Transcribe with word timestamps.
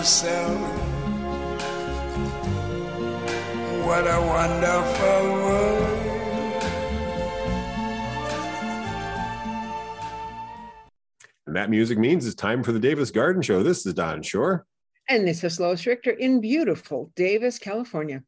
Myself, 0.00 0.58
what 3.84 4.06
a 4.06 4.18
wonderful 4.18 5.24
world. 5.34 6.62
And 11.46 11.54
that 11.54 11.68
music 11.68 11.98
means 11.98 12.24
it's 12.26 12.34
time 12.34 12.62
for 12.62 12.72
the 12.72 12.78
Davis 12.78 13.10
Garden 13.10 13.42
Show. 13.42 13.62
This 13.62 13.84
is 13.84 13.92
Don 13.92 14.22
Shor. 14.22 14.64
And 15.06 15.28
this 15.28 15.44
is 15.44 15.60
Lois 15.60 15.84
Richter 15.84 16.12
in 16.12 16.40
beautiful 16.40 17.12
Davis, 17.14 17.58
California. 17.58 18.22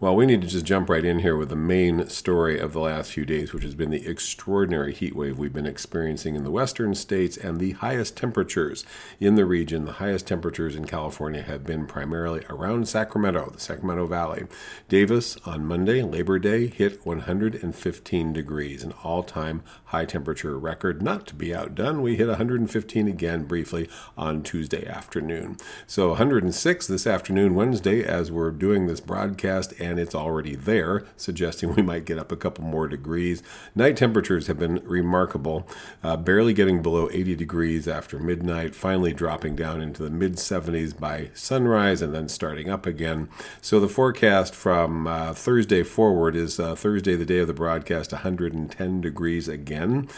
Well, 0.00 0.16
we 0.16 0.24
need 0.24 0.40
to 0.40 0.46
just 0.46 0.64
jump 0.64 0.88
right 0.88 1.04
in 1.04 1.18
here 1.18 1.36
with 1.36 1.50
the 1.50 1.56
main 1.56 2.08
story 2.08 2.58
of 2.58 2.72
the 2.72 2.80
last 2.80 3.12
few 3.12 3.26
days, 3.26 3.52
which 3.52 3.64
has 3.64 3.74
been 3.74 3.90
the 3.90 4.08
extraordinary 4.08 4.94
heat 4.94 5.14
wave 5.14 5.38
we've 5.38 5.52
been 5.52 5.66
experiencing 5.66 6.36
in 6.36 6.42
the 6.42 6.50
western 6.50 6.94
states 6.94 7.36
and 7.36 7.60
the 7.60 7.72
highest 7.72 8.16
temperatures 8.16 8.86
in 9.20 9.34
the 9.34 9.44
region. 9.44 9.84
The 9.84 9.92
highest 9.92 10.26
temperatures 10.26 10.74
in 10.74 10.86
California 10.86 11.42
have 11.42 11.64
been 11.64 11.86
primarily 11.86 12.46
around 12.48 12.88
Sacramento, 12.88 13.50
the 13.50 13.60
Sacramento 13.60 14.06
Valley. 14.06 14.46
Davis 14.88 15.36
on 15.44 15.66
Monday, 15.66 16.02
Labor 16.02 16.38
Day, 16.38 16.68
hit 16.68 17.04
115 17.04 18.32
degrees, 18.32 18.82
an 18.82 18.94
all 19.04 19.22
time 19.22 19.62
high 19.84 20.06
temperature 20.06 20.58
record. 20.58 21.02
Not 21.02 21.26
to 21.26 21.34
be 21.34 21.54
outdone, 21.54 22.00
we 22.00 22.16
hit 22.16 22.28
115 22.28 23.06
again 23.06 23.44
briefly 23.44 23.86
on 24.16 24.42
Tuesday 24.42 24.86
afternoon. 24.86 25.58
So 25.86 26.08
106 26.08 26.86
this 26.86 27.06
afternoon, 27.06 27.54
Wednesday, 27.54 28.02
as 28.02 28.32
we're 28.32 28.50
doing 28.50 28.86
this 28.86 29.00
broadcast. 29.00 29.74
And 29.78 29.89
and 29.90 29.98
it's 29.98 30.14
already 30.14 30.54
there, 30.54 31.04
suggesting 31.16 31.74
we 31.74 31.82
might 31.82 32.04
get 32.04 32.18
up 32.18 32.30
a 32.30 32.36
couple 32.36 32.64
more 32.64 32.86
degrees. 32.86 33.42
Night 33.74 33.96
temperatures 33.96 34.46
have 34.46 34.58
been 34.58 34.80
remarkable, 34.84 35.66
uh, 36.02 36.16
barely 36.16 36.54
getting 36.54 36.80
below 36.80 37.08
80 37.12 37.34
degrees 37.34 37.88
after 37.88 38.18
midnight, 38.18 38.74
finally 38.74 39.12
dropping 39.12 39.56
down 39.56 39.80
into 39.80 40.02
the 40.02 40.10
mid 40.10 40.36
70s 40.36 40.98
by 40.98 41.30
sunrise 41.34 42.00
and 42.00 42.14
then 42.14 42.28
starting 42.28 42.70
up 42.70 42.86
again. 42.86 43.28
So 43.60 43.80
the 43.80 43.88
forecast 43.88 44.54
from 44.54 45.06
uh, 45.06 45.34
Thursday 45.34 45.82
forward 45.82 46.36
is 46.36 46.60
uh, 46.60 46.76
Thursday, 46.76 47.16
the 47.16 47.26
day 47.26 47.38
of 47.38 47.48
the 47.48 47.52
broadcast, 47.52 48.12
110 48.12 49.00
degrees 49.00 49.48
again. 49.48 50.08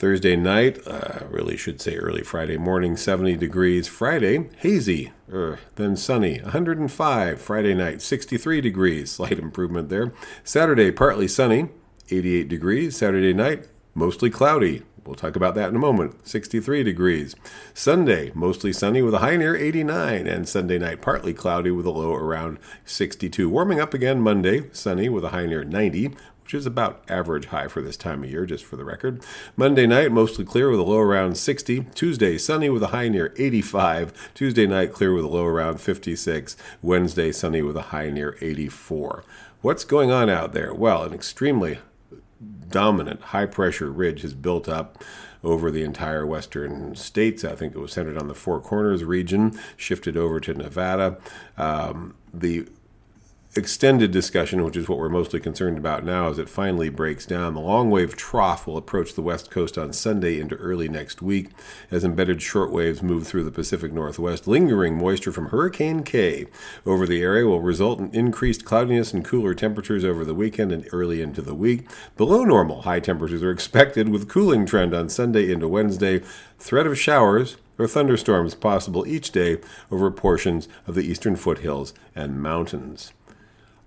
Thursday 0.00 0.34
night, 0.34 0.78
uh, 0.86 1.26
really 1.28 1.58
should 1.58 1.78
say 1.78 1.96
early 1.96 2.22
Friday 2.22 2.56
morning, 2.56 2.96
70 2.96 3.36
degrees. 3.36 3.86
Friday, 3.86 4.48
hazy, 4.56 5.12
er, 5.30 5.58
then 5.74 5.94
sunny, 5.94 6.40
105. 6.40 7.38
Friday 7.38 7.74
night, 7.74 8.00
63 8.00 8.62
degrees, 8.62 9.10
slight 9.10 9.38
improvement 9.38 9.90
there. 9.90 10.14
Saturday, 10.42 10.90
partly 10.90 11.28
sunny, 11.28 11.68
88 12.10 12.48
degrees. 12.48 12.96
Saturday 12.96 13.34
night, 13.34 13.66
mostly 13.94 14.30
cloudy. 14.30 14.84
We'll 15.04 15.16
talk 15.16 15.36
about 15.36 15.54
that 15.56 15.68
in 15.68 15.76
a 15.76 15.78
moment. 15.78 16.26
63 16.26 16.82
degrees. 16.82 17.36
Sunday, 17.74 18.32
mostly 18.34 18.72
sunny 18.72 19.02
with 19.02 19.12
a 19.12 19.18
high 19.18 19.36
near 19.36 19.54
89, 19.54 20.26
and 20.26 20.48
Sunday 20.48 20.78
night, 20.78 21.02
partly 21.02 21.34
cloudy 21.34 21.70
with 21.70 21.84
a 21.84 21.90
low 21.90 22.14
around 22.14 22.58
62. 22.86 23.50
Warming 23.50 23.80
up 23.80 23.92
again 23.92 24.22
Monday, 24.22 24.70
sunny 24.72 25.10
with 25.10 25.26
a 25.26 25.28
high 25.28 25.44
near 25.44 25.62
90 25.62 26.14
which 26.50 26.58
is 26.58 26.66
about 26.66 27.00
average 27.08 27.46
high 27.46 27.68
for 27.68 27.80
this 27.80 27.96
time 27.96 28.24
of 28.24 28.30
year, 28.30 28.44
just 28.44 28.64
for 28.64 28.74
the 28.74 28.84
record. 28.84 29.22
Monday 29.56 29.86
night, 29.86 30.10
mostly 30.10 30.44
clear 30.44 30.68
with 30.68 30.80
a 30.80 30.82
low 30.82 30.98
around 30.98 31.36
60. 31.36 31.86
Tuesday, 31.94 32.36
sunny 32.38 32.68
with 32.68 32.82
a 32.82 32.88
high 32.88 33.08
near 33.08 33.32
85. 33.36 34.32
Tuesday 34.34 34.66
night, 34.66 34.92
clear 34.92 35.14
with 35.14 35.24
a 35.24 35.28
low 35.28 35.44
around 35.44 35.80
56. 35.80 36.56
Wednesday, 36.82 37.30
sunny 37.30 37.62
with 37.62 37.76
a 37.76 37.82
high 37.92 38.10
near 38.10 38.36
84. 38.40 39.22
What's 39.62 39.84
going 39.84 40.10
on 40.10 40.28
out 40.28 40.52
there? 40.52 40.74
Well, 40.74 41.04
an 41.04 41.14
extremely 41.14 41.78
dominant 42.68 43.20
high 43.20 43.46
pressure 43.46 43.92
ridge 43.92 44.22
has 44.22 44.34
built 44.34 44.68
up 44.68 45.04
over 45.44 45.70
the 45.70 45.84
entire 45.84 46.26
western 46.26 46.96
states. 46.96 47.44
I 47.44 47.54
think 47.54 47.76
it 47.76 47.78
was 47.78 47.92
centered 47.92 48.18
on 48.18 48.26
the 48.26 48.34
Four 48.34 48.60
Corners 48.60 49.04
region, 49.04 49.56
shifted 49.76 50.16
over 50.16 50.40
to 50.40 50.52
Nevada. 50.52 51.16
Um, 51.56 52.16
the 52.34 52.66
extended 53.56 54.12
discussion, 54.12 54.62
which 54.62 54.76
is 54.76 54.88
what 54.88 54.98
we're 54.98 55.08
mostly 55.08 55.40
concerned 55.40 55.76
about 55.76 56.04
now, 56.04 56.28
as 56.28 56.38
it 56.38 56.48
finally 56.48 56.88
breaks 56.88 57.26
down. 57.26 57.54
The 57.54 57.60
long 57.60 57.90
wave 57.90 58.16
trough 58.16 58.64
will 58.66 58.76
approach 58.76 59.14
the 59.14 59.22
west 59.22 59.50
coast 59.50 59.76
on 59.76 59.92
Sunday 59.92 60.38
into 60.38 60.54
early 60.56 60.88
next 60.88 61.20
week 61.20 61.48
as 61.90 62.04
embedded 62.04 62.40
short 62.40 62.70
waves 62.70 63.02
move 63.02 63.26
through 63.26 63.42
the 63.42 63.50
Pacific 63.50 63.92
Northwest. 63.92 64.46
Lingering 64.46 64.96
moisture 64.96 65.32
from 65.32 65.46
Hurricane 65.46 66.04
Kay 66.04 66.46
over 66.86 67.06
the 67.06 67.22
area 67.22 67.44
will 67.44 67.60
result 67.60 67.98
in 67.98 68.10
increased 68.14 68.64
cloudiness 68.64 69.12
and 69.12 69.24
cooler 69.24 69.54
temperatures 69.54 70.04
over 70.04 70.24
the 70.24 70.34
weekend 70.34 70.70
and 70.70 70.86
early 70.92 71.20
into 71.20 71.42
the 71.42 71.54
week. 71.54 71.88
Below 72.16 72.44
normal 72.44 72.82
high 72.82 73.00
temperatures 73.00 73.42
are 73.42 73.50
expected 73.50 74.08
with 74.10 74.28
cooling 74.28 74.64
trend 74.64 74.94
on 74.94 75.08
Sunday 75.08 75.50
into 75.50 75.66
Wednesday. 75.66 76.22
Threat 76.58 76.86
of 76.86 76.98
showers 76.98 77.56
or 77.78 77.88
thunderstorms 77.88 78.54
possible 78.54 79.06
each 79.08 79.32
day 79.32 79.58
over 79.90 80.10
portions 80.10 80.68
of 80.86 80.94
the 80.94 81.02
eastern 81.02 81.34
foothills 81.34 81.94
and 82.14 82.40
mountains. 82.40 83.12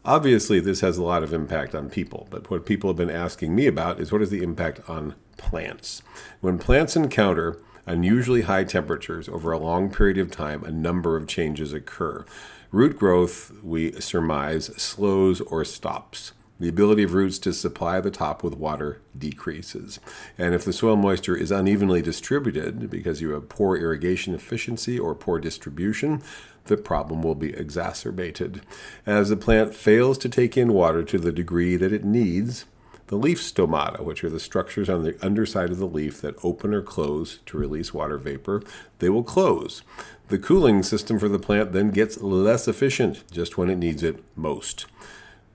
Obviously, 0.05 0.59
this 0.59 0.81
has 0.81 0.97
a 0.97 1.03
lot 1.03 1.23
of 1.23 1.31
impact 1.31 1.73
on 1.73 1.89
people, 1.89 2.27
but 2.29 2.49
what 2.49 2.65
people 2.65 2.89
have 2.89 2.97
been 2.97 3.09
asking 3.09 3.55
me 3.55 3.67
about 3.67 4.01
is 4.01 4.11
what 4.11 4.21
is 4.21 4.29
the 4.29 4.43
impact 4.43 4.81
on 4.89 5.15
plants? 5.37 6.01
When 6.41 6.57
plants 6.57 6.97
encounter 6.97 7.57
unusually 7.85 8.41
high 8.41 8.65
temperatures 8.65 9.29
over 9.29 9.53
a 9.53 9.57
long 9.57 9.89
period 9.89 10.17
of 10.17 10.29
time, 10.29 10.63
a 10.65 10.71
number 10.71 11.15
of 11.15 11.27
changes 11.27 11.71
occur. 11.71 12.25
Root 12.69 12.97
growth, 12.97 13.53
we 13.63 13.93
surmise, 14.01 14.65
slows 14.75 15.39
or 15.39 15.63
stops. 15.63 16.33
The 16.59 16.69
ability 16.69 17.03
of 17.03 17.13
roots 17.13 17.39
to 17.39 17.53
supply 17.53 17.99
the 17.99 18.11
top 18.11 18.43
with 18.43 18.55
water 18.55 19.01
decreases. 19.17 19.99
And 20.37 20.53
if 20.53 20.63
the 20.63 20.73
soil 20.73 20.95
moisture 20.95 21.35
is 21.35 21.51
unevenly 21.51 22.01
distributed 22.01 22.89
because 22.89 23.21
you 23.21 23.31
have 23.31 23.49
poor 23.49 23.75
irrigation 23.75 24.33
efficiency 24.35 24.99
or 24.99 25.15
poor 25.15 25.39
distribution, 25.39 26.21
the 26.65 26.77
problem 26.77 27.21
will 27.21 27.35
be 27.35 27.53
exacerbated. 27.53 28.61
As 29.05 29.29
the 29.29 29.35
plant 29.35 29.75
fails 29.75 30.17
to 30.19 30.29
take 30.29 30.55
in 30.55 30.73
water 30.73 31.03
to 31.03 31.17
the 31.17 31.31
degree 31.31 31.75
that 31.75 31.91
it 31.91 32.05
needs, 32.05 32.65
the 33.07 33.17
leaf 33.17 33.41
stomata, 33.41 34.01
which 34.01 34.23
are 34.23 34.29
the 34.29 34.39
structures 34.39 34.89
on 34.89 35.03
the 35.03 35.17
underside 35.23 35.71
of 35.71 35.77
the 35.77 35.85
leaf 35.85 36.21
that 36.21 36.35
open 36.43 36.73
or 36.73 36.81
close 36.81 37.39
to 37.45 37.57
release 37.57 37.93
water 37.93 38.17
vapor, 38.17 38.63
they 38.99 39.09
will 39.09 39.23
close. 39.23 39.83
The 40.29 40.39
cooling 40.39 40.83
system 40.83 41.19
for 41.19 41.27
the 41.27 41.39
plant 41.39 41.73
then 41.73 41.91
gets 41.91 42.21
less 42.21 42.67
efficient 42.67 43.23
just 43.29 43.57
when 43.57 43.69
it 43.69 43.77
needs 43.77 44.03
it 44.03 44.23
most. 44.35 44.85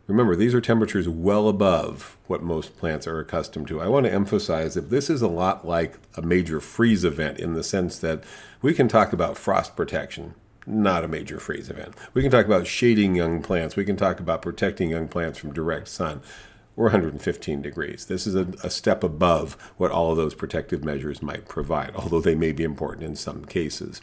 Remember, 0.08 0.34
these 0.34 0.54
are 0.54 0.60
temperatures 0.60 1.08
well 1.08 1.48
above 1.48 2.16
what 2.26 2.42
most 2.42 2.76
plants 2.78 3.06
are 3.06 3.20
accustomed 3.20 3.68
to. 3.68 3.80
I 3.80 3.88
want 3.88 4.06
to 4.06 4.12
emphasize 4.12 4.74
that 4.74 4.90
this 4.90 5.10
is 5.10 5.22
a 5.22 5.28
lot 5.28 5.68
like 5.68 5.98
a 6.16 6.22
major 6.22 6.60
freeze 6.60 7.04
event 7.04 7.38
in 7.38 7.52
the 7.52 7.62
sense 7.62 7.98
that 7.98 8.24
we 8.62 8.72
can 8.72 8.88
talk 8.88 9.12
about 9.12 9.36
frost 9.36 9.76
protection 9.76 10.34
not 10.68 11.02
a 11.02 11.08
major 11.08 11.40
freeze 11.40 11.70
event. 11.70 11.94
We 12.12 12.22
can 12.22 12.30
talk 12.30 12.44
about 12.44 12.66
shading 12.66 13.14
young 13.14 13.42
plants. 13.42 13.74
We 13.74 13.86
can 13.86 13.96
talk 13.96 14.20
about 14.20 14.42
protecting 14.42 14.90
young 14.90 15.08
plants 15.08 15.38
from 15.38 15.52
direct 15.52 15.88
sun. 15.88 16.20
We're 16.76 16.86
115 16.86 17.62
degrees. 17.62 18.04
This 18.04 18.26
is 18.26 18.34
a, 18.34 18.48
a, 18.62 18.70
step 18.70 19.02
above 19.02 19.56
what 19.78 19.90
all 19.90 20.10
of 20.10 20.16
those 20.16 20.34
protective 20.34 20.84
measures 20.84 21.22
might 21.22 21.48
provide, 21.48 21.96
although 21.96 22.20
they 22.20 22.36
may 22.36 22.52
be 22.52 22.62
important 22.64 23.04
in 23.04 23.16
some 23.16 23.46
cases. 23.46 24.00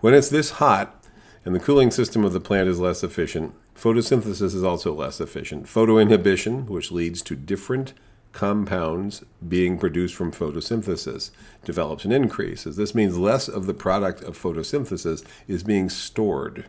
When 0.00 0.14
it's 0.14 0.30
this 0.30 0.52
hot 0.52 1.04
and 1.44 1.54
the 1.54 1.60
cooling 1.60 1.90
system 1.90 2.24
of 2.24 2.32
the 2.32 2.40
plant 2.40 2.68
is 2.68 2.80
less 2.80 3.04
efficient, 3.04 3.54
photosynthesis 3.76 4.54
is 4.54 4.64
also 4.64 4.94
less 4.94 5.20
efficient. 5.20 5.66
Photoinhibition, 5.66 6.66
which 6.66 6.90
leads 6.90 7.22
to 7.22 7.36
different 7.36 7.92
compounds 8.32 9.24
being 9.48 9.78
produced 9.78 10.14
from 10.14 10.30
photosynthesis 10.30 11.30
develops 11.64 12.04
an 12.04 12.12
increase. 12.12 12.66
As 12.66 12.76
this 12.76 12.94
means 12.94 13.16
less 13.16 13.48
of 13.48 13.66
the 13.66 13.74
product 13.74 14.22
of 14.22 14.40
photosynthesis 14.40 15.24
is 15.48 15.62
being 15.62 15.88
stored. 15.88 16.66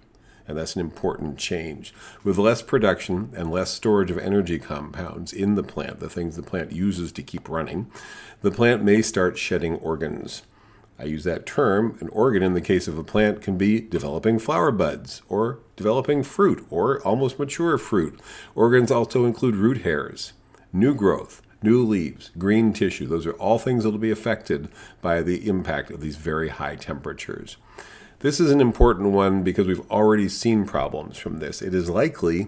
And 0.48 0.58
that's 0.58 0.76
an 0.76 0.82
important 0.82 1.38
change. 1.38 1.94
With 2.24 2.38
less 2.38 2.62
production 2.62 3.32
and 3.36 3.52
less 3.52 3.70
storage 3.70 4.10
of 4.10 4.18
energy 4.18 4.60
compounds 4.60 5.34
in 5.34 5.56
the 5.56 5.64
plant, 5.64 6.00
the 6.00 6.10
things 6.10 6.38
the 6.38 6.42
plant 6.42 6.72
uses 6.72 7.12
to 7.12 7.22
keep 7.22 7.50
running, 7.50 7.92
the 8.42 8.52
plant 8.52 8.82
may 8.82 9.02
start 9.02 9.38
shedding 9.38 9.76
organs. 9.76 10.44
I 11.00 11.04
use 11.06 11.24
that 11.26 11.46
term. 11.46 11.98
An 12.02 12.10
organ 12.10 12.42
in 12.42 12.54
the 12.54 12.62
case 12.62 12.88
of 12.88 12.98
a 12.98 13.04
plant 13.04 13.42
can 13.42 13.58
be 13.58 13.80
developing 13.80 14.40
flower 14.40 14.72
buds 14.72 15.22
or 15.30 15.60
developing 15.76 16.24
fruit 16.24 16.66
or 16.70 17.02
almost 17.02 17.38
mature 17.38 17.78
fruit. 17.78 18.20
Organs 18.56 18.92
also 18.92 19.26
include 19.26 19.56
root 19.56 19.84
hairs, 19.84 20.34
new 20.74 20.96
growth, 20.96 21.42
new 21.62 21.84
leaves, 21.84 22.32
green 22.38 22.74
tissue. 22.74 23.06
Those 23.06 23.28
are 23.28 23.34
all 23.34 23.60
things 23.60 23.84
that 23.84 23.92
will 23.92 23.98
be 24.00 24.12
affected 24.12 24.70
by 25.02 25.22
the 25.22 25.48
impact 25.48 25.92
of 25.92 26.02
these 26.02 26.16
very 26.16 26.50
high 26.50 26.76
temperatures. 26.76 27.58
This 28.20 28.40
is 28.40 28.50
an 28.50 28.62
important 28.62 29.12
one 29.12 29.44
because 29.44 29.68
we've 29.68 29.92
already 29.92 30.28
seen 30.28 30.66
problems 30.66 31.18
from 31.20 31.38
this. 31.38 31.62
It 31.62 31.76
is 31.76 31.90
likely 31.90 32.48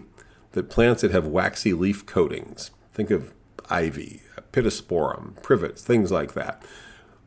that 0.54 0.70
plants 0.70 1.04
that 1.04 1.12
have 1.12 1.28
waxy 1.28 1.74
leaf 1.74 2.08
coatings, 2.08 2.72
think 2.92 3.12
of 3.12 3.32
ivy, 3.70 4.24
pittosporum, 4.52 5.40
privets, 5.44 5.84
things 5.84 6.12
like 6.12 6.34
that, 6.34 6.64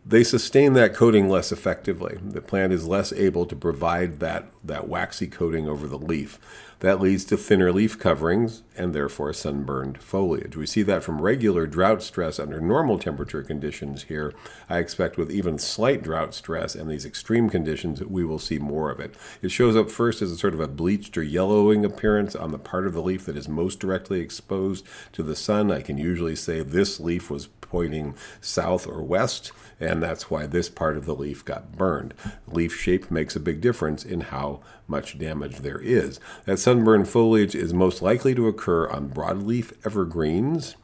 they 0.04 0.24
sustain 0.24 0.72
that 0.72 0.94
coating 0.94 1.28
less 1.28 1.52
effectively. 1.52 2.18
The 2.22 2.40
plant 2.40 2.72
is 2.72 2.88
less 2.88 3.12
able 3.12 3.46
to 3.46 3.54
provide 3.54 4.18
that, 4.18 4.50
that 4.64 4.88
waxy 4.88 5.28
coating 5.28 5.68
over 5.68 5.86
the 5.86 5.98
leaf. 5.98 6.40
That 6.80 7.00
leads 7.00 7.24
to 7.26 7.36
thinner 7.36 7.70
leaf 7.70 7.96
coverings 7.96 8.64
and 8.76 8.92
therefore 8.92 9.32
sunburned 9.32 10.02
foliage. 10.02 10.56
We 10.56 10.66
see 10.66 10.82
that 10.82 11.04
from 11.04 11.22
regular 11.22 11.68
drought 11.68 12.02
stress 12.02 12.40
under 12.40 12.60
normal 12.60 12.98
temperature 12.98 13.44
conditions 13.44 14.04
here. 14.04 14.34
I 14.68 14.78
expect 14.78 15.16
with 15.16 15.30
even 15.30 15.60
slight 15.60 16.02
drought 16.02 16.34
stress 16.34 16.74
and 16.74 16.90
these 16.90 17.06
extreme 17.06 17.48
conditions, 17.48 18.02
we 18.02 18.24
will 18.24 18.40
see 18.40 18.58
more 18.58 18.90
of 18.90 18.98
it. 18.98 19.14
It 19.40 19.52
shows 19.52 19.76
up 19.76 19.92
first 19.92 20.20
as 20.20 20.32
a 20.32 20.36
sort 20.36 20.54
of 20.54 20.60
a 20.60 20.66
bleached 20.66 21.16
or 21.16 21.22
yellowing 21.22 21.84
appearance 21.84 22.34
on 22.34 22.50
the 22.50 22.58
part 22.58 22.88
of 22.88 22.94
the 22.94 23.02
leaf 23.02 23.26
that 23.26 23.36
is 23.36 23.48
most 23.48 23.78
directly 23.78 24.18
exposed 24.18 24.84
to 25.12 25.22
the 25.22 25.36
sun. 25.36 25.70
I 25.70 25.82
can 25.82 25.98
usually 25.98 26.34
say 26.34 26.62
this 26.62 26.98
leaf 26.98 27.30
was 27.30 27.46
pointing 27.46 28.16
south 28.40 28.88
or 28.88 29.02
west, 29.04 29.52
and 29.82 30.00
that's 30.00 30.30
why 30.30 30.46
this 30.46 30.68
part 30.68 30.96
of 30.96 31.06
the 31.06 31.14
leaf 31.14 31.44
got 31.44 31.72
burned. 31.72 32.14
Leaf 32.46 32.74
shape 32.74 33.10
makes 33.10 33.34
a 33.34 33.40
big 33.40 33.60
difference 33.60 34.04
in 34.04 34.20
how 34.20 34.60
much 34.86 35.18
damage 35.18 35.58
there 35.58 35.80
is. 35.80 36.20
That 36.44 36.58
sunburned 36.58 37.08
foliage 37.08 37.56
is 37.56 37.74
most 37.74 38.00
likely 38.00 38.32
to 38.36 38.46
occur 38.46 38.88
on 38.88 39.10
broadleaf 39.10 39.72
evergreens, 39.84 40.76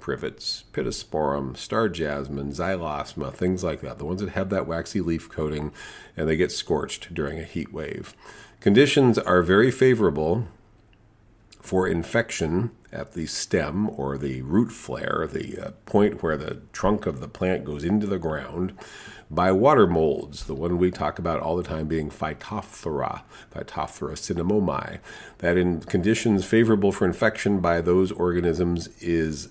privets, 0.00 0.64
pittosporum, 0.72 1.56
star 1.56 1.88
jasmine, 1.88 2.50
xylosma, 2.50 3.32
things 3.32 3.62
like 3.62 3.82
that, 3.82 3.98
the 3.98 4.04
ones 4.04 4.20
that 4.20 4.30
have 4.30 4.50
that 4.50 4.66
waxy 4.66 5.00
leaf 5.00 5.28
coating 5.28 5.70
and 6.16 6.28
they 6.28 6.36
get 6.36 6.50
scorched 6.50 7.14
during 7.14 7.38
a 7.38 7.44
heat 7.44 7.72
wave. 7.72 8.16
Conditions 8.58 9.16
are 9.16 9.42
very 9.42 9.70
favorable 9.70 10.48
for 11.70 11.86
infection 11.86 12.68
at 12.90 13.12
the 13.12 13.26
stem 13.26 13.88
or 13.90 14.18
the 14.18 14.42
root 14.42 14.72
flare, 14.72 15.28
the 15.32 15.56
uh, 15.56 15.70
point 15.86 16.20
where 16.20 16.36
the 16.36 16.60
trunk 16.72 17.06
of 17.06 17.20
the 17.20 17.28
plant 17.28 17.64
goes 17.64 17.84
into 17.84 18.08
the 18.08 18.18
ground, 18.18 18.76
by 19.30 19.52
water 19.52 19.86
molds, 19.86 20.46
the 20.46 20.54
one 20.56 20.78
we 20.78 20.90
talk 20.90 21.16
about 21.16 21.38
all 21.38 21.54
the 21.54 21.62
time 21.62 21.86
being 21.86 22.10
Phytophthora, 22.10 23.20
Phytophthora 23.54 24.14
cinnamomi. 24.14 24.98
That 25.38 25.56
in 25.56 25.82
conditions 25.82 26.44
favorable 26.44 26.90
for 26.90 27.04
infection 27.04 27.60
by 27.60 27.80
those 27.80 28.10
organisms 28.10 28.88
is 29.00 29.50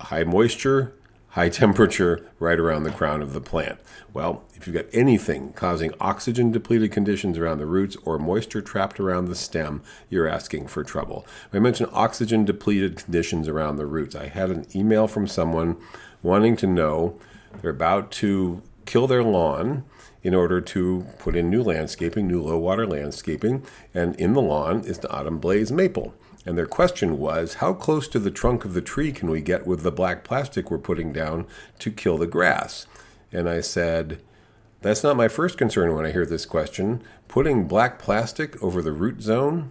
high 0.00 0.24
moisture, 0.24 0.94
high 1.32 1.48
temperature 1.48 2.28
right 2.38 2.58
around 2.60 2.84
the 2.84 2.90
crown 2.90 3.22
of 3.22 3.32
the 3.32 3.40
plant. 3.40 3.78
Well, 4.12 4.44
if 4.54 4.66
you've 4.66 4.76
got 4.76 4.84
anything 4.92 5.54
causing 5.54 5.94
oxygen 5.98 6.52
depleted 6.52 6.92
conditions 6.92 7.38
around 7.38 7.56
the 7.58 7.66
roots 7.66 7.96
or 8.04 8.18
moisture 8.18 8.60
trapped 8.60 9.00
around 9.00 9.26
the 9.26 9.34
stem, 9.34 9.82
you're 10.10 10.28
asking 10.28 10.66
for 10.66 10.84
trouble. 10.84 11.26
I 11.50 11.58
mentioned 11.58 11.88
oxygen 11.94 12.44
depleted 12.44 12.96
conditions 12.96 13.48
around 13.48 13.76
the 13.76 13.86
roots. 13.86 14.14
I 14.14 14.28
had 14.28 14.50
an 14.50 14.66
email 14.74 15.08
from 15.08 15.26
someone 15.26 15.78
wanting 16.22 16.54
to 16.56 16.66
know 16.66 17.18
they're 17.62 17.70
about 17.70 18.10
to 18.12 18.62
kill 18.84 19.06
their 19.06 19.24
lawn 19.24 19.84
in 20.22 20.34
order 20.34 20.60
to 20.60 21.06
put 21.18 21.34
in 21.34 21.48
new 21.48 21.62
landscaping, 21.62 22.28
new 22.28 22.42
low 22.42 22.58
water 22.58 22.86
landscaping, 22.86 23.64
and 23.94 24.14
in 24.16 24.34
the 24.34 24.42
lawn 24.42 24.84
is 24.84 24.98
the 24.98 25.10
autumn 25.10 25.38
blaze 25.38 25.72
maple. 25.72 26.14
And 26.44 26.58
their 26.58 26.66
question 26.66 27.18
was, 27.18 27.54
how 27.54 27.72
close 27.72 28.08
to 28.08 28.18
the 28.18 28.30
trunk 28.30 28.64
of 28.64 28.74
the 28.74 28.80
tree 28.80 29.12
can 29.12 29.30
we 29.30 29.40
get 29.40 29.66
with 29.66 29.82
the 29.82 29.92
black 29.92 30.24
plastic 30.24 30.70
we're 30.70 30.78
putting 30.78 31.12
down 31.12 31.46
to 31.78 31.90
kill 31.90 32.18
the 32.18 32.26
grass? 32.26 32.86
And 33.30 33.48
I 33.48 33.60
said, 33.60 34.20
that's 34.80 35.04
not 35.04 35.16
my 35.16 35.28
first 35.28 35.56
concern 35.56 35.94
when 35.94 36.04
I 36.04 36.10
hear 36.10 36.26
this 36.26 36.44
question. 36.44 37.02
Putting 37.28 37.68
black 37.68 37.98
plastic 38.00 38.60
over 38.62 38.82
the 38.82 38.92
root 38.92 39.22
zone 39.22 39.70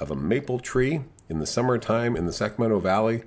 of 0.00 0.10
a 0.10 0.16
maple 0.16 0.58
tree 0.58 1.02
in 1.28 1.38
the 1.38 1.46
summertime 1.46 2.16
in 2.16 2.24
the 2.24 2.32
Sacramento 2.32 2.80
Valley 2.80 3.22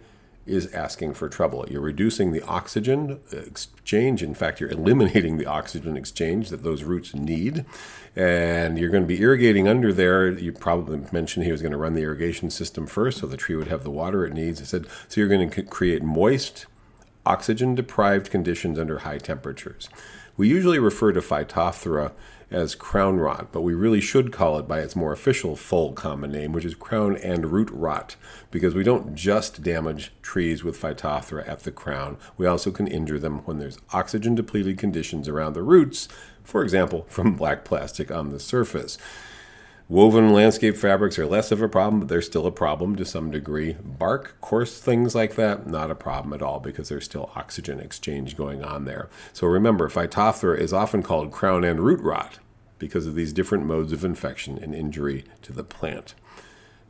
is 0.50 0.74
asking 0.74 1.14
for 1.14 1.30
trouble. 1.30 1.66
You're 1.70 1.82
reducing 1.82 2.32
the 2.32 2.42
oxygen 2.42 3.20
exchange. 3.32 4.24
In 4.24 4.34
fact, 4.34 4.60
you're 4.60 4.70
eliminating 4.70 5.38
the 5.38 5.46
oxygen 5.46 5.96
exchange 5.96 6.50
that 6.50 6.64
those 6.64 6.84
roots 6.84 7.14
need. 7.14 7.66
And 8.16 8.78
you're 8.78 8.90
going 8.90 9.04
to 9.04 9.08
be 9.08 9.22
irrigating 9.22 9.68
under 9.68 9.94
there. 9.94 10.30
You 10.30 10.52
probably 10.52 11.02
mentioned 11.12 11.46
he 11.46 11.52
was 11.52 11.62
going 11.62 11.72
to 11.72 11.78
run 11.78 11.94
the 11.94 12.02
irrigation 12.02 12.50
system 12.50 12.88
first 12.88 13.20
so 13.20 13.28
the 13.28 13.38
tree 13.38 13.56
would 13.56 13.68
have 13.68 13.84
the 13.84 13.92
water 13.92 14.26
it 14.26 14.34
needs. 14.34 14.62
I 14.62 14.66
said, 14.66 14.88
so 15.08 15.22
you're 15.22 15.30
going 15.30 15.50
to 15.50 15.64
create 15.64 16.04
moist, 16.04 16.66
oxygen 17.26 17.76
deprived 17.76 18.32
conditions 18.32 18.80
under 18.80 19.00
high 19.00 19.20
temperatures. 19.20 19.90
We 20.36 20.48
usually 20.48 20.80
refer 20.80 21.12
to 21.12 21.22
Phytophthora 21.22 22.14
as 22.52 22.76
crown 22.76 23.18
rot, 23.18 23.52
but 23.52 23.62
we 23.62 23.74
really 23.74 24.02
should 24.02 24.32
call 24.32 24.58
it 24.58 24.68
by 24.68 24.80
its 24.80 24.96
more 24.96 25.12
official 25.12 25.56
full 25.56 25.94
common 25.94 26.32
name, 26.32 26.52
which 26.52 26.66
is 26.66 26.76
crown 26.76 27.16
and 27.18 27.52
root 27.52 27.70
rot, 27.72 28.16
because 28.52 28.74
we 28.74 28.84
don't 28.84 29.16
just 29.16 29.62
damage 29.62 30.12
trees 30.22 30.64
with 30.64 30.80
Phytophthora 30.80 31.48
at 31.48 31.62
the 31.62 31.72
crown, 31.72 32.18
we 32.38 32.46
also 32.46 32.72
can 32.72 32.88
injure 32.88 33.20
them 33.20 33.40
when 33.40 33.60
there's 33.60 33.80
oxygen 33.94 34.36
depleted 34.36 34.78
conditions 34.78 35.28
around 35.28 35.54
the 35.54 35.64
roots, 35.64 36.08
for 36.44 36.64
example, 36.64 37.06
from 37.08 37.36
black 37.36 37.64
plastic 37.64 38.10
on 38.10 38.30
the 38.30 38.40
surface. 38.40 38.98
Woven 39.92 40.32
landscape 40.34 40.78
fabrics 40.78 41.18
are 41.18 41.26
less 41.26 41.52
of 41.52 41.64
a 41.64 41.68
problem, 41.68 42.02
but 42.02 42.10
they're 42.10 42.22
still 42.22 42.46
a 42.46 42.52
problem 42.52 42.96
to 42.96 43.04
some 43.04 43.32
degree. 43.32 43.76
Bark, 43.84 44.36
coarse 44.40 44.80
things 44.80 45.16
like 45.16 45.34
that, 45.34 45.66
not 45.66 45.90
a 45.90 45.96
problem 45.96 46.32
at 46.32 46.44
all 46.44 46.60
because 46.60 46.90
there's 46.90 47.06
still 47.06 47.32
oxygen 47.36 47.80
exchange 47.80 48.38
going 48.38 48.64
on 48.64 48.86
there. 48.86 49.10
So 49.34 49.48
remember, 49.48 49.90
Phytophthora 49.90 50.60
is 50.60 50.74
often 50.74 51.02
called 51.02 51.32
crown 51.32 51.64
and 51.64 51.80
root 51.80 52.02
rot 52.02 52.38
because 52.78 53.08
of 53.08 53.16
these 53.16 53.34
different 53.34 53.66
modes 53.66 53.92
of 53.92 54.06
infection 54.06 54.60
and 54.60 54.76
injury 54.76 55.24
to 55.42 55.52
the 55.52 55.64
plant. 55.64 56.14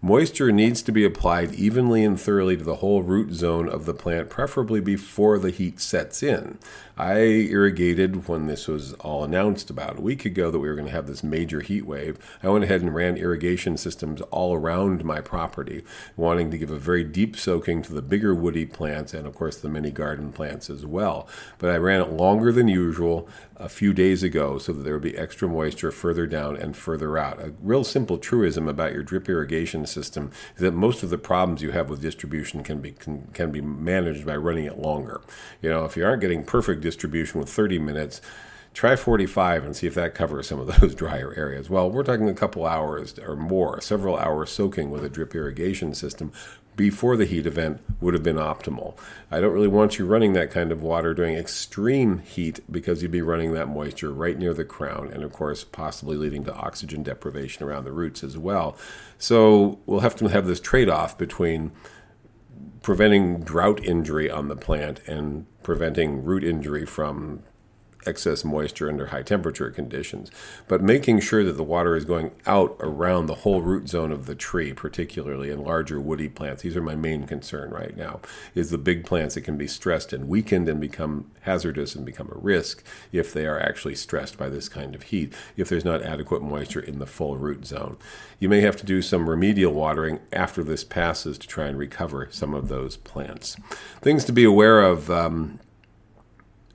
Moisture 0.02 0.52
needs 0.52 0.82
to 0.82 0.92
be 0.92 1.06
applied 1.06 1.54
evenly 1.54 2.04
and 2.04 2.20
thoroughly 2.20 2.56
to 2.56 2.64
the 2.64 2.78
whole 2.78 3.02
root 3.02 3.34
zone 3.34 3.70
of 3.70 3.86
the 3.86 3.94
plant, 3.94 4.30
preferably 4.30 4.80
before 4.82 5.40
the 5.40 5.52
heat 5.52 5.80
sets 5.80 6.22
in. 6.24 6.58
I 7.00 7.20
irrigated 7.20 8.28
when 8.28 8.48
this 8.48 8.68
was 8.68 8.92
all 8.96 9.24
announced 9.24 9.70
about 9.70 9.98
a 9.98 10.02
week 10.02 10.26
ago 10.26 10.52
that 10.52 10.60
we 10.60 10.68
were 10.68 10.76
going 10.76 10.88
to 10.88 10.92
have 10.92 11.08
this 11.08 11.24
major 11.24 11.62
heat 11.62 11.86
wave. 11.86 12.18
I 12.44 12.50
went 12.50 12.66
ahead 12.66 12.82
and 12.82 12.94
ran 12.94 13.16
irrigation 13.16 13.78
systems 13.78 14.20
all 14.32 14.54
around 14.54 15.06
my 15.06 15.22
property, 15.22 15.86
wanting 16.18 16.52
to 16.52 16.58
give 16.58 16.72
a 16.72 16.78
very 16.78 17.06
deep 17.06 17.38
soaking 17.38 17.84
to 17.84 17.94
the 17.94 18.02
bigger 18.02 18.36
woody 18.36 18.66
plants 18.66 19.14
and, 19.14 19.26
of 19.26 19.34
course, 19.34 19.56
the 19.56 19.70
mini 19.70 19.92
garden 19.92 20.34
plants 20.34 20.70
as 20.70 20.86
well. 20.86 21.26
But 21.58 21.70
I 21.70 21.78
ran 21.78 22.02
it 22.02 22.12
longer 22.12 22.52
than 22.52 22.68
usual 22.68 23.30
a 23.60 23.70
few 23.70 23.94
days 23.94 24.24
ago 24.24 24.58
so 24.58 24.72
that 24.72 24.84
there 24.84 24.94
would 24.94 25.04
be 25.04 25.18
extra 25.18 25.48
moisture 25.48 25.92
further 25.92 26.26
down 26.26 26.56
and 26.56 26.76
further 26.76 27.18
out. 27.18 27.42
A 27.42 27.54
real 27.62 27.84
simple 27.84 28.18
truism 28.18 28.68
about 28.68 28.94
your 28.94 29.04
drip 29.04 29.28
irrigation 29.28 29.86
system 29.86 30.32
is 30.56 30.62
that 30.62 30.74
most 30.74 31.04
of 31.04 31.10
the 31.10 31.18
problems 31.18 31.62
you 31.62 31.72
have 31.72 31.90
with 31.90 32.02
distribution 32.02 32.64
can 32.64 32.80
be 32.80 32.92
can, 32.92 33.28
can 33.34 33.52
be 33.52 33.62
managed 33.62 34.26
by 34.26 34.36
running 34.36 34.66
it 34.66 34.80
longer. 34.80 35.22
You 35.62 35.70
know, 35.70 35.84
if 35.84 35.98
you 35.98 36.06
aren't 36.06 36.22
getting 36.22 36.46
perfect 36.46 36.82
distribution 36.90 37.40
with 37.40 37.50
30 37.50 37.78
minutes, 37.78 38.20
try 38.74 38.96
45 38.96 39.64
and 39.64 39.76
see 39.76 39.88
if 39.88 39.94
that 39.94 40.16
covers 40.16 40.48
some 40.48 40.60
of 40.60 40.80
those 40.80 40.96
drier 41.04 41.34
areas. 41.36 41.70
Well, 41.70 41.90
we're 41.92 42.04
talking 42.04 42.28
a 42.28 42.34
couple 42.34 42.66
hours 42.66 43.18
or 43.20 43.36
more, 43.36 43.80
several 43.82 44.18
hours 44.18 44.50
soaking 44.50 44.90
with 44.90 45.04
a 45.04 45.10
drip 45.10 45.36
irrigation 45.36 45.94
system 45.94 46.32
before 46.76 47.18
the 47.18 47.26
heat 47.26 47.46
event 47.46 47.82
would 48.00 48.14
have 48.14 48.24
been 48.24 48.38
optimal. 48.38 48.98
I 49.30 49.42
don't 49.42 49.52
really 49.52 49.68
want 49.68 50.00
you 50.00 50.06
running 50.06 50.32
that 50.34 50.50
kind 50.50 50.72
of 50.72 50.82
water 50.82 51.14
during 51.14 51.36
extreme 51.36 52.20
heat 52.20 52.62
because 52.72 53.02
you'd 53.02 53.12
be 53.12 53.22
running 53.22 53.54
that 53.54 53.68
moisture 53.68 54.14
right 54.14 54.38
near 54.38 54.54
the 54.54 54.64
crown 54.64 55.12
and, 55.14 55.22
of 55.22 55.34
course, 55.34 55.66
possibly 55.66 56.16
leading 56.16 56.46
to 56.46 56.56
oxygen 56.56 57.04
deprivation 57.04 57.66
around 57.66 57.84
the 57.84 57.92
roots 57.92 58.24
as 58.24 58.38
well. 58.38 58.78
So 59.18 59.80
we'll 59.86 60.00
have 60.00 60.16
to 60.18 60.28
have 60.28 60.48
this 60.48 60.62
trade 60.62 60.88
off 60.88 61.18
between 61.18 61.72
preventing 62.82 63.42
drought 63.42 63.84
injury 63.84 64.30
on 64.30 64.48
the 64.48 64.56
plant 64.56 65.02
and 65.08 65.46
preventing 65.64 66.24
root 66.24 66.44
injury 66.44 66.86
from 66.86 67.44
excess 68.06 68.44
moisture 68.44 68.90
under 68.90 69.08
high 69.08 69.24
temperature 69.24 69.70
conditions, 69.70 70.32
but 70.68 70.82
making 70.82 71.20
sure 71.20 71.44
that 71.44 71.58
the 71.58 71.64
water 71.64 71.96
is 71.96 72.06
going 72.06 72.32
out 72.46 72.76
around 72.80 73.26
the 73.26 73.36
whole 73.36 73.62
root 73.62 73.90
zone 73.90 74.12
of 74.12 74.26
the 74.26 74.36
tree, 74.36 74.74
particularly 74.74 75.50
in 75.50 75.64
larger 75.64 76.00
woody 76.00 76.30
plants. 76.30 76.62
These 76.62 76.78
are 76.78 76.82
my 76.82 76.96
main 76.96 77.28
concern 77.28 77.72
right 77.72 77.96
now, 77.96 78.22
is 78.56 78.70
the 78.70 78.78
big 78.78 79.06
plants 79.06 79.36
that 79.36 79.42
can 79.42 79.58
be 79.58 79.68
stressed 79.68 80.14
and 80.14 80.28
weakened 80.28 80.70
and 80.70 80.80
become 80.80 81.30
hazardous 81.42 81.96
and 81.96 82.06
become 82.06 82.30
a 82.32 82.40
risk 82.40 82.84
if 83.12 83.34
they 83.34 83.46
are 83.46 83.60
actually 83.60 83.96
stressed 83.96 84.38
by 84.38 84.50
this 84.50 84.70
kind 84.70 84.96
of 84.96 85.04
heat, 85.04 85.34
if 85.58 85.70
there's 85.70 85.86
not 85.86 86.04
adequate 86.04 86.42
moisture 86.42 86.80
in 86.80 87.00
the 87.00 87.06
full 87.06 87.38
root 87.38 87.66
zone. 87.66 87.98
You 88.40 88.50
may 88.50 88.62
have 88.62 88.78
to 88.78 88.86
do 88.86 89.02
some 89.02 89.30
remedial 89.30 89.74
watering 89.74 90.20
after 90.32 90.64
this 90.64 90.84
passes 90.84 91.38
to 91.38 91.48
try 91.48 91.68
and 91.68 91.78
recover 91.78 92.28
some 92.32 92.54
of 92.54 92.70
those 92.70 92.98
plants. 92.98 93.58
Things 94.02 94.24
to 94.26 94.32
be 94.32 94.44
aware 94.44 94.82
of. 94.82 95.10
Um, 95.10 95.60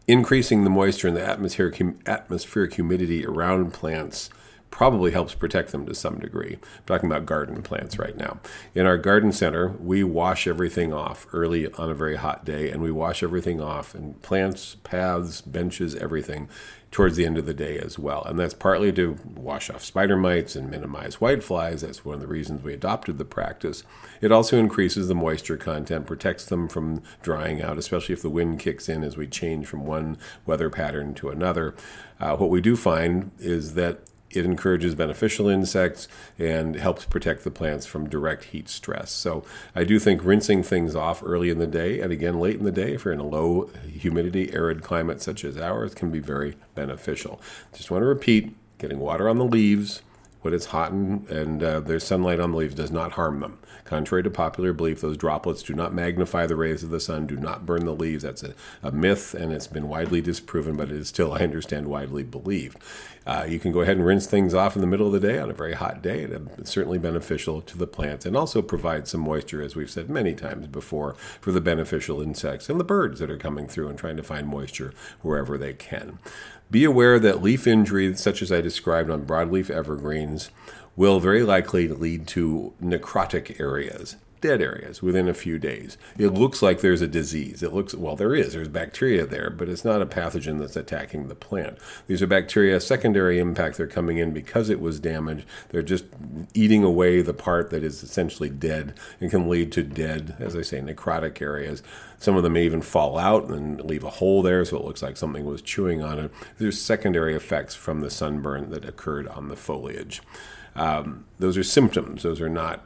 increasing 0.07 0.65
the 0.65 0.71
moisture 0.71 1.09
in 1.09 1.15
the 1.15 1.25
atmospheric, 1.25 1.81
atmospheric 2.07 2.75
humidity 2.75 3.25
around 3.27 3.73
plants 3.73 4.31
probably 4.71 5.13
helps 5.13 5.37
protect 5.37 5.71
them 5.71 5.87
to 5.87 5.95
some 5.95 6.19
degree. 6.19 6.55
I'm 6.55 6.85
talking 6.85 7.09
about 7.09 7.27
garden 7.27 7.63
plants 7.63 7.97
right 7.97 8.17
now. 8.17 8.41
In 8.75 8.87
our 8.87 8.99
garden 8.99 9.31
center, 9.31 9.69
we 9.69 10.03
wash 10.03 10.49
everything 10.49 10.93
off 10.93 11.29
early 11.33 11.73
on 11.75 11.91
a 11.91 11.95
very 11.95 12.17
hot 12.17 12.45
day, 12.45 12.71
and 12.71 12.83
we 12.83 12.91
wash 12.91 13.23
everything 13.23 13.61
off, 13.61 13.95
and 13.95 14.21
plants, 14.21 14.77
paths, 14.83 15.43
benches, 15.43 15.95
everything 15.95 16.49
towards 16.95 17.17
the 17.17 17.27
end 17.27 17.37
of 17.37 17.45
the 17.45 17.53
day 17.53 17.77
as 17.77 17.99
well. 17.99 18.23
And 18.23 18.39
that's 18.39 18.55
partly 18.55 18.93
to 18.93 19.19
wash 19.35 19.69
off 19.69 19.83
spider 19.83 20.17
mites 20.17 20.55
and 20.55 20.71
minimize 20.71 21.17
whiteflies. 21.17 21.81
That's 21.81 22.05
one 22.05 22.15
of 22.15 22.21
the 22.21 22.29
reasons 22.29 22.63
we 22.63 22.73
adopted 22.73 23.19
the 23.19 23.25
practice. 23.25 23.83
It 24.21 24.31
also 24.31 24.59
increases 24.59 25.09
the 25.09 25.15
moisture 25.17 25.57
content, 25.57 26.07
protects 26.07 26.45
them 26.45 26.69
from 26.69 27.03
drying 27.21 27.61
out, 27.61 27.79
especially 27.79 28.13
if 28.13 28.23
the 28.23 28.31
wind 28.31 28.61
kicks 28.61 28.89
in 28.89 29.03
as 29.03 29.17
we 29.17 29.27
change 29.27 29.67
from 29.67 29.85
one 29.85 30.17
weather 30.47 30.71
pattern 30.71 31.15
to 31.15 31.31
another. 31.31 31.75
Uh, 32.21 32.37
what 32.37 32.49
we 32.49 32.61
do 32.61 32.77
find 32.77 33.33
is 33.41 33.75
that 33.75 33.99
it 34.35 34.45
encourages 34.45 34.95
beneficial 34.95 35.49
insects 35.49 36.09
and 36.39 36.77
helps 36.77 37.05
protect 37.05 37.45
the 37.45 37.51
plants 37.51 37.87
from 37.87 38.09
direct 38.09 38.45
heat 38.45 38.69
stress. 38.69 39.11
So 39.11 39.45
I 39.75 39.85
do 39.85 39.99
think 39.99 40.25
rinsing 40.25 40.63
things 40.63 40.95
off 40.95 41.23
early 41.25 41.51
in 41.51 41.59
the 41.59 41.67
day 41.67 42.01
and 42.01 42.13
again 42.13 42.41
late 42.41 42.57
in 42.57 42.65
the 42.65 42.73
day, 42.73 42.95
if 42.95 43.05
you're 43.05 43.15
in 43.15 43.21
a 43.21 43.27
low 43.27 43.71
humidity, 43.89 44.53
arid 44.53 44.83
climate 44.83 45.23
such 45.23 45.45
as 45.45 45.57
ours, 45.57 45.95
can 45.95 46.11
be 46.11 46.21
very 46.21 46.57
beneficial. 46.75 47.41
Just 47.73 47.91
want 47.91 48.03
to 48.03 48.07
repeat 48.07 48.55
getting 48.79 48.99
water 48.99 49.29
on 49.29 49.39
the 49.39 49.45
leaves 49.45 50.03
when 50.43 50.53
it's 50.53 50.67
hot 50.67 50.93
and, 50.93 51.27
and 51.31 51.63
uh, 51.63 51.81
there's 51.81 52.05
sunlight 52.05 52.39
on 52.39 52.51
the 52.51 52.59
leaves 52.59 52.75
does 52.75 52.91
not 52.91 53.13
harm 53.13 53.41
them. 53.41 53.59
Contrary 53.95 54.25
to 54.25 54.31
popular 54.31 54.73
belief, 54.73 55.01
those 55.01 55.17
droplets 55.17 55.63
do 55.63 55.73
not 55.73 55.95
magnify 55.95 56.49
the 56.49 56.57
rays 56.57 56.83
of 56.83 56.91
the 56.91 56.99
sun, 56.99 57.29
do 57.29 57.37
not 57.37 57.65
burn 57.65 57.85
the 57.85 57.95
leaves. 57.95 58.25
That's 58.25 58.43
a, 58.43 58.53
a 58.83 58.91
myth, 58.91 59.35
and 59.35 59.53
it's 59.53 59.69
been 59.69 59.87
widely 59.87 60.21
disproven, 60.21 60.77
but 60.77 60.91
it 60.91 60.97
is 60.97 61.07
still, 61.07 61.33
I 61.33 61.39
understand, 61.39 61.87
widely 61.87 62.25
believed. 62.25 62.77
Uh, 63.25 63.47
you 63.49 63.61
can 63.61 63.71
go 63.71 63.83
ahead 63.83 63.97
and 63.97 64.05
rinse 64.05 64.27
things 64.27 64.53
off 64.53 64.75
in 64.75 64.81
the 64.81 64.89
middle 64.89 65.07
of 65.07 65.13
the 65.13 65.21
day 65.21 65.39
on 65.39 65.49
a 65.49 65.55
very 65.55 65.75
hot 65.75 66.03
day. 66.03 66.23
It's 66.59 66.73
certainly 66.73 66.99
beneficial 66.99 67.63
to 67.63 67.79
the 67.79 67.87
plants 67.87 68.27
and 68.27 68.37
also 68.37 68.63
provides 68.63 69.13
some 69.13 69.21
moisture, 69.21 69.63
as 69.63 69.77
we've 69.77 69.89
said 69.89 70.11
many 70.11 70.35
times 70.35 70.67
before, 70.67 71.15
for 71.41 71.53
the 71.53 71.61
beneficial 71.61 72.21
insects 72.21 72.69
and 72.69 72.81
the 72.81 72.85
birds 72.85 73.21
that 73.21 73.31
are 73.31 73.39
coming 73.39 73.69
through 73.69 73.89
and 73.89 73.97
trying 73.97 74.17
to 74.17 74.25
find 74.25 74.49
moisture 74.49 74.93
wherever 75.23 75.57
they 75.57 75.73
can. 75.73 76.19
Be 76.69 76.83
aware 76.83 77.21
that 77.21 77.43
leaf 77.43 77.69
injury, 77.69 78.17
such 78.17 78.43
as 78.43 78.51
I 78.51 78.61
described 78.61 79.09
on 79.09 79.25
broadleaf 79.25 79.71
evergreens, 79.71 80.51
will 80.97 81.21
very 81.21 81.43
likely 81.43 81.89
lead 81.89 82.27
to 82.29 82.73
necrotic 82.83 83.61
areas 83.61 84.17
dead 84.45 84.61
areas 84.61 85.01
within 85.01 85.27
a 85.27 85.33
few 85.33 85.59
days. 85.59 85.97
It 86.19 86.35
looks 86.35 86.61
like 86.61 86.83
there's 86.83 87.01
a 87.01 87.09
disease. 87.09 87.63
It 87.63 87.73
looks, 87.73 87.95
well, 87.95 88.15
there 88.15 88.35
is. 88.35 88.53
There's 88.53 88.69
bacteria 88.69 89.25
there, 89.25 89.49
but 89.49 89.71
it's 89.71 89.87
not 89.87 90.03
a 90.03 90.07
pathogen 90.07 90.59
that's 90.59 90.77
attacking 90.77 91.29
the 91.29 91.35
plant. 91.35 91.79
These 92.09 92.21
are 92.21 92.27
bacteria, 92.27 92.79
secondary 92.79 93.39
impact. 93.39 93.79
They're 93.79 93.87
coming 93.87 94.19
in 94.19 94.35
because 94.35 94.69
it 94.69 94.83
was 94.83 95.01
damaged. 95.01 95.47
They're 95.71 95.81
just 95.81 96.05
eating 96.53 96.85
away 96.85 97.23
the 97.23 97.33
part 97.33 97.71
that 97.71 97.83
is 97.83 98.03
essentially 98.03 98.51
dead 98.51 98.93
and 99.19 99.31
can 99.31 99.49
lead 99.49 99.73
to 99.73 99.83
dead, 99.83 100.37
as 100.39 100.55
I 100.55 100.61
say, 100.61 100.79
necrotic 100.79 101.41
areas. 101.41 101.83
Some 102.19 102.37
of 102.37 102.43
them 102.43 102.53
may 102.53 102.67
even 102.67 102.83
fall 102.83 103.17
out 103.17 103.49
and 103.49 103.83
leave 103.83 104.05
a 104.05 104.11
hole 104.11 104.43
there 104.43 104.63
so 104.67 104.77
it 104.77 104.85
looks 104.85 105.03
like 105.03 105.17
something 105.17 105.47
was 105.47 105.63
chewing 105.63 106.03
on 106.03 106.19
it. 106.19 106.31
There's 106.59 106.79
secondary 106.79 107.35
effects 107.35 107.75
from 107.75 108.03
the 108.03 108.11
sunburn 108.11 108.69
that 108.73 108.85
occurred 108.85 109.27
on 109.27 109.49
the 109.49 109.57
foliage. 109.57 110.21
Um, 110.77 111.27
those 111.39 111.57
are 111.57 111.63
symptoms. 111.63 112.23
Those 112.23 112.41
are 112.41 112.49
not 112.49 112.85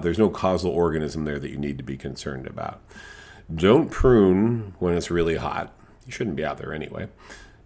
there's 0.00 0.18
no 0.18 0.30
causal 0.30 0.70
organism 0.70 1.24
there 1.24 1.38
that 1.38 1.50
you 1.50 1.56
need 1.56 1.78
to 1.78 1.84
be 1.84 1.96
concerned 1.96 2.46
about. 2.46 2.80
Don't 3.54 3.90
prune 3.90 4.74
when 4.78 4.96
it's 4.96 5.10
really 5.10 5.36
hot. 5.36 5.72
You 6.06 6.12
shouldn't 6.12 6.36
be 6.36 6.44
out 6.44 6.58
there 6.58 6.72
anyway. 6.72 7.08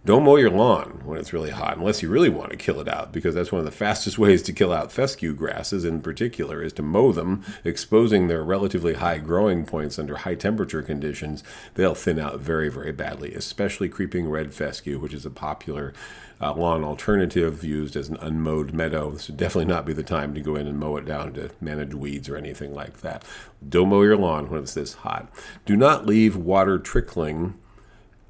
Don't 0.05 0.23
mow 0.23 0.37
your 0.37 0.49
lawn 0.49 1.01
when 1.03 1.19
it's 1.19 1.33
really 1.33 1.49
hot, 1.49 1.77
unless 1.77 2.01
you 2.01 2.09
really 2.09 2.29
want 2.29 2.51
to 2.51 2.57
kill 2.57 2.79
it 2.79 2.87
out, 2.87 3.11
because 3.11 3.35
that's 3.35 3.51
one 3.51 3.59
of 3.59 3.65
the 3.65 3.71
fastest 3.71 4.17
ways 4.17 4.41
to 4.43 4.53
kill 4.53 4.71
out 4.71 4.93
fescue 4.93 5.33
grasses 5.33 5.83
in 5.83 6.01
particular, 6.01 6.61
is 6.61 6.71
to 6.73 6.81
mow 6.81 7.11
them, 7.11 7.43
exposing 7.65 8.27
their 8.27 8.41
relatively 8.41 8.93
high 8.93 9.17
growing 9.17 9.65
points 9.65 9.99
under 9.99 10.15
high 10.17 10.35
temperature 10.35 10.81
conditions. 10.81 11.43
They'll 11.75 11.95
thin 11.95 12.17
out 12.17 12.39
very, 12.39 12.69
very 12.69 12.93
badly, 12.93 13.33
especially 13.33 13.89
creeping 13.89 14.29
red 14.29 14.53
fescue, 14.53 14.99
which 14.99 15.13
is 15.13 15.25
a 15.25 15.31
popular 15.31 15.93
uh, 16.41 16.53
lawn 16.53 16.83
alternative 16.83 17.63
used 17.63 17.95
as 17.95 18.09
an 18.09 18.17
unmowed 18.21 18.73
meadow. 18.73 19.11
This 19.11 19.27
would 19.27 19.37
definitely 19.37 19.73
not 19.73 19.85
be 19.85 19.93
the 19.93 20.03
time 20.03 20.33
to 20.33 20.41
go 20.41 20.55
in 20.55 20.67
and 20.67 20.79
mow 20.79 20.95
it 20.97 21.05
down 21.05 21.33
to 21.33 21.51
manage 21.59 21.93
weeds 21.93 22.29
or 22.29 22.37
anything 22.37 22.73
like 22.73 23.01
that. 23.01 23.23
Don't 23.67 23.89
mow 23.89 24.01
your 24.01 24.17
lawn 24.17 24.49
when 24.49 24.61
it's 24.63 24.73
this 24.73 24.93
hot. 24.95 25.29
Do 25.65 25.75
not 25.75 26.05
leave 26.05 26.35
water 26.35 26.79
trickling 26.79 27.55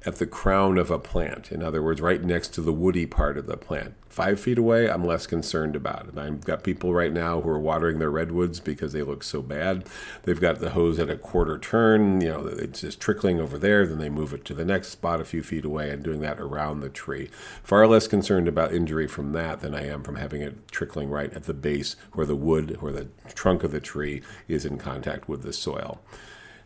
at 0.04 0.16
the 0.16 0.26
crown 0.26 0.78
of 0.78 0.90
a 0.90 0.98
plant. 0.98 1.52
In 1.52 1.62
other 1.62 1.82
words, 1.82 2.00
right 2.00 2.22
next 2.22 2.48
to 2.54 2.62
the 2.62 2.72
woody 2.72 3.06
part 3.06 3.36
of 3.38 3.46
the 3.46 3.56
plant. 3.56 3.94
Five 4.10 4.40
feet 4.40 4.58
away, 4.58 4.90
I'm 4.90 5.04
less 5.04 5.28
concerned 5.28 5.76
about 5.76 6.08
it. 6.08 6.18
I've 6.18 6.44
got 6.44 6.64
people 6.64 6.92
right 6.92 7.12
now 7.12 7.40
who 7.40 7.48
are 7.48 7.60
watering 7.60 8.00
their 8.00 8.10
redwoods 8.10 8.58
because 8.58 8.92
they 8.92 9.04
look 9.04 9.22
so 9.22 9.40
bad. 9.40 9.86
They've 10.24 10.40
got 10.40 10.58
the 10.58 10.70
hose 10.70 10.98
at 10.98 11.08
a 11.08 11.16
quarter 11.16 11.56
turn, 11.58 12.20
you 12.20 12.30
know, 12.30 12.46
it's 12.48 12.80
just 12.80 12.98
trickling 12.98 13.40
over 13.40 13.56
there. 13.56 13.86
Then 13.86 14.00
they 14.00 14.08
move 14.08 14.34
it 14.34 14.44
to 14.46 14.54
the 14.54 14.64
next 14.64 14.88
spot 14.88 15.20
a 15.20 15.24
few 15.24 15.44
feet 15.44 15.64
away 15.64 15.90
and 15.90 16.02
doing 16.02 16.20
that 16.22 16.40
around 16.40 16.80
the 16.80 16.88
tree. 16.88 17.30
Far 17.62 17.86
less 17.86 18.08
concerned 18.08 18.48
about 18.48 18.74
injury 18.74 19.06
from 19.06 19.30
that 19.32 19.60
than 19.60 19.76
I 19.76 19.86
am 19.86 20.02
from 20.02 20.16
having 20.16 20.42
it 20.42 20.66
trickling 20.72 21.08
right 21.08 21.32
at 21.32 21.44
the 21.44 21.54
base 21.54 21.94
where 22.12 22.26
the 22.26 22.34
wood 22.34 22.78
or 22.82 22.90
the 22.90 23.06
trunk 23.34 23.62
of 23.62 23.70
the 23.70 23.80
tree 23.80 24.22
is 24.48 24.64
in 24.64 24.76
contact 24.76 25.28
with 25.28 25.44
the 25.44 25.52
soil. 25.52 26.00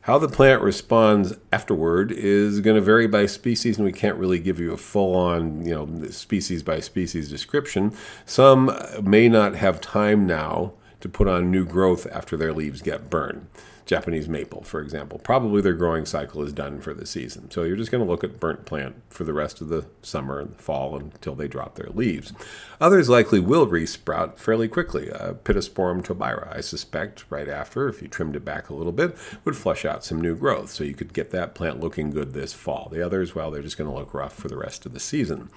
How 0.04 0.18
the 0.18 0.28
plant 0.28 0.60
responds 0.60 1.32
afterward 1.50 2.12
is 2.12 2.60
going 2.60 2.76
to 2.76 2.82
vary 2.82 3.06
by 3.06 3.24
species, 3.24 3.78
and 3.78 3.86
we 3.86 3.92
can't 3.92 4.18
really 4.18 4.38
give 4.38 4.60
you 4.60 4.70
a 4.74 4.76
full 4.76 5.16
on, 5.16 5.64
you 5.64 5.74
know, 5.74 6.08
species 6.10 6.62
by 6.62 6.80
species 6.80 7.30
description. 7.30 7.90
Some 8.26 8.70
may 9.02 9.30
not 9.30 9.54
have 9.54 9.80
time 9.80 10.26
now 10.26 10.74
to 11.04 11.08
put 11.10 11.28
on 11.28 11.50
new 11.50 11.66
growth 11.66 12.06
after 12.10 12.34
their 12.34 12.54
leaves 12.54 12.80
get 12.80 13.10
burned. 13.10 13.46
Japanese 13.84 14.26
maple, 14.26 14.62
for 14.62 14.80
example. 14.80 15.18
Probably 15.18 15.60
their 15.60 15.74
growing 15.74 16.06
cycle 16.06 16.42
is 16.42 16.50
done 16.50 16.80
for 16.80 16.94
the 16.94 17.04
season. 17.04 17.50
So 17.50 17.64
you're 17.64 17.76
just 17.76 17.90
going 17.90 18.02
to 18.02 18.10
look 18.10 18.24
at 18.24 18.40
burnt 18.40 18.64
plant 18.64 18.94
for 19.10 19.24
the 19.24 19.34
rest 19.34 19.60
of 19.60 19.68
the 19.68 19.84
summer 20.00 20.40
and 20.40 20.56
fall 20.56 20.96
until 20.96 21.34
they 21.34 21.46
drop 21.46 21.74
their 21.74 21.90
leaves. 21.90 22.32
Others 22.80 23.10
likely 23.10 23.38
will 23.38 23.66
resprout 23.66 24.38
fairly 24.38 24.66
quickly. 24.66 25.12
Uh, 25.12 25.34
Pittosporum 25.34 26.02
tobira, 26.02 26.50
I 26.56 26.62
suspect, 26.62 27.26
right 27.28 27.50
after, 27.50 27.86
if 27.86 28.00
you 28.00 28.08
trimmed 28.08 28.36
it 28.36 28.42
back 28.46 28.70
a 28.70 28.74
little 28.74 28.90
bit, 28.90 29.14
would 29.44 29.58
flush 29.58 29.84
out 29.84 30.06
some 30.06 30.22
new 30.22 30.34
growth. 30.34 30.70
So 30.70 30.84
you 30.84 30.94
could 30.94 31.12
get 31.12 31.32
that 31.32 31.54
plant 31.54 31.80
looking 31.80 32.08
good 32.08 32.32
this 32.32 32.54
fall. 32.54 32.88
The 32.90 33.04
others, 33.04 33.34
well, 33.34 33.50
they're 33.50 33.60
just 33.60 33.76
going 33.76 33.90
to 33.90 33.94
look 33.94 34.14
rough 34.14 34.32
for 34.32 34.48
the 34.48 34.56
rest 34.56 34.86
of 34.86 34.94
the 34.94 35.00
season. 35.00 35.50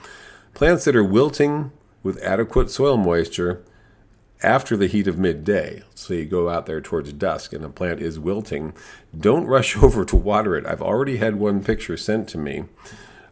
Plants 0.54 0.84
that 0.84 0.96
are 0.98 1.06
wilting 1.06 1.72
with 2.04 2.22
adequate 2.22 2.70
soil 2.70 2.98
moisture 2.98 3.64
after 4.44 4.78
the 4.78 4.88
heat 4.88 5.08
of 5.08 5.18
midday, 5.18 5.84
so 5.96 6.14
you 6.14 6.26
go 6.26 6.50
out 6.50 6.66
there 6.66 6.82
towards 6.82 7.12
dusk 7.14 7.54
and 7.54 7.66
a 7.66 7.70
plant 7.70 8.00
is 8.00 8.20
wilting, 8.20 8.74
don't 9.18 9.46
rush 9.46 9.76
over 9.84 10.06
to 10.06 10.16
water 10.16 10.56
it. 10.56 10.66
I've 10.66 10.82
already 10.82 11.18
had 11.18 11.38
one 11.38 11.64
picture 11.64 11.98
sent 11.98 12.28
to 12.30 12.38
me. 12.38 12.66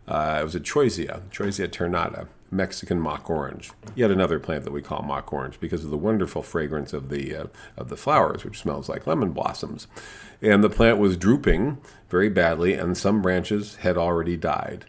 Uh, 0.07 0.37
it 0.41 0.43
was 0.43 0.55
a 0.55 0.59
Choisya, 0.59 1.21
Choisya 1.31 1.67
ternata, 1.67 2.27
Mexican 2.51 2.99
mock 2.99 3.29
orange. 3.29 3.71
Yet 3.95 4.11
another 4.11 4.39
plant 4.39 4.63
that 4.63 4.71
we 4.71 4.81
call 4.81 5.01
mock 5.01 5.31
orange 5.33 5.59
because 5.59 5.83
of 5.83 5.89
the 5.89 5.97
wonderful 5.97 6.43
fragrance 6.43 6.93
of 6.93 7.09
the 7.09 7.35
uh, 7.35 7.45
of 7.75 7.89
the 7.89 7.97
flowers, 7.97 8.43
which 8.43 8.59
smells 8.59 8.87
like 8.87 9.07
lemon 9.07 9.31
blossoms. 9.31 9.87
And 10.41 10.63
the 10.63 10.69
plant 10.69 10.99
was 10.99 11.17
drooping 11.17 11.79
very 12.09 12.29
badly, 12.29 12.73
and 12.73 12.95
some 12.95 13.21
branches 13.21 13.77
had 13.77 13.97
already 13.97 14.37
died. 14.37 14.85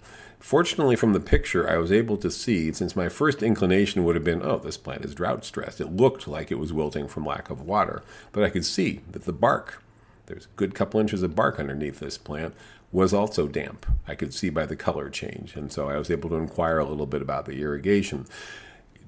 Fortunately, 0.46 0.94
from 0.94 1.12
the 1.12 1.18
picture, 1.18 1.68
I 1.68 1.76
was 1.76 1.90
able 1.90 2.16
to 2.18 2.30
see, 2.30 2.72
since 2.72 2.94
my 2.94 3.08
first 3.08 3.42
inclination 3.42 4.04
would 4.04 4.14
have 4.14 4.22
been, 4.22 4.44
oh, 4.44 4.58
this 4.60 4.76
plant 4.76 5.04
is 5.04 5.12
drought 5.12 5.44
stressed. 5.44 5.80
It 5.80 5.96
looked 5.96 6.28
like 6.28 6.52
it 6.52 6.60
was 6.60 6.72
wilting 6.72 7.08
from 7.08 7.26
lack 7.26 7.50
of 7.50 7.62
water, 7.62 8.04
but 8.30 8.44
I 8.44 8.50
could 8.50 8.64
see 8.64 9.00
that 9.10 9.24
the 9.24 9.32
bark, 9.32 9.82
there's 10.26 10.44
a 10.44 10.54
good 10.54 10.72
couple 10.72 11.00
inches 11.00 11.24
of 11.24 11.34
bark 11.34 11.58
underneath 11.58 11.98
this 11.98 12.16
plant, 12.16 12.54
was 12.92 13.12
also 13.12 13.48
damp. 13.48 13.86
I 14.06 14.14
could 14.14 14.32
see 14.32 14.48
by 14.48 14.66
the 14.66 14.76
color 14.76 15.10
change, 15.10 15.56
and 15.56 15.72
so 15.72 15.88
I 15.88 15.98
was 15.98 16.12
able 16.12 16.30
to 16.30 16.36
inquire 16.36 16.78
a 16.78 16.84
little 16.84 17.06
bit 17.06 17.22
about 17.22 17.46
the 17.46 17.60
irrigation 17.60 18.24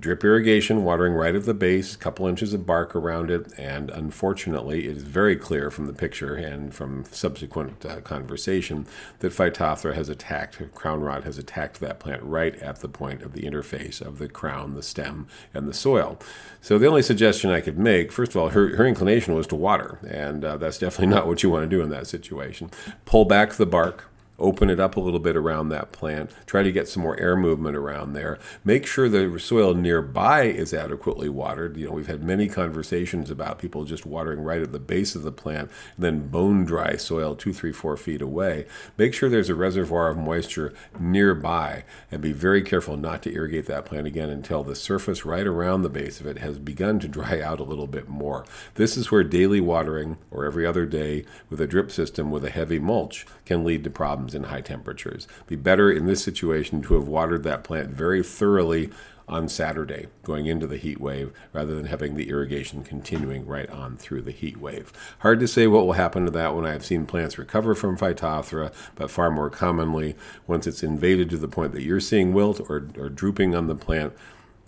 drip 0.00 0.22
irrigation, 0.22 0.84
watering 0.84 1.14
right 1.14 1.34
at 1.34 1.44
the 1.44 1.54
base, 1.54 1.96
couple 1.96 2.26
inches 2.26 2.54
of 2.54 2.64
bark 2.64 2.94
around 2.94 3.30
it, 3.30 3.52
and 3.58 3.90
unfortunately, 3.90 4.86
it 4.86 4.96
is 4.96 5.02
very 5.02 5.34
clear 5.34 5.70
from 5.70 5.86
the 5.86 5.92
picture 5.92 6.34
and 6.34 6.72
from 6.72 7.04
subsequent 7.06 7.84
uh, 7.84 8.00
conversation 8.02 8.86
that 9.18 9.32
Phytophthora 9.32 9.94
has 9.94 10.08
attacked, 10.08 10.62
crown 10.74 11.00
rot 11.00 11.24
has 11.24 11.36
attacked 11.36 11.80
that 11.80 11.98
plant 11.98 12.22
right 12.22 12.54
at 12.56 12.80
the 12.80 12.88
point 12.88 13.22
of 13.22 13.32
the 13.32 13.42
interface 13.42 14.00
of 14.00 14.18
the 14.18 14.28
crown, 14.28 14.74
the 14.74 14.82
stem, 14.82 15.26
and 15.52 15.66
the 15.66 15.74
soil. 15.74 16.18
So 16.60 16.78
the 16.78 16.86
only 16.86 17.02
suggestion 17.02 17.50
I 17.50 17.60
could 17.60 17.78
make, 17.78 18.12
first 18.12 18.32
of 18.32 18.36
all, 18.36 18.50
her, 18.50 18.76
her 18.76 18.86
inclination 18.86 19.34
was 19.34 19.46
to 19.48 19.56
water, 19.56 19.98
and 20.08 20.44
uh, 20.44 20.56
that's 20.58 20.78
definitely 20.78 21.06
not 21.14 21.26
what 21.26 21.42
you 21.42 21.50
want 21.50 21.68
to 21.68 21.76
do 21.76 21.82
in 21.82 21.90
that 21.90 22.06
situation. 22.06 22.70
Pull 23.04 23.24
back 23.24 23.54
the 23.54 23.66
bark 23.66 24.08
open 24.38 24.70
it 24.70 24.78
up 24.78 24.96
a 24.96 25.00
little 25.00 25.18
bit 25.18 25.36
around 25.36 25.68
that 25.68 25.92
plant, 25.92 26.30
try 26.46 26.62
to 26.62 26.72
get 26.72 26.88
some 26.88 27.02
more 27.02 27.18
air 27.18 27.36
movement 27.36 27.76
around 27.76 28.12
there. 28.12 28.38
Make 28.64 28.86
sure 28.86 29.08
the 29.08 29.38
soil 29.38 29.74
nearby 29.74 30.42
is 30.42 30.72
adequately 30.72 31.28
watered. 31.28 31.76
You 31.76 31.86
know, 31.86 31.92
we've 31.92 32.06
had 32.06 32.22
many 32.22 32.48
conversations 32.48 33.30
about 33.30 33.58
people 33.58 33.84
just 33.84 34.06
watering 34.06 34.40
right 34.40 34.62
at 34.62 34.72
the 34.72 34.78
base 34.78 35.14
of 35.14 35.22
the 35.22 35.32
plant, 35.32 35.70
then 35.96 36.28
bone 36.28 36.64
dry 36.64 36.96
soil 36.96 37.34
two, 37.34 37.52
three, 37.52 37.72
four 37.72 37.96
feet 37.96 38.22
away. 38.22 38.66
Make 38.96 39.12
sure 39.14 39.28
there's 39.28 39.50
a 39.50 39.54
reservoir 39.54 40.08
of 40.08 40.18
moisture 40.18 40.72
nearby, 40.98 41.84
and 42.10 42.22
be 42.22 42.32
very 42.32 42.62
careful 42.62 42.96
not 42.96 43.22
to 43.22 43.34
irrigate 43.34 43.66
that 43.66 43.84
plant 43.84 44.06
again 44.06 44.30
until 44.30 44.62
the 44.62 44.76
surface 44.76 45.24
right 45.24 45.46
around 45.46 45.82
the 45.82 45.88
base 45.88 46.20
of 46.20 46.26
it 46.26 46.38
has 46.38 46.58
begun 46.58 47.00
to 47.00 47.08
dry 47.08 47.40
out 47.48 47.60
a 47.60 47.64
little 47.64 47.86
bit 47.86 48.08
more. 48.08 48.44
This 48.74 48.96
is 48.96 49.10
where 49.10 49.24
daily 49.24 49.60
watering 49.60 50.18
or 50.30 50.44
every 50.44 50.64
other 50.64 50.86
day 50.86 51.24
with 51.50 51.60
a 51.60 51.66
drip 51.66 51.90
system 51.90 52.30
with 52.30 52.44
a 52.44 52.50
heavy 52.50 52.78
mulch 52.78 53.26
can 53.44 53.64
lead 53.64 53.84
to 53.84 53.90
problems 53.90 54.27
in 54.34 54.44
high 54.44 54.60
temperatures. 54.60 55.26
Be 55.46 55.56
better 55.56 55.90
in 55.90 56.06
this 56.06 56.22
situation 56.22 56.82
to 56.82 56.94
have 56.94 57.08
watered 57.08 57.42
that 57.44 57.64
plant 57.64 57.90
very 57.90 58.22
thoroughly 58.22 58.90
on 59.28 59.48
Saturday 59.48 60.06
going 60.22 60.46
into 60.46 60.66
the 60.66 60.78
heat 60.78 61.00
wave 61.00 61.32
rather 61.52 61.74
than 61.74 61.86
having 61.86 62.14
the 62.14 62.30
irrigation 62.30 62.82
continuing 62.82 63.46
right 63.46 63.68
on 63.70 63.96
through 63.96 64.22
the 64.22 64.32
heat 64.32 64.56
wave. 64.56 64.92
Hard 65.18 65.38
to 65.40 65.48
say 65.48 65.66
what 65.66 65.84
will 65.84 65.92
happen 65.92 66.24
to 66.24 66.30
that 66.30 66.54
when 66.54 66.64
I've 66.64 66.84
seen 66.84 67.06
plants 67.06 67.38
recover 67.38 67.74
from 67.74 67.98
Phytophthora, 67.98 68.72
but 68.94 69.10
far 69.10 69.30
more 69.30 69.50
commonly, 69.50 70.16
once 70.46 70.66
it's 70.66 70.82
invaded 70.82 71.28
to 71.30 71.36
the 71.36 71.48
point 71.48 71.72
that 71.72 71.82
you're 71.82 72.00
seeing 72.00 72.32
wilt 72.32 72.60
or, 72.70 72.88
or 72.96 73.10
drooping 73.10 73.54
on 73.54 73.66
the 73.66 73.74
plant, 73.74 74.14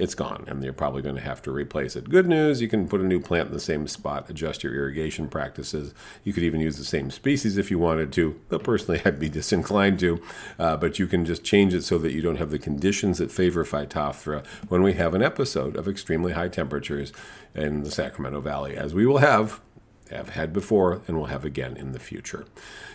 it's 0.00 0.14
gone 0.14 0.44
and 0.48 0.62
you're 0.64 0.72
probably 0.72 1.02
going 1.02 1.14
to 1.14 1.20
have 1.20 1.42
to 1.42 1.52
replace 1.52 1.94
it. 1.94 2.08
Good 2.08 2.26
news, 2.26 2.62
you 2.62 2.68
can 2.68 2.88
put 2.88 3.00
a 3.00 3.04
new 3.04 3.20
plant 3.20 3.48
in 3.48 3.54
the 3.54 3.60
same 3.60 3.86
spot, 3.86 4.30
adjust 4.30 4.64
your 4.64 4.74
irrigation 4.74 5.28
practices. 5.28 5.92
You 6.24 6.32
could 6.32 6.42
even 6.42 6.60
use 6.60 6.78
the 6.78 6.84
same 6.84 7.10
species 7.10 7.58
if 7.58 7.70
you 7.70 7.78
wanted 7.78 8.12
to, 8.14 8.40
but 8.48 8.64
personally 8.64 9.02
I'd 9.04 9.20
be 9.20 9.28
disinclined 9.28 10.00
to. 10.00 10.22
Uh, 10.58 10.76
but 10.78 10.98
you 10.98 11.06
can 11.06 11.24
just 11.24 11.44
change 11.44 11.74
it 11.74 11.82
so 11.82 11.98
that 11.98 12.12
you 12.12 12.22
don't 12.22 12.36
have 12.36 12.50
the 12.50 12.58
conditions 12.58 13.18
that 13.18 13.30
favor 13.30 13.64
Phytophthora 13.64 14.46
when 14.68 14.82
we 14.82 14.94
have 14.94 15.14
an 15.14 15.22
episode 15.22 15.76
of 15.76 15.86
extremely 15.86 16.32
high 16.32 16.48
temperatures 16.48 17.12
in 17.54 17.82
the 17.82 17.90
Sacramento 17.90 18.40
Valley, 18.40 18.76
as 18.76 18.94
we 18.94 19.06
will 19.06 19.18
have 19.18 19.60
have 20.10 20.30
had 20.30 20.52
before 20.52 21.02
and 21.06 21.16
will 21.16 21.26
have 21.26 21.44
again 21.44 21.76
in 21.76 21.92
the 21.92 22.00
future. 22.00 22.44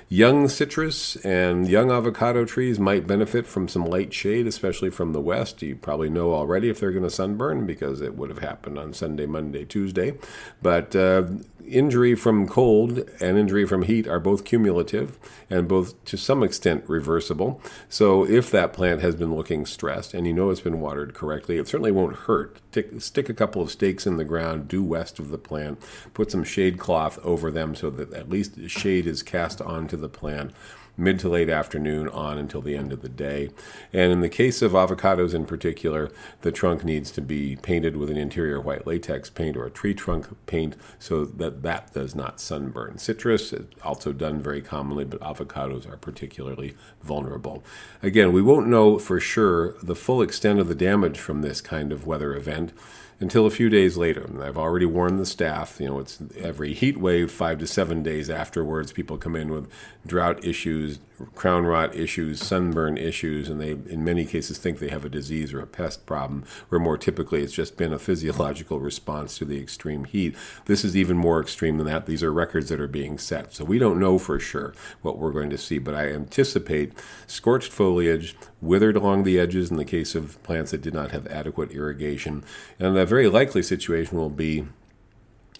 Young 0.07 0.47
citrus 0.47 1.15
and 1.25 1.67
young 1.67 1.89
avocado 1.89 2.45
trees 2.45 2.79
might 2.79 3.07
benefit 3.07 3.47
from 3.47 3.67
some 3.67 3.85
light 3.85 4.13
shade, 4.13 4.45
especially 4.45 4.91
from 4.91 5.13
the 5.13 5.19
west. 5.19 5.63
You 5.63 5.75
probably 5.75 6.11
know 6.11 6.31
already 6.31 6.69
if 6.69 6.79
they're 6.79 6.91
going 6.91 7.03
to 7.03 7.09
sunburn 7.09 7.65
because 7.65 8.01
it 8.01 8.15
would 8.15 8.29
have 8.29 8.39
happened 8.39 8.77
on 8.77 8.93
Sunday, 8.93 9.25
Monday, 9.25 9.65
Tuesday. 9.65 10.13
But 10.61 10.95
uh, 10.95 11.23
injury 11.67 12.15
from 12.15 12.47
cold 12.47 13.09
and 13.19 13.37
injury 13.37 13.65
from 13.65 13.83
heat 13.83 14.07
are 14.07 14.19
both 14.19 14.45
cumulative 14.45 15.17
and 15.49 15.67
both 15.67 16.03
to 16.05 16.17
some 16.17 16.43
extent 16.43 16.83
reversible. 16.87 17.61
So 17.89 18.25
if 18.25 18.51
that 18.51 18.73
plant 18.73 19.01
has 19.01 19.15
been 19.15 19.35
looking 19.35 19.65
stressed 19.65 20.13
and 20.13 20.25
you 20.25 20.33
know 20.33 20.49
it's 20.49 20.61
been 20.61 20.79
watered 20.79 21.13
correctly, 21.13 21.57
it 21.57 21.67
certainly 21.67 21.91
won't 21.91 22.15
hurt. 22.15 22.59
Tick, 22.71 23.01
stick 23.01 23.29
a 23.29 23.33
couple 23.33 23.61
of 23.61 23.71
stakes 23.71 24.07
in 24.07 24.17
the 24.17 24.23
ground 24.23 24.67
due 24.67 24.83
west 24.83 25.19
of 25.19 25.29
the 25.29 25.37
plant, 25.37 25.79
put 26.13 26.31
some 26.31 26.43
shade 26.43 26.77
cloth 26.77 27.19
over 27.23 27.51
them 27.51 27.75
so 27.75 27.89
that 27.89 28.13
at 28.13 28.29
least 28.29 28.69
shade 28.69 29.07
is 29.07 29.23
cast 29.23 29.61
onto 29.61 29.97
the 29.97 30.09
plant 30.09 30.51
mid 30.97 31.19
to 31.19 31.29
late 31.29 31.49
afternoon 31.49 32.07
on 32.09 32.37
until 32.37 32.61
the 32.61 32.75
end 32.75 32.93
of 32.93 33.01
the 33.01 33.09
day. 33.09 33.49
And 33.91 34.11
in 34.11 34.21
the 34.21 34.29
case 34.29 34.61
of 34.61 34.71
avocados 34.71 35.33
in 35.33 35.45
particular, 35.45 36.11
the 36.41 36.51
trunk 36.51 36.83
needs 36.83 37.11
to 37.11 37.21
be 37.21 37.55
painted 37.57 37.97
with 37.97 38.09
an 38.09 38.17
interior 38.17 38.59
white 38.59 38.87
latex 38.87 39.29
paint 39.29 39.57
or 39.57 39.65
a 39.65 39.71
tree 39.71 39.93
trunk 39.93 40.27
paint 40.45 40.75
so 40.99 41.25
that 41.25 41.54
that 41.63 41.93
does 41.93 42.15
not 42.15 42.39
sunburn. 42.39 42.97
Citrus 42.97 43.53
is 43.53 43.65
also 43.83 44.13
done 44.13 44.41
very 44.41 44.61
commonly, 44.61 45.05
but 45.05 45.19
avocados 45.21 45.91
are 45.91 45.97
particularly 45.97 46.75
vulnerable. 47.03 47.63
Again, 48.01 48.31
we 48.31 48.41
won't 48.41 48.67
know 48.67 48.99
for 48.99 49.19
sure 49.19 49.75
the 49.81 49.95
full 49.95 50.21
extent 50.21 50.59
of 50.59 50.67
the 50.67 50.75
damage 50.75 51.19
from 51.19 51.41
this 51.41 51.61
kind 51.61 51.91
of 51.91 52.05
weather 52.07 52.35
event 52.35 52.73
until 53.19 53.45
a 53.45 53.51
few 53.51 53.69
days 53.69 53.97
later. 53.97 54.21
And 54.21 54.43
I've 54.43 54.57
already 54.57 54.85
warned 54.85 55.19
the 55.19 55.25
staff, 55.25 55.77
you 55.79 55.87
know, 55.87 55.99
it's 55.99 56.19
every 56.37 56.73
heat 56.73 56.97
wave, 56.97 57.31
five 57.31 57.59
to 57.59 57.67
seven 57.67 58.03
days 58.03 58.29
afterwards, 58.29 58.91
people 58.91 59.17
come 59.17 59.35
in 59.35 59.49
with 59.49 59.69
drought 60.05 60.43
issues, 60.43 60.99
crown 61.33 61.65
rot 61.65 61.95
issues, 61.95 62.41
sunburn 62.41 62.97
issues, 62.97 63.49
and 63.49 63.61
they, 63.61 63.71
in 63.71 64.03
many 64.03 64.25
cases, 64.25 64.57
think 64.57 64.79
they 64.79 64.89
have 64.89 65.05
a 65.05 65.09
disease 65.09 65.53
or 65.53 65.59
a 65.59 65.67
pest 65.67 66.05
problem, 66.05 66.43
where 66.69 66.79
more 66.79 66.97
typically 66.97 67.41
it's 67.41 67.53
just 67.53 67.77
been 67.77 67.93
a 67.93 67.99
physiological 67.99 68.79
response 68.79 69.37
to 69.37 69.45
the 69.45 69.59
extreme 69.59 70.05
heat. 70.05 70.35
This 70.65 70.83
is 70.83 70.95
even 70.95 71.17
more 71.17 71.41
extreme 71.41 71.77
than 71.77 71.87
that. 71.87 72.05
These 72.05 72.23
are 72.23 72.33
records 72.33 72.69
that 72.69 72.81
are 72.81 72.87
being 72.87 73.17
set. 73.17 73.53
So 73.53 73.63
we 73.63 73.79
don't 73.79 73.99
know 73.99 74.17
for 74.17 74.39
sure 74.39 74.73
what 75.01 75.17
we're 75.17 75.31
going 75.31 75.49
to 75.51 75.57
see, 75.57 75.77
but 75.77 75.95
I 75.95 76.11
anticipate 76.11 76.93
scorched 77.27 77.71
foliage, 77.71 78.35
withered 78.61 78.95
along 78.95 79.23
the 79.23 79.39
edges 79.39 79.71
in 79.71 79.77
the 79.77 79.85
case 79.85 80.15
of 80.15 80.41
plants 80.43 80.71
that 80.71 80.81
did 80.81 80.93
not 80.93 81.11
have 81.11 81.27
adequate 81.27 81.71
irrigation. 81.71 82.43
And 82.79 82.97
a 82.97 83.05
very 83.05 83.27
likely 83.27 83.63
situation 83.63 84.17
will 84.17 84.29
be 84.29 84.65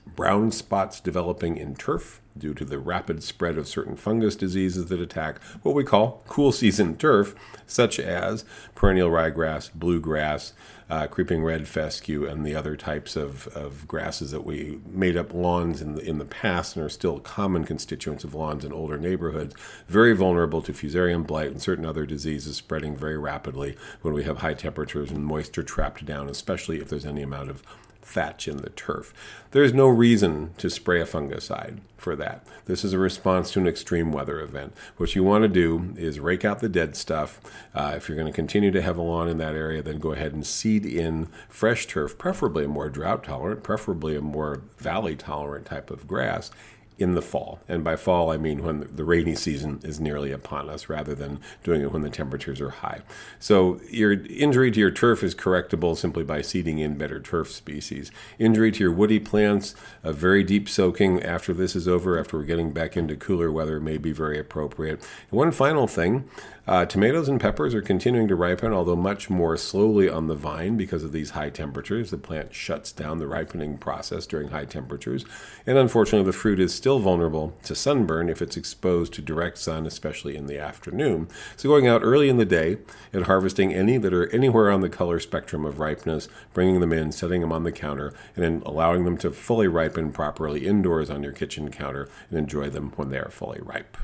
brown 0.06 0.52
spots 0.52 1.00
developing 1.00 1.58
in 1.58 1.76
turf 1.76 2.22
due 2.38 2.54
to 2.54 2.66
the 2.66 2.80
rapid 2.80 3.24
spread 3.24 3.58
of 3.58 3.68
certain 3.68 3.96
fungus 3.96 4.36
diseases 4.36 4.88
that 4.88 5.00
attack 5.00 5.42
what 5.64 5.76
we 5.76 5.84
call 5.84 6.22
cool 6.28 6.52
season 6.52 6.98
turf, 6.98 7.34
such 7.66 8.00
as 8.00 8.44
perennial 8.76 9.10
ryegrass, 9.10 9.74
bluegrass, 9.74 10.54
uh, 10.90 11.08
creeping 11.08 11.44
red 11.44 11.68
fescue, 11.68 12.26
and 12.26 12.46
the 12.46 12.56
other 12.56 12.76
types 12.76 13.16
of, 13.16 13.48
of 13.56 13.88
grasses 13.88 14.32
that 14.32 14.46
we 14.46 14.80
made 14.86 15.18
up 15.18 15.34
lawns 15.34 15.82
in 15.82 15.96
the, 15.96 16.02
in 16.02 16.20
the 16.20 16.26
past 16.26 16.76
and 16.76 16.86
are 16.86 16.90
still 16.90 17.20
common 17.20 17.64
constituents 17.64 18.24
of 18.24 18.36
lawns 18.36 18.64
in 18.64 18.72
older 18.72 18.98
neighborhoods. 18.98 19.56
Very 19.88 20.14
vulnerable 20.14 20.62
to 20.62 20.74
fusarium 20.74 21.26
blight 21.26 21.50
and 21.50 21.62
certain 21.62 21.86
other 21.86 22.06
diseases 22.06 22.58
spreading 22.58 22.96
very 22.96 23.18
rapidly 23.18 23.76
when 24.02 24.14
we 24.14 24.26
have 24.26 24.40
high 24.40 24.54
temperatures 24.54 25.10
and 25.10 25.26
moisture 25.26 25.64
trapped 25.64 26.06
down, 26.06 26.30
especially 26.30 26.80
if 26.80 26.90
there's 26.90 27.06
any 27.06 27.24
amount 27.24 27.50
of 27.50 27.64
thatch 28.06 28.48
in 28.48 28.58
the 28.58 28.70
turf. 28.70 29.14
There's 29.52 29.74
no 29.74 29.88
reason 29.88 30.54
to 30.58 30.70
spray 30.70 31.02
a 31.02 31.06
fungicide 31.06 31.80
for 31.98 32.16
that. 32.16 32.46
This 32.66 32.84
is 32.84 32.94
a 32.94 33.00
response 33.00 33.52
to 33.52 33.60
an 33.60 33.68
extreme 33.68 34.12
weather 34.12 34.40
event. 34.40 34.74
What 34.98 35.16
you 35.16 35.24
want 35.24 35.42
to 35.42 35.48
do 35.48 35.94
is 35.98 36.20
rake 36.20 36.46
out 36.46 36.60
the 36.60 36.70
dead 36.70 36.96
stuff. 36.96 37.42
Uh, 37.74 37.94
if 37.96 38.08
you're 38.08 38.18
going 38.18 38.32
to 38.32 38.36
continue 38.36 38.72
to 38.72 38.82
have 38.82 38.98
a 38.98 39.02
lawn 39.02 39.28
in 39.28 39.40
that 39.40 39.56
area, 39.56 39.82
then 39.82 40.00
go 40.00 40.12
ahead 40.12 40.34
and 40.34 40.46
seed 40.46 40.86
in 40.86 41.30
fresh 41.50 41.88
turf, 41.88 42.18
preferably 42.18 42.66
a 42.66 42.68
more 42.68 42.90
drought 42.90 43.24
tolerant, 43.24 43.64
preferably 43.64 44.16
a 44.16 44.22
more 44.22 44.62
valley 44.78 45.16
tolerant 45.16 45.66
type 45.66 45.90
of 45.90 46.08
grass 46.08 46.52
in 46.98 47.14
the 47.14 47.22
fall. 47.22 47.60
And 47.68 47.84
by 47.84 47.96
fall, 47.96 48.32
I 48.32 48.38
mean 48.38 48.64
when 48.64 48.90
the 48.92 49.04
rainy 49.04 49.36
season 49.36 49.80
is 49.84 50.00
nearly 50.00 50.32
upon 50.32 50.70
us 50.70 50.88
rather 50.88 51.14
than 51.14 51.40
doing 51.64 51.82
it 51.82 51.92
when 51.92 52.02
the 52.02 52.10
temperatures 52.10 52.62
are 52.62 52.70
high. 52.70 53.02
So, 53.40 53.82
your 53.90 54.14
injury 54.14 54.72
to 54.72 54.80
your 54.80 54.92
turf 54.92 55.24
is 55.24 55.36
correctable 55.36 55.98
simply 55.98 56.24
by 56.24 56.42
seeding 56.42 56.80
in 56.80 56.98
better 56.98 57.20
turf 57.20 57.52
species. 57.52 58.12
Injury 58.40 58.72
to 58.72 58.80
your 58.80 58.94
woody 58.94 59.20
plants, 59.20 59.76
a 60.04 60.14
very 60.14 60.44
deep 60.44 60.70
soaking 60.70 61.22
after 61.22 61.54
this 61.54 61.76
is 61.76 61.88
over, 61.88 62.20
after 62.20 62.38
we're 62.38 62.44
getting 62.44 62.72
back 62.72 62.96
into 62.96 63.16
cooler 63.16 63.52
weather, 63.52 63.80
may 63.80 63.98
be 63.98 64.12
very 64.12 64.40
appropriate. 64.40 65.00
And 65.30 65.38
one 65.38 65.52
final 65.52 65.88
thing 65.88 66.30
uh, 66.68 66.86
tomatoes 66.86 67.30
and 67.30 67.40
peppers 67.40 67.76
are 67.76 67.82
continuing 67.82 68.28
to 68.28 68.36
ripen, 68.36 68.74
although 68.74 68.96
much 68.96 69.30
more 69.30 69.56
slowly 69.56 70.10
on 70.10 70.26
the 70.26 70.36
vine 70.36 70.76
because 70.76 71.04
of 71.04 71.12
these 71.12 71.32
high 71.32 71.52
temperatures. 71.52 72.10
The 72.10 72.18
plant 72.18 72.56
shuts 72.56 72.92
down 72.92 73.20
the 73.20 73.28
ripening 73.28 73.78
process 73.78 74.26
during 74.26 74.50
high 74.50 74.66
temperatures. 74.66 75.26
And 75.68 75.78
unfortunately, 75.78 76.26
the 76.26 76.38
fruit 76.38 76.60
is 76.60 76.74
still 76.74 76.98
vulnerable 77.00 77.54
to 77.66 77.76
sunburn 77.76 78.30
if 78.30 78.42
it's 78.42 78.58
exposed 78.58 79.14
to 79.14 79.22
direct 79.22 79.60
sun, 79.60 79.86
especially 79.86 80.36
in 80.36 80.48
the 80.48 80.58
afternoon. 80.58 81.28
So, 81.56 81.70
going 81.70 81.88
out 81.88 82.02
early 82.04 82.30
in 82.30 82.38
the 82.38 82.46
day 82.46 82.78
and 83.14 83.26
harvesting 83.26 83.72
any 83.72 83.98
that 84.00 84.14
are 84.14 84.30
anywhere 84.34 84.72
on 84.72 84.82
the 84.82 84.90
color 84.90 85.20
spectrum 85.20 85.66
of 85.66 85.80
ripeness, 85.80 86.28
bringing 86.54 86.80
them 86.80 86.94
in, 86.94 87.12
setting 87.12 87.42
them 87.42 87.52
on 87.52 87.64
the 87.64 87.72
counter, 87.72 88.12
and 88.36 88.44
then 88.44 88.64
allowing 88.66 89.04
them 89.04 89.18
to 89.18 89.30
fully 89.30 89.68
ripen 89.68 90.12
properly 90.12 90.66
indoors 90.66 91.12
on 91.12 91.22
your 91.22 91.32
kitchen 91.32 91.70
counter 91.70 92.10
and 92.30 92.40
enjoy 92.40 92.72
them 92.72 92.92
when 92.96 93.10
they 93.10 93.20
are 93.20 93.30
fully 93.30 93.60
ripe. 93.62 93.98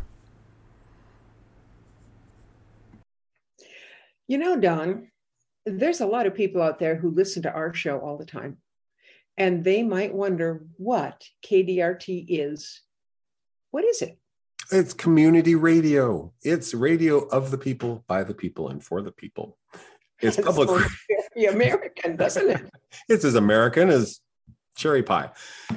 You 4.31 4.37
know, 4.37 4.57
Don, 4.57 5.11
there's 5.65 5.99
a 5.99 6.05
lot 6.05 6.25
of 6.25 6.33
people 6.33 6.61
out 6.61 6.79
there 6.79 6.95
who 6.95 7.09
listen 7.09 7.43
to 7.43 7.51
our 7.51 7.73
show 7.73 7.99
all 7.99 8.17
the 8.17 8.23
time, 8.23 8.59
and 9.35 9.61
they 9.61 9.83
might 9.83 10.13
wonder 10.13 10.63
what 10.77 11.25
KDRT 11.45 12.27
is. 12.29 12.79
What 13.71 13.83
is 13.83 14.01
it? 14.01 14.17
It's 14.71 14.93
community 14.93 15.55
radio. 15.55 16.31
It's 16.43 16.73
radio 16.73 17.27
of 17.27 17.51
the 17.51 17.57
people, 17.57 18.05
by 18.07 18.23
the 18.23 18.33
people, 18.33 18.69
and 18.69 18.81
for 18.81 19.01
the 19.01 19.11
people. 19.11 19.57
It's 20.21 20.37
public. 20.37 20.69
very 20.69 21.47
American, 21.53 22.15
doesn't 22.15 22.51
it? 22.51 22.71
it's 23.09 23.25
as 23.25 23.35
American 23.35 23.89
as 23.89 24.21
cherry 24.77 25.03
pie. 25.03 25.31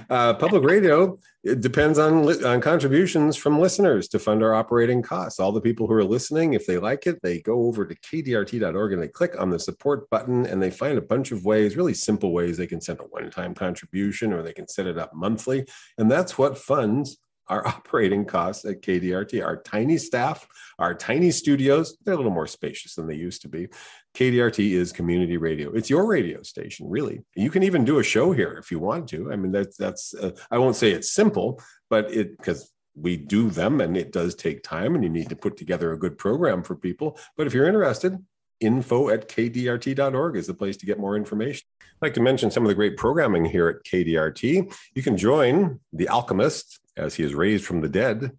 Uh, 0.09 0.35
public 0.35 0.63
radio 0.63 1.19
it 1.45 1.61
depends 1.61 1.99
on 1.99 2.27
on 2.45 2.61
contributions 2.63 3.37
from 3.37 3.61
listeners 3.61 4.09
to 4.09 4.19
fund 4.19 4.43
our 4.43 4.55
operating 4.55 5.03
costs. 5.03 5.39
All 5.39 5.53
the 5.53 5.61
people 5.61 5.87
who 5.87 5.93
are 5.93 6.05
listening, 6.05 6.55
if 6.55 6.67
they 6.67 6.79
like 6.79 7.07
it, 7.07 7.21
they 7.23 7.41
go 7.41 7.67
over 7.67 7.85
to 7.85 7.95
kdrt.org 7.95 8.93
and 8.93 9.03
they 9.03 9.09
click 9.09 9.39
on 9.39 9.51
the 9.51 9.59
support 9.59 10.09
button 10.09 10.47
and 10.47 10.63
they 10.63 10.71
find 10.71 10.97
a 10.97 11.03
bunch 11.03 11.33
of 11.33 11.45
ways, 11.45 11.77
really 11.77 11.93
simple 11.93 12.33
ways 12.33 12.57
they 12.57 12.67
can 12.67 12.81
send 12.81 13.01
a 13.01 13.05
one-time 13.05 13.55
contribution 13.55 14.33
or 14.33 14.43
they 14.43 14.55
can 14.55 14.67
set 14.67 14.87
it 14.87 14.97
up 14.97 15.15
monthly, 15.15 15.67
and 15.99 16.11
that's 16.11 16.39
what 16.39 16.57
funds 16.57 17.19
our 17.49 17.67
operating 17.67 18.25
costs 18.25 18.65
at 18.65 18.83
KDRT. 18.83 19.45
Our 19.45 19.63
tiny 19.63 19.99
staff, 19.99 20.47
our 20.79 20.95
tiny 20.95 21.31
studios, 21.31 21.97
they're 22.05 22.15
a 22.15 22.17
little 22.17 22.33
more 22.33 22.47
spacious 22.47 22.95
than 22.95 23.07
they 23.07 23.15
used 23.15 23.43
to 23.43 23.49
be. 23.49 23.69
KDRT 24.15 24.73
is 24.73 24.93
community 24.93 25.37
radio. 25.37 25.73
It's 25.73 25.91
your 25.91 26.07
radio 26.07 26.43
station, 26.43 26.89
really. 26.89 27.23
You 27.35 27.51
can 27.51 27.63
even 27.63 27.85
do 27.85 27.99
a 27.99 28.05
show 28.05 28.33
here 28.33 28.57
if 28.59 28.71
you 28.71 28.79
want 28.79 29.09
to. 29.09 29.33
I 29.33 29.37
mean, 29.37 29.53
that's 29.53 29.77
that's. 29.77 30.15
Uh, 30.15 30.33
I 30.51 30.59
won't 30.59 30.77
say 30.77 30.93
it's 30.93 31.13
simple, 31.13 31.61
but 31.91 32.13
it 32.13 32.37
because 32.37 32.71
we 32.97 33.17
do 33.17 33.51
them 33.51 33.81
and 33.81 33.97
it 33.97 34.13
does 34.13 34.35
take 34.35 34.63
time 34.63 34.95
and 34.95 35.03
you 35.03 35.11
need 35.11 35.29
to 35.29 35.37
put 35.37 35.57
together 35.57 35.93
a 35.93 35.99
good 35.99 36.17
program 36.17 36.63
for 36.63 36.77
people. 36.77 37.19
But 37.37 37.47
if 37.47 37.55
you're 37.55 37.67
interested, 37.67 38.17
info 38.61 39.09
at 39.09 39.29
kdrt.org 39.29 40.37
is 40.37 40.47
the 40.47 40.55
place 40.55 40.77
to 40.79 40.87
get 40.87 40.99
more 40.99 41.17
information. 41.17 41.67
I'd 41.81 42.09
like 42.09 42.15
to 42.15 42.23
mention 42.23 42.51
some 42.51 42.65
of 42.65 42.69
the 42.69 42.75
great 42.75 42.97
programming 42.97 43.45
here 43.45 43.69
at 43.69 43.85
KDRT. 43.85 44.75
You 44.95 45.03
can 45.03 45.17
join 45.17 45.81
The 45.93 46.09
Alchemist 46.09 46.81
as 46.97 47.15
he 47.15 47.23
is 47.23 47.35
raised 47.35 47.65
from 47.65 47.81
the 47.81 47.89
dead 47.89 48.33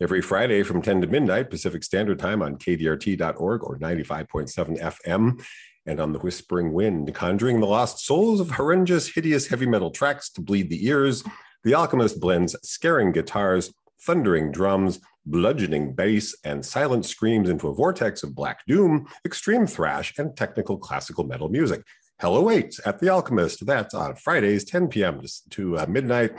every 0.00 0.20
Friday 0.20 0.62
from 0.62 0.82
10 0.82 1.00
to 1.00 1.06
midnight 1.06 1.50
Pacific 1.50 1.82
Standard 1.82 2.18
Time 2.18 2.42
on 2.42 2.56
kdrt.org 2.56 3.64
or 3.64 3.78
95.7 3.78 4.80
FM 4.80 5.44
and 5.86 6.00
on 6.00 6.12
the 6.12 6.18
Whispering 6.18 6.72
Wind, 6.72 7.14
conjuring 7.14 7.60
the 7.60 7.66
lost 7.66 8.04
souls 8.04 8.40
of 8.40 8.50
horrendous, 8.50 9.08
hideous 9.08 9.46
heavy 9.46 9.66
metal 9.66 9.90
tracks 9.90 10.28
to 10.30 10.40
bleed 10.40 10.68
the 10.68 10.86
ears. 10.86 11.22
The 11.64 11.74
Alchemist 11.74 12.20
blends 12.20 12.56
scaring 12.62 13.12
guitars, 13.12 13.72
thundering 14.00 14.52
drums, 14.52 15.00
bludgeoning 15.24 15.94
bass, 15.94 16.36
and 16.44 16.64
silent 16.64 17.04
screams 17.04 17.48
into 17.48 17.68
a 17.68 17.74
vortex 17.74 18.22
of 18.22 18.34
black 18.34 18.64
doom, 18.66 19.06
extreme 19.24 19.66
thrash, 19.66 20.16
and 20.18 20.36
technical 20.36 20.78
classical 20.78 21.24
metal 21.24 21.48
music. 21.48 21.82
Hell 22.18 22.36
awaits 22.36 22.80
at 22.86 22.98
The 22.98 23.10
Alchemist. 23.10 23.66
That's 23.66 23.92
on 23.92 24.14
Fridays, 24.16 24.64
10 24.64 24.88
p.m. 24.88 25.20
to 25.50 25.78
uh, 25.78 25.86
midnight. 25.86 26.32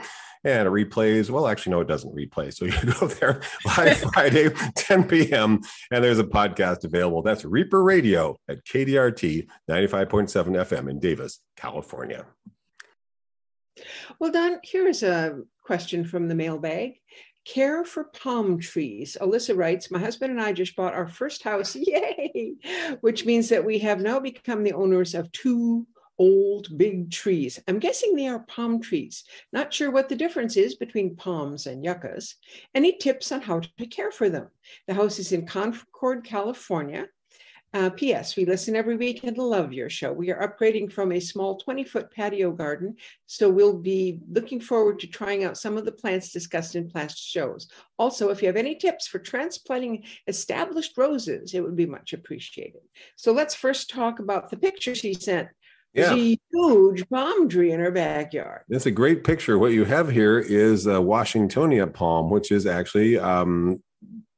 And 0.44 0.66
it 0.66 0.70
replays. 0.70 1.30
Well, 1.30 1.46
actually, 1.46 1.72
no, 1.72 1.80
it 1.80 1.88
doesn't 1.88 2.14
replay. 2.14 2.52
So 2.52 2.64
you 2.66 2.94
go 2.94 3.06
there 3.06 3.42
live 3.76 3.98
Friday, 4.12 4.50
10 4.74 5.04
p.m. 5.04 5.60
And 5.92 6.02
there's 6.02 6.18
a 6.18 6.24
podcast 6.24 6.84
available. 6.84 7.22
That's 7.22 7.44
Reaper 7.44 7.82
Radio 7.82 8.36
at 8.48 8.64
KDRT 8.64 9.46
95.7 9.70 10.28
FM 10.28 10.90
in 10.90 10.98
Davis, 10.98 11.40
California. 11.56 12.26
Well, 14.18 14.32
Don, 14.32 14.58
here's 14.64 15.04
a 15.04 15.40
question 15.62 16.04
from 16.04 16.26
the 16.28 16.34
mailbag. 16.34 16.94
Care 17.48 17.82
for 17.82 18.04
palm 18.04 18.60
trees. 18.60 19.16
Alyssa 19.22 19.56
writes, 19.56 19.90
My 19.90 19.98
husband 19.98 20.32
and 20.32 20.40
I 20.40 20.52
just 20.52 20.76
bought 20.76 20.92
our 20.92 21.08
first 21.08 21.42
house. 21.42 21.74
Yay! 21.80 22.54
Which 23.00 23.24
means 23.24 23.48
that 23.48 23.64
we 23.64 23.78
have 23.78 24.00
now 24.00 24.20
become 24.20 24.62
the 24.62 24.74
owners 24.74 25.14
of 25.14 25.32
two 25.32 25.86
old 26.18 26.76
big 26.76 27.10
trees. 27.10 27.58
I'm 27.66 27.78
guessing 27.78 28.14
they 28.14 28.28
are 28.28 28.40
palm 28.40 28.82
trees. 28.82 29.24
Not 29.50 29.72
sure 29.72 29.90
what 29.90 30.10
the 30.10 30.16
difference 30.16 30.58
is 30.58 30.74
between 30.74 31.16
palms 31.16 31.66
and 31.66 31.82
yuccas. 31.82 32.34
Any 32.74 32.98
tips 32.98 33.32
on 33.32 33.40
how 33.40 33.60
to 33.60 33.86
care 33.86 34.10
for 34.10 34.28
them? 34.28 34.48
The 34.86 34.94
house 34.94 35.18
is 35.18 35.32
in 35.32 35.46
Concord, 35.46 36.24
California. 36.24 37.06
Uh, 37.74 37.90
P.S. 37.90 38.34
We 38.34 38.46
listen 38.46 38.74
every 38.74 38.96
week 38.96 39.24
and 39.24 39.36
love 39.36 39.74
your 39.74 39.90
show. 39.90 40.10
We 40.10 40.30
are 40.30 40.48
upgrading 40.48 40.90
from 40.90 41.12
a 41.12 41.20
small 41.20 41.58
20 41.58 41.84
foot 41.84 42.10
patio 42.10 42.50
garden, 42.50 42.96
so 43.26 43.50
we'll 43.50 43.76
be 43.76 44.20
looking 44.30 44.58
forward 44.58 44.98
to 45.00 45.06
trying 45.06 45.44
out 45.44 45.58
some 45.58 45.76
of 45.76 45.84
the 45.84 45.92
plants 45.92 46.32
discussed 46.32 46.76
in 46.76 46.90
past 46.90 47.18
shows. 47.18 47.68
Also, 47.98 48.30
if 48.30 48.40
you 48.40 48.48
have 48.48 48.56
any 48.56 48.74
tips 48.74 49.06
for 49.06 49.18
transplanting 49.18 50.04
established 50.26 50.96
roses, 50.96 51.52
it 51.52 51.60
would 51.60 51.76
be 51.76 51.84
much 51.84 52.14
appreciated. 52.14 52.80
So 53.16 53.32
let's 53.32 53.54
first 53.54 53.90
talk 53.90 54.18
about 54.18 54.50
the 54.50 54.56
pictures 54.56 55.02
he 55.02 55.12
sent. 55.12 55.48
Yeah. 55.92 56.14
There's 56.14 56.20
a 56.20 56.38
huge 56.50 57.08
palm 57.10 57.50
tree 57.50 57.72
in 57.72 57.80
her 57.80 57.90
backyard. 57.90 58.62
That's 58.70 58.86
a 58.86 58.90
great 58.90 59.24
picture. 59.24 59.58
What 59.58 59.72
you 59.72 59.84
have 59.84 60.10
here 60.10 60.38
is 60.38 60.86
a 60.86 60.92
Washingtonia 60.92 61.92
palm, 61.92 62.30
which 62.30 62.50
is 62.50 62.66
actually 62.66 63.18
um, 63.18 63.82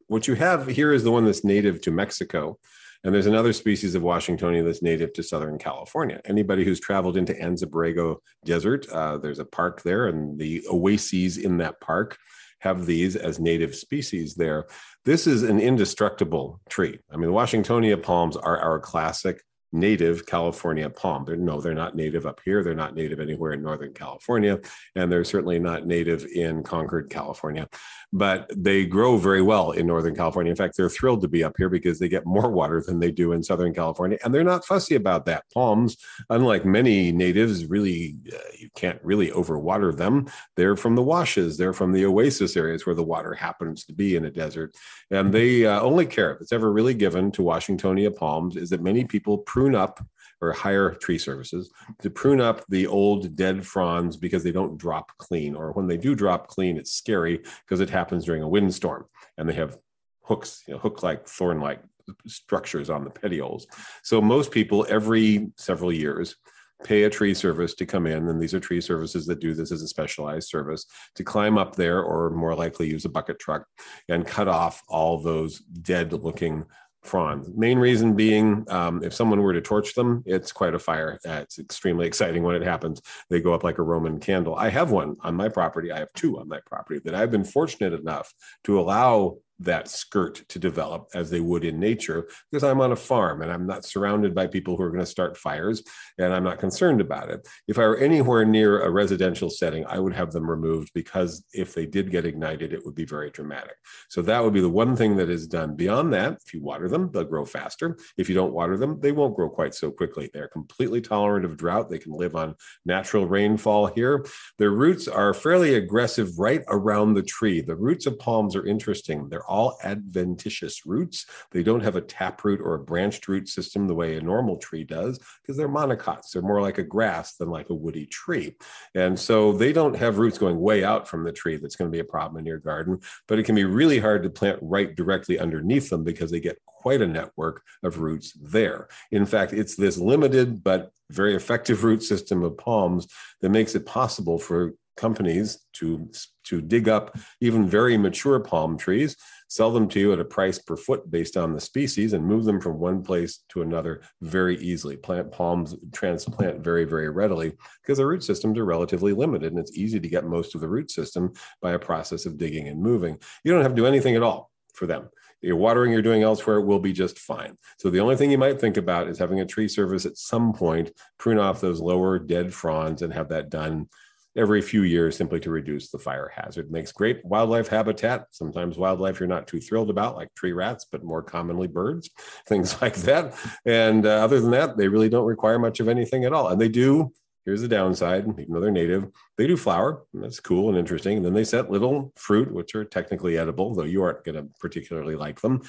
what 0.09 0.27
you 0.27 0.35
have 0.35 0.67
here 0.67 0.93
is 0.93 1.05
the 1.05 1.13
one 1.13 1.25
that's 1.25 1.45
native 1.45 1.81
to 1.83 1.93
Mexico. 1.93 2.59
And 3.03 3.15
there's 3.15 3.27
another 3.27 3.55
species 3.55 3.95
of 3.95 4.03
Washingtonia 4.03 4.65
that's 4.65 4.83
native 4.83 5.13
to 5.15 5.23
Southern 5.23 5.59
California. 5.59 6.21
Anybody 6.27 6.65
who's 6.65 6.81
traveled 6.81 7.17
into 7.17 7.33
Anza-Borrego 7.33 8.17
Desert, 8.45 8.89
uh, 8.91 9.17
there's 9.17 9.39
a 9.39 9.45
park 9.45 9.83
there, 9.83 10.07
and 10.09 10.39
the 10.39 10.63
oases 10.71 11.39
in 11.39 11.57
that 11.59 11.81
park 11.81 12.19
have 12.59 12.85
these 12.85 13.17
as 13.17 13.41
native 13.41 13.75
species 13.75 14.35
there. 14.35 14.67
This 15.07 15.27
is 15.27 15.43
an 15.43 15.61
indestructible 15.61 16.61
tree. 16.69 16.99
I 17.11 17.17
mean, 17.17 17.31
Washingtonia 17.31 18.03
palms 18.03 18.37
are 18.37 18.59
our 18.59 18.79
classic 18.79 19.43
native 19.73 20.27
California 20.27 20.89
palm. 20.91 21.25
They're, 21.25 21.37
no, 21.37 21.61
they're 21.61 21.75
not 21.75 21.95
native 21.95 22.27
up 22.27 22.41
here. 22.45 22.63
They're 22.63 22.75
not 22.75 22.95
native 22.95 23.21
anywhere 23.21 23.53
in 23.53 23.63
Northern 23.63 23.93
California. 23.93 24.61
And 24.97 25.11
they're 25.11 25.25
certainly 25.25 25.59
not 25.59 25.87
native 25.87 26.25
in 26.27 26.63
Concord, 26.63 27.11
California. 27.11 27.69
But 28.13 28.51
they 28.55 28.87
grow 28.87 29.17
very 29.17 29.43
well 29.43 29.71
in 29.71 29.87
Northern 29.87 30.17
California. 30.17 30.51
In 30.51 30.57
fact, 30.57 30.77
they're 30.77 30.89
thrilled 30.89 31.21
to 31.23 31.29
be 31.29 31.45
up 31.45 31.55
here 31.57 31.69
because 31.69 31.99
they 31.99 32.09
get 32.09 32.27
more 32.27 32.51
water 32.61 32.83
than 32.85 32.99
they 32.99 33.11
do 33.11 33.33
in 33.33 33.43
Southern 33.43 33.73
California. 33.73 34.19
And 34.25 34.35
they're 34.35 34.43
not 34.45 34.65
fussy 34.65 34.97
about 34.97 35.27
that. 35.27 35.45
Palms, 35.55 35.97
unlike 36.29 36.65
many 36.65 37.13
natives, 37.13 37.67
really, 37.67 38.17
uh, 38.33 38.39
you 38.59 38.69
can't 38.75 39.01
really 39.05 39.31
overwater 39.31 39.97
them. 39.97 40.29
They're 40.57 40.77
from 40.77 40.97
the 40.97 41.03
washes, 41.03 41.57
they're 41.57 41.73
from 41.73 41.93
the 41.93 42.05
oasis 42.05 42.57
areas 42.57 42.85
where 42.85 42.95
the 42.95 43.05
water 43.05 43.35
happens 43.35 43.85
to 43.85 43.93
be 43.93 44.17
in 44.17 44.25
a 44.25 44.31
desert. 44.31 44.75
And 45.11 45.33
they 45.33 45.67
uh, 45.67 45.81
only 45.81 46.07
care 46.07 46.33
if 46.33 46.41
it's 46.41 46.53
ever 46.53 46.73
really 46.73 46.95
given 46.95 47.31
to 47.33 47.43
Washingtonia 47.43 48.15
palms 48.15 48.57
is 48.57 48.71
that 48.71 48.83
many 48.83 49.05
people 49.05 49.39
prune 49.61 49.75
up 49.75 50.03
or 50.41 50.53
hire 50.53 50.95
tree 50.95 51.19
services 51.19 51.71
to 52.01 52.09
prune 52.09 52.41
up 52.41 52.65
the 52.71 52.87
old 52.87 53.37
dead 53.37 53.67
fronds 53.67 54.17
because 54.17 54.43
they 54.43 54.53
don't 54.53 54.79
drop 54.79 55.13
clean. 55.19 55.55
Or 55.55 55.73
when 55.73 55.87
they 55.87 55.99
do 55.99 56.15
drop 56.15 56.47
clean, 56.47 56.79
it's 56.79 56.95
scary 56.95 57.43
because 57.67 57.81
it 57.81 57.91
happens 57.91 58.25
during 58.25 58.43
a 58.43 58.49
windstorm 58.49 59.05
and 59.37 59.47
they 59.47 59.53
have 59.53 59.77
hooks, 60.23 60.63
you 60.67 60.73
know, 60.73 60.81
hook 60.81 61.03
like, 61.03 61.29
thorn 61.29 61.61
like 61.61 61.83
structures 62.27 62.89
on 62.89 63.05
the 63.05 63.11
petioles. 63.11 63.67
So 64.03 64.23
most 64.23 64.51
people 64.51 64.87
every 64.89 65.53
several 65.59 65.93
years 65.93 66.37
pay 66.83 67.03
a 67.03 67.11
tree 67.11 67.35
service 67.35 67.75
to 67.75 67.85
come 67.85 68.07
in, 68.07 68.29
and 68.29 68.41
these 68.41 68.55
are 68.55 68.61
tree 68.61 68.81
services 68.81 69.27
that 69.27 69.41
do 69.41 69.53
this 69.53 69.71
as 69.71 69.83
a 69.83 69.89
specialized 69.89 70.49
service 70.49 70.87
to 71.17 71.23
climb 71.23 71.59
up 71.59 71.77
there, 71.77 72.03
or 72.03 72.31
more 72.31 72.55
likely 72.55 72.89
use 72.89 73.05
a 73.05 73.11
bucket 73.11 73.39
truck 73.39 73.67
and 74.09 74.27
cut 74.27 74.49
off 74.49 74.83
all 74.89 75.19
those 75.19 75.59
dead 75.59 76.15
looking 76.15 76.65
fronds. 77.03 77.49
Main 77.55 77.79
reason 77.79 78.15
being, 78.15 78.65
um, 78.69 79.03
if 79.03 79.15
someone 79.15 79.41
were 79.43 79.53
to 79.53 79.61
torch 79.61 79.95
them, 79.95 80.23
it's 80.27 80.53
quite 80.53 80.75
a 80.75 80.79
fire. 80.79 81.19
It's 81.25 81.59
extremely 81.59 82.07
exciting 82.07 82.43
when 82.43 82.57
it 82.57 82.63
happens. 82.63 83.01
They 83.29 83.41
go 83.41 83.55
up 83.55 83.65
like 83.65 83.79
a 83.79 83.83
Roman 83.83 84.21
candle. 84.21 84.55
I 84.55 84.69
have 84.69 84.91
one 84.91 85.17
on 85.23 85.35
my 85.35 85.49
property. 85.49 85.91
I 85.91 85.99
have 85.99 86.13
two 86.15 86.39
on 86.39 86.49
my 86.49 86.61
property 86.67 87.01
that 87.05 87.15
I've 87.15 87.31
been 87.31 87.45
fortunate 87.45 87.99
enough 87.99 88.33
to 88.65 88.79
allow 88.79 89.39
that 89.61 89.89
skirt 89.89 90.43
to 90.49 90.59
develop 90.59 91.09
as 91.15 91.31
they 91.31 91.41
would 91.41 91.65
in 91.65 91.79
nature 91.79 92.29
because 92.51 92.65
I'm 92.65 92.81
on 92.81 92.93
a 92.93 92.97
farm 92.97 93.43
and 93.43 93.53
I'm 93.53 93.67
not 93.67 93.85
surrounded 93.85 94.35
by 94.35 94.47
people 94.47 94.77
who 94.77 94.83
are 94.83 94.91
going 94.91 95.01
to 95.01 95.07
start 95.07 95.37
fires 95.37 95.83
and 96.19 96.33
I'm 96.33 96.45
not 96.45 96.59
concerned 96.59 97.01
about 97.01 97.31
it. 97.31 97.47
If 97.69 97.79
I 97.79 97.83
were 97.83 97.99
anywhere 97.99 98.45
near 98.45 98.81
a 98.81 98.91
residential 98.91 99.51
setting, 99.51 99.85
I 99.87 99.99
would 99.99 100.15
have 100.15 100.33
them 100.33 100.51
removed 100.51 100.91
because 100.95 101.45
if 101.53 101.75
they 101.75 101.87
did 101.87 102.11
get 102.11 102.25
ignited, 102.25 102.73
it 102.73 102.85
would 102.85 102.95
be 102.95 103.05
very 103.05 103.31
dramatic. 103.31 103.77
So 104.09 104.23
that 104.23 104.43
would 104.43 104.55
be 104.55 104.63
the 104.63 104.69
one 104.69 104.97
thing 104.97 105.17
that 105.17 105.29
is 105.29 105.47
done. 105.47 105.77
Beyond 105.77 106.13
that, 106.15 106.39
if 106.45 106.55
you 106.55 106.63
water 106.63 106.89
them, 106.89 107.11
they'll 107.13 107.25
grow 107.25 107.45
faster. 107.45 107.99
If 108.17 108.29
you 108.29 108.35
don't 108.35 108.55
water 108.55 108.79
them, 108.79 108.99
they 109.01 109.13
won't 109.13 109.37
grow 109.37 109.51
quite 109.51 109.75
so 109.75 109.91
quickly. 109.91 110.31
They're 110.33 110.49
completely 110.49 111.03
tolerant 111.03 111.45
of 111.45 111.57
drought. 111.57 111.91
They 111.91 111.99
can 111.99 112.13
live 112.13 112.35
on 112.35 112.55
natural 112.87 113.27
rainfall 113.27 113.87
here. 113.89 114.25
Their 114.59 114.71
roots 114.71 115.07
are 115.07 115.35
fairly 115.35 115.75
aggressive 115.75 116.39
right 116.39 116.63
around 116.69 117.15
the 117.15 117.23
tree. 117.23 117.61
The 117.61 117.77
roots 117.77 118.07
of 118.07 118.19
palms 118.19 118.57
are 118.57 118.67
interesting. 118.67 119.29
They're 119.29 119.50
all 119.51 119.77
adventitious 119.83 120.87
roots. 120.87 121.27
They 121.51 121.63
don't 121.63 121.83
have 121.83 121.97
a 121.97 122.01
taproot 122.01 122.61
or 122.61 122.75
a 122.75 122.85
branched 122.85 123.29
root 123.29 123.49
system 123.49 123.87
the 123.87 123.95
way 123.95 124.17
a 124.17 124.23
normal 124.23 124.57
tree 124.57 124.85
does 124.85 125.19
because 125.43 125.57
they're 125.57 125.69
monocots. 125.69 126.31
They're 126.33 126.43
more 126.43 126.63
like 126.63 126.79
a 126.79 126.85
grass 126.85 127.35
than 127.35 127.51
like 127.51 127.69
a 127.69 127.75
woody 127.75 128.07
tree. 128.07 128.57
And 128.95 129.19
so 129.19 129.53
they 129.53 129.73
don't 129.73 129.97
have 129.97 130.19
roots 130.19 130.39
going 130.39 130.59
way 130.59 130.85
out 130.85 131.09
from 131.09 131.25
the 131.25 131.33
tree. 131.33 131.57
That's 131.57 131.77
going 131.77 131.91
to 131.91 131.95
be 131.95 132.01
a 132.01 132.05
problem 132.05 132.39
in 132.39 132.47
your 132.47 132.59
garden, 132.59 133.01
but 133.27 133.39
it 133.39 133.43
can 133.43 133.57
be 133.57 133.65
really 133.65 133.99
hard 133.99 134.23
to 134.23 134.31
plant 134.31 134.61
right 134.63 134.95
directly 134.95 135.39
underneath 135.39 135.91
them 135.91 136.05
because 136.05 136.31
they 136.31 136.41
get 136.41 136.59
quite 136.65 137.03
a 137.03 137.07
network 137.07 137.63
of 137.83 137.99
roots 137.99 138.33
there. 138.41 138.89
In 139.11 139.27
fact, 139.27 139.53
it's 139.53 139.77
this 139.77 139.99
limited 139.99 140.63
but 140.63 140.93
very 141.11 141.35
effective 141.35 141.85
root 141.85 142.03
system 142.03 142.43
of 142.43 142.57
palms 142.57 143.09
that 143.41 143.51
makes 143.51 143.75
it 143.75 143.85
possible 143.85 144.39
for 144.39 144.75
companies 145.01 145.67
to, 145.75 146.11
to 146.45 146.61
dig 146.61 146.89
up 146.89 147.17
even 147.41 147.67
very 147.67 147.97
mature 147.97 148.39
palm 148.41 148.77
trees 148.77 149.17
sell 149.51 149.73
them 149.73 149.89
to 149.89 149.99
you 149.99 150.13
at 150.13 150.21
a 150.21 150.25
price 150.25 150.59
per 150.61 150.77
foot 150.77 151.11
based 151.11 151.37
on 151.37 151.53
the 151.53 151.61
species 151.61 152.13
and 152.13 152.25
move 152.25 152.45
them 152.45 152.61
from 152.61 152.79
one 152.79 153.03
place 153.03 153.41
to 153.49 153.63
another 153.63 154.01
very 154.23 154.57
easily. 154.59 154.97
Plant 154.97 155.33
palms 155.33 155.75
transplant 155.93 156.61
very, 156.61 156.85
very 156.85 157.11
readily 157.11 157.53
because 157.83 157.99
the 157.99 158.07
root 158.07 158.23
systems 158.23 158.57
are 158.59 158.65
relatively 158.65 159.13
limited 159.13 159.53
and 159.53 159.59
it's 159.59 159.77
easy 159.77 159.99
to 159.99 160.09
get 160.09 160.25
most 160.25 160.55
of 160.55 160.61
the 160.61 160.69
root 160.69 160.91
system 160.91 161.33
by 161.61 161.73
a 161.73 161.79
process 161.79 162.27
of 162.27 162.39
digging 162.39 162.69
and 162.69 162.81
moving. 162.81 163.19
You 163.43 163.53
don't 163.53 163.63
have 163.63 163.73
to 163.73 163.83
do 163.83 163.87
anything 163.87 164.15
at 164.15 164.23
all 164.23 164.53
for 164.73 164.87
them. 164.87 165.11
Your 165.43 165.57
watering 165.57 165.91
you're 165.91 166.03
doing 166.03 166.23
elsewhere 166.23 166.61
will 166.61 166.79
be 166.79 166.93
just 166.93 167.19
fine. 167.19 167.57
So 167.79 167.91
the 167.91 168.01
only 168.01 168.15
thing 168.15 168.31
you 168.31 168.39
might 168.39 168.61
think 168.61 168.77
about 168.77 169.09
is 169.09 169.19
having 169.19 169.41
a 169.41 169.47
tree 169.47 169.69
service 169.69 170.07
at 170.07 170.19
some 170.19 170.53
point, 170.53 170.93
prune 171.19 171.39
off 171.39 171.61
those 171.61 171.81
lower 171.81 172.19
dead 172.21 172.55
fronds 172.55 173.03
and 173.03 173.13
have 173.13 173.31
that 173.31 173.51
done 173.51 173.89
every 174.37 174.63
few 174.63 174.83
years 174.83 175.17
simply 175.17 175.41
to 175.41 175.51
reduce 175.51 175.91
the 175.91 175.99
fire 175.99 176.31
hazard. 176.35 176.67
It 176.67 176.71
makes 176.71 176.93
great 176.93 177.25
wildlife 177.25 177.69
habitat. 177.69 178.27
Sometimes 178.31 178.79
wildlife 178.79 179.19
you're 179.19 179.29
not 179.29 179.47
too 179.47 179.61
thrilled 179.61 179.91
about, 179.91 180.17
like 180.17 180.35
tree 180.35 180.53
rats, 180.53 180.87
but 180.91 181.05
more 181.05 181.23
commonly 181.23 181.67
birds, 181.67 182.11
things 182.47 182.81
like 182.81 182.95
that. 182.97 183.35
And 183.65 184.07
uh, 184.07 184.25
other 184.25 184.41
than 184.41 184.53
that, 184.53 184.77
they 184.77 184.89
really 184.89 185.09
don't 185.09 185.27
require 185.27 185.59
much 185.59 185.81
of 185.81 185.89
anything 185.89 186.25
at 186.25 186.33
all. 186.33 186.49
And 186.49 186.61
they 186.61 186.69
do. 186.69 187.13
Here's 187.47 187.63
the 187.63 187.69
downside, 187.69 188.27
even 188.39 188.53
though 188.53 188.61
they're 188.61 188.71
native, 188.71 189.09
they 189.39 189.47
do 189.47 189.57
flower. 189.57 190.05
that's 190.13 190.41
cool 190.41 190.69
and 190.69 190.77
interesting. 190.77 191.17
And 191.17 191.27
then 191.27 191.33
they 191.33 191.43
set 191.43 191.71
little 191.71 192.13
fruit, 192.15 192.53
which 192.53 192.75
are 192.75 192.85
technically 192.85 193.39
edible, 193.39 193.75
though 193.75 193.85
you 193.85 194.03
aren't 194.03 194.25
going 194.25 194.35
to 194.35 194.47
particularly 194.61 195.17
like 195.17 195.41
them. 195.41 195.63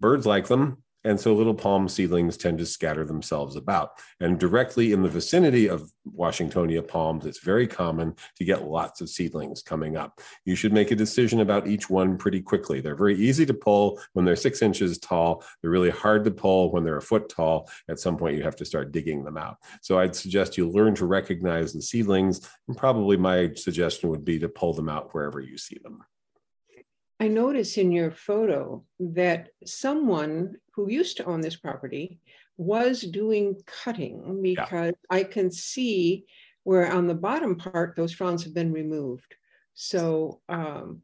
Birds 0.00 0.24
like 0.24 0.46
them 0.46 0.84
and 1.06 1.20
so 1.20 1.32
little 1.32 1.54
palm 1.54 1.88
seedlings 1.88 2.36
tend 2.36 2.58
to 2.58 2.66
scatter 2.66 3.04
themselves 3.04 3.54
about. 3.54 3.92
And 4.18 4.40
directly 4.40 4.92
in 4.92 5.02
the 5.02 5.08
vicinity 5.08 5.68
of 5.68 5.92
Washingtonia 6.16 6.86
palms, 6.86 7.24
it's 7.26 7.38
very 7.38 7.68
common 7.68 8.16
to 8.36 8.44
get 8.44 8.66
lots 8.66 9.00
of 9.00 9.08
seedlings 9.08 9.62
coming 9.62 9.96
up. 9.96 10.20
You 10.44 10.56
should 10.56 10.72
make 10.72 10.90
a 10.90 10.96
decision 10.96 11.40
about 11.40 11.68
each 11.68 11.88
one 11.88 12.18
pretty 12.18 12.42
quickly. 12.42 12.80
They're 12.80 12.96
very 12.96 13.14
easy 13.14 13.46
to 13.46 13.54
pull 13.54 14.00
when 14.14 14.24
they're 14.24 14.34
six 14.34 14.62
inches 14.62 14.98
tall. 14.98 15.44
They're 15.62 15.70
really 15.70 15.90
hard 15.90 16.24
to 16.24 16.32
pull 16.32 16.72
when 16.72 16.82
they're 16.82 16.96
a 16.96 17.02
foot 17.02 17.28
tall. 17.28 17.70
At 17.88 18.00
some 18.00 18.16
point, 18.16 18.36
you 18.36 18.42
have 18.42 18.56
to 18.56 18.64
start 18.64 18.90
digging 18.90 19.22
them 19.22 19.36
out. 19.36 19.58
So 19.82 20.00
I'd 20.00 20.16
suggest 20.16 20.58
you 20.58 20.68
learn 20.68 20.96
to 20.96 21.06
recognize 21.06 21.72
the 21.72 21.82
seedlings. 21.82 22.40
And 22.66 22.76
probably 22.76 23.16
my 23.16 23.52
suggestion 23.54 24.10
would 24.10 24.24
be 24.24 24.40
to 24.40 24.48
pull 24.48 24.74
them 24.74 24.88
out 24.88 25.14
wherever 25.14 25.40
you 25.40 25.56
see 25.56 25.78
them. 25.84 26.02
I 27.18 27.28
notice 27.28 27.78
in 27.78 27.92
your 27.92 28.10
photo 28.10 28.84
that 29.00 29.48
someone 29.64 30.56
who 30.74 30.90
used 30.90 31.16
to 31.16 31.24
own 31.24 31.40
this 31.40 31.56
property 31.56 32.18
was 32.58 33.00
doing 33.00 33.56
cutting 33.66 34.42
because 34.42 34.92
yeah. 34.92 35.16
I 35.16 35.24
can 35.24 35.50
see 35.50 36.26
where 36.64 36.92
on 36.92 37.06
the 37.06 37.14
bottom 37.14 37.56
part 37.56 37.96
those 37.96 38.12
fronds 38.12 38.44
have 38.44 38.54
been 38.54 38.72
removed. 38.72 39.34
So 39.74 40.40
um, 40.48 41.02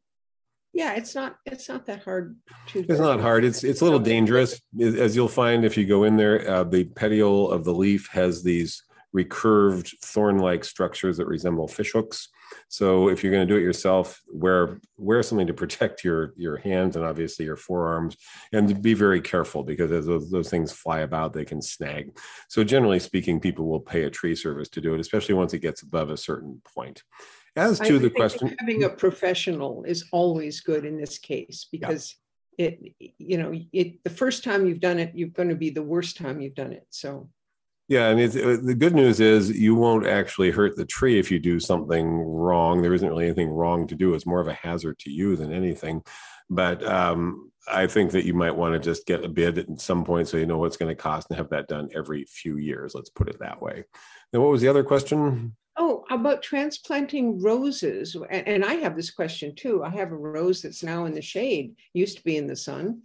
yeah, 0.73 0.95
it's 0.95 1.15
not 1.15 1.37
it's 1.45 1.69
not 1.69 1.87
that 1.87 2.03
hard 2.03 2.37
to. 2.69 2.81
It's 2.81 2.99
not 2.99 3.21
hard. 3.21 3.45
It's 3.45 3.63
it's 3.63 3.83
a 3.83 3.85
little 3.85 3.99
dangerous, 3.99 4.61
as 4.81 5.15
you'll 5.15 5.29
find 5.29 5.65
if 5.65 5.77
you 5.77 5.87
go 5.87 6.05
in 6.05 6.17
there. 6.17 6.49
Uh, 6.49 6.65
the 6.65 6.85
petiole 6.85 7.51
of 7.51 7.65
the 7.65 7.75
leaf 7.75 8.09
has 8.13 8.43
these 8.43 8.83
recurved 9.15 9.95
thorn-like 10.03 10.65
structures 10.65 11.19
that 11.19 11.27
resemble 11.27 11.69
fishhooks. 11.69 12.29
So 12.69 13.09
if 13.09 13.23
you're 13.23 13.33
going 13.33 13.47
to 13.47 13.53
do 13.53 13.59
it 13.59 13.65
yourself, 13.65 14.21
wear 14.33 14.81
wear 14.97 15.23
something 15.23 15.47
to 15.47 15.55
protect 15.55 16.05
your 16.05 16.33
your 16.37 16.57
hands 16.57 16.97
and 16.97 17.05
obviously 17.05 17.45
your 17.45 17.57
forearms, 17.57 18.17
and 18.53 18.83
be 18.83 18.95
very 18.95 19.21
careful 19.21 19.63
because 19.63 19.91
as 19.93 20.07
those, 20.07 20.31
those 20.31 20.51
things 20.51 20.73
fly 20.73 21.01
about, 21.01 21.33
they 21.33 21.45
can 21.45 21.61
snag. 21.61 22.17
So 22.49 22.65
generally 22.65 22.99
speaking, 22.99 23.41
people 23.41 23.67
will 23.67 23.81
pay 23.81 24.05
a 24.05 24.11
tree 24.11 24.35
service 24.35 24.69
to 24.71 24.81
do 24.81 24.95
it, 24.95 25.01
especially 25.01 25.35
once 25.35 25.55
it 25.55 25.61
gets 25.61 25.83
above 25.83 26.11
a 26.11 26.17
certain 26.17 26.61
point. 26.75 27.03
As 27.57 27.79
to 27.81 27.97
I 27.97 27.99
the 27.99 28.11
question, 28.11 28.57
having 28.59 28.85
a 28.85 28.89
professional 28.89 29.85
is 29.85 30.07
always 30.13 30.61
good 30.61 30.85
in 30.85 30.97
this 30.97 31.19
case 31.19 31.67
because. 31.71 32.13
Yeah. 32.13 32.19
It, 32.59 32.93
you 33.17 33.39
know, 33.39 33.59
it 33.73 34.05
the 34.05 34.11
first 34.11 34.45
time 34.45 34.67
you've 34.67 34.79
done 34.79 34.99
it, 34.99 35.13
you're 35.15 35.31
going 35.31 35.49
to 35.49 35.55
be 35.55 35.71
the 35.71 35.83
worst 35.83 36.19
time 36.19 36.43
you've 36.43 36.55
done 36.55 36.75
it. 36.75 36.87
So 36.91 37.31
yeah, 37.89 38.09
and 38.09 38.21
it's, 38.21 38.37
uh, 38.37 38.59
the 38.63 38.75
good 38.75 38.95
news 38.95 39.21
is 39.21 39.51
you 39.51 39.75
won't 39.75 40.07
actually 40.07 40.51
hurt 40.51 40.77
the 40.77 40.85
tree 40.85 41.19
if 41.19 41.31
you 41.31 41.39
do 41.39 41.61
something 41.61 42.09
wrong. 42.09 42.81
There 42.81 42.95
isn't 42.95 43.09
really 43.09 43.27
anything 43.27 43.51
wrong 43.51 43.87
to 43.89 43.95
do. 43.95 44.15
It's 44.15 44.27
more 44.27 44.41
of 44.41 44.49
a 44.49 44.55
hazard 44.55 44.99
to 45.01 45.11
you 45.11 45.37
than 45.37 45.53
anything. 45.53 46.03
But 46.49 46.85
um, 46.85 47.51
I 47.71 47.87
think 47.87 48.13
that 48.13 48.25
you 48.25 48.35
might 48.35 48.57
want 48.57 48.75
to 48.75 48.79
just 48.79 49.07
get 49.07 49.25
a 49.25 49.29
bid 49.29 49.59
at 49.59 49.81
some 49.81 50.05
point 50.05 50.29
so 50.29 50.37
you 50.37 50.47
know 50.47 50.59
what's 50.59 50.77
going 50.77 50.95
to 50.95 51.01
cost 51.01 51.29
and 51.31 51.37
have 51.37 51.51
that 51.51 51.69
done 51.69 51.89
every 51.95 52.25
few 52.25 52.57
years. 52.57 52.95
Let's 52.95 53.11
put 53.11 53.29
it 53.29 53.39
that 53.41 53.61
way. 53.61 53.85
Then 54.33 54.43
what 54.43 54.51
was 54.51 54.61
the 54.61 54.69
other 54.69 54.85
question? 54.85 55.57
Oh, 55.77 56.05
about 56.11 56.43
transplanting 56.43 57.43
roses. 57.43 58.17
And 58.31 58.65
I 58.65 58.75
have 58.75 58.95
this 58.95 59.11
question 59.11 59.55
too. 59.55 59.83
I 59.83 59.91
have 59.91 60.13
a 60.13 60.17
rose 60.17 60.63
that's 60.63 60.83
now 60.83 61.07
in 61.07 61.15
the 61.15 61.23
shade, 61.23 61.75
used 61.95 62.19
to 62.19 62.25
be 62.25 62.37
in 62.37 62.47
the 62.47 62.57
sun 62.57 63.03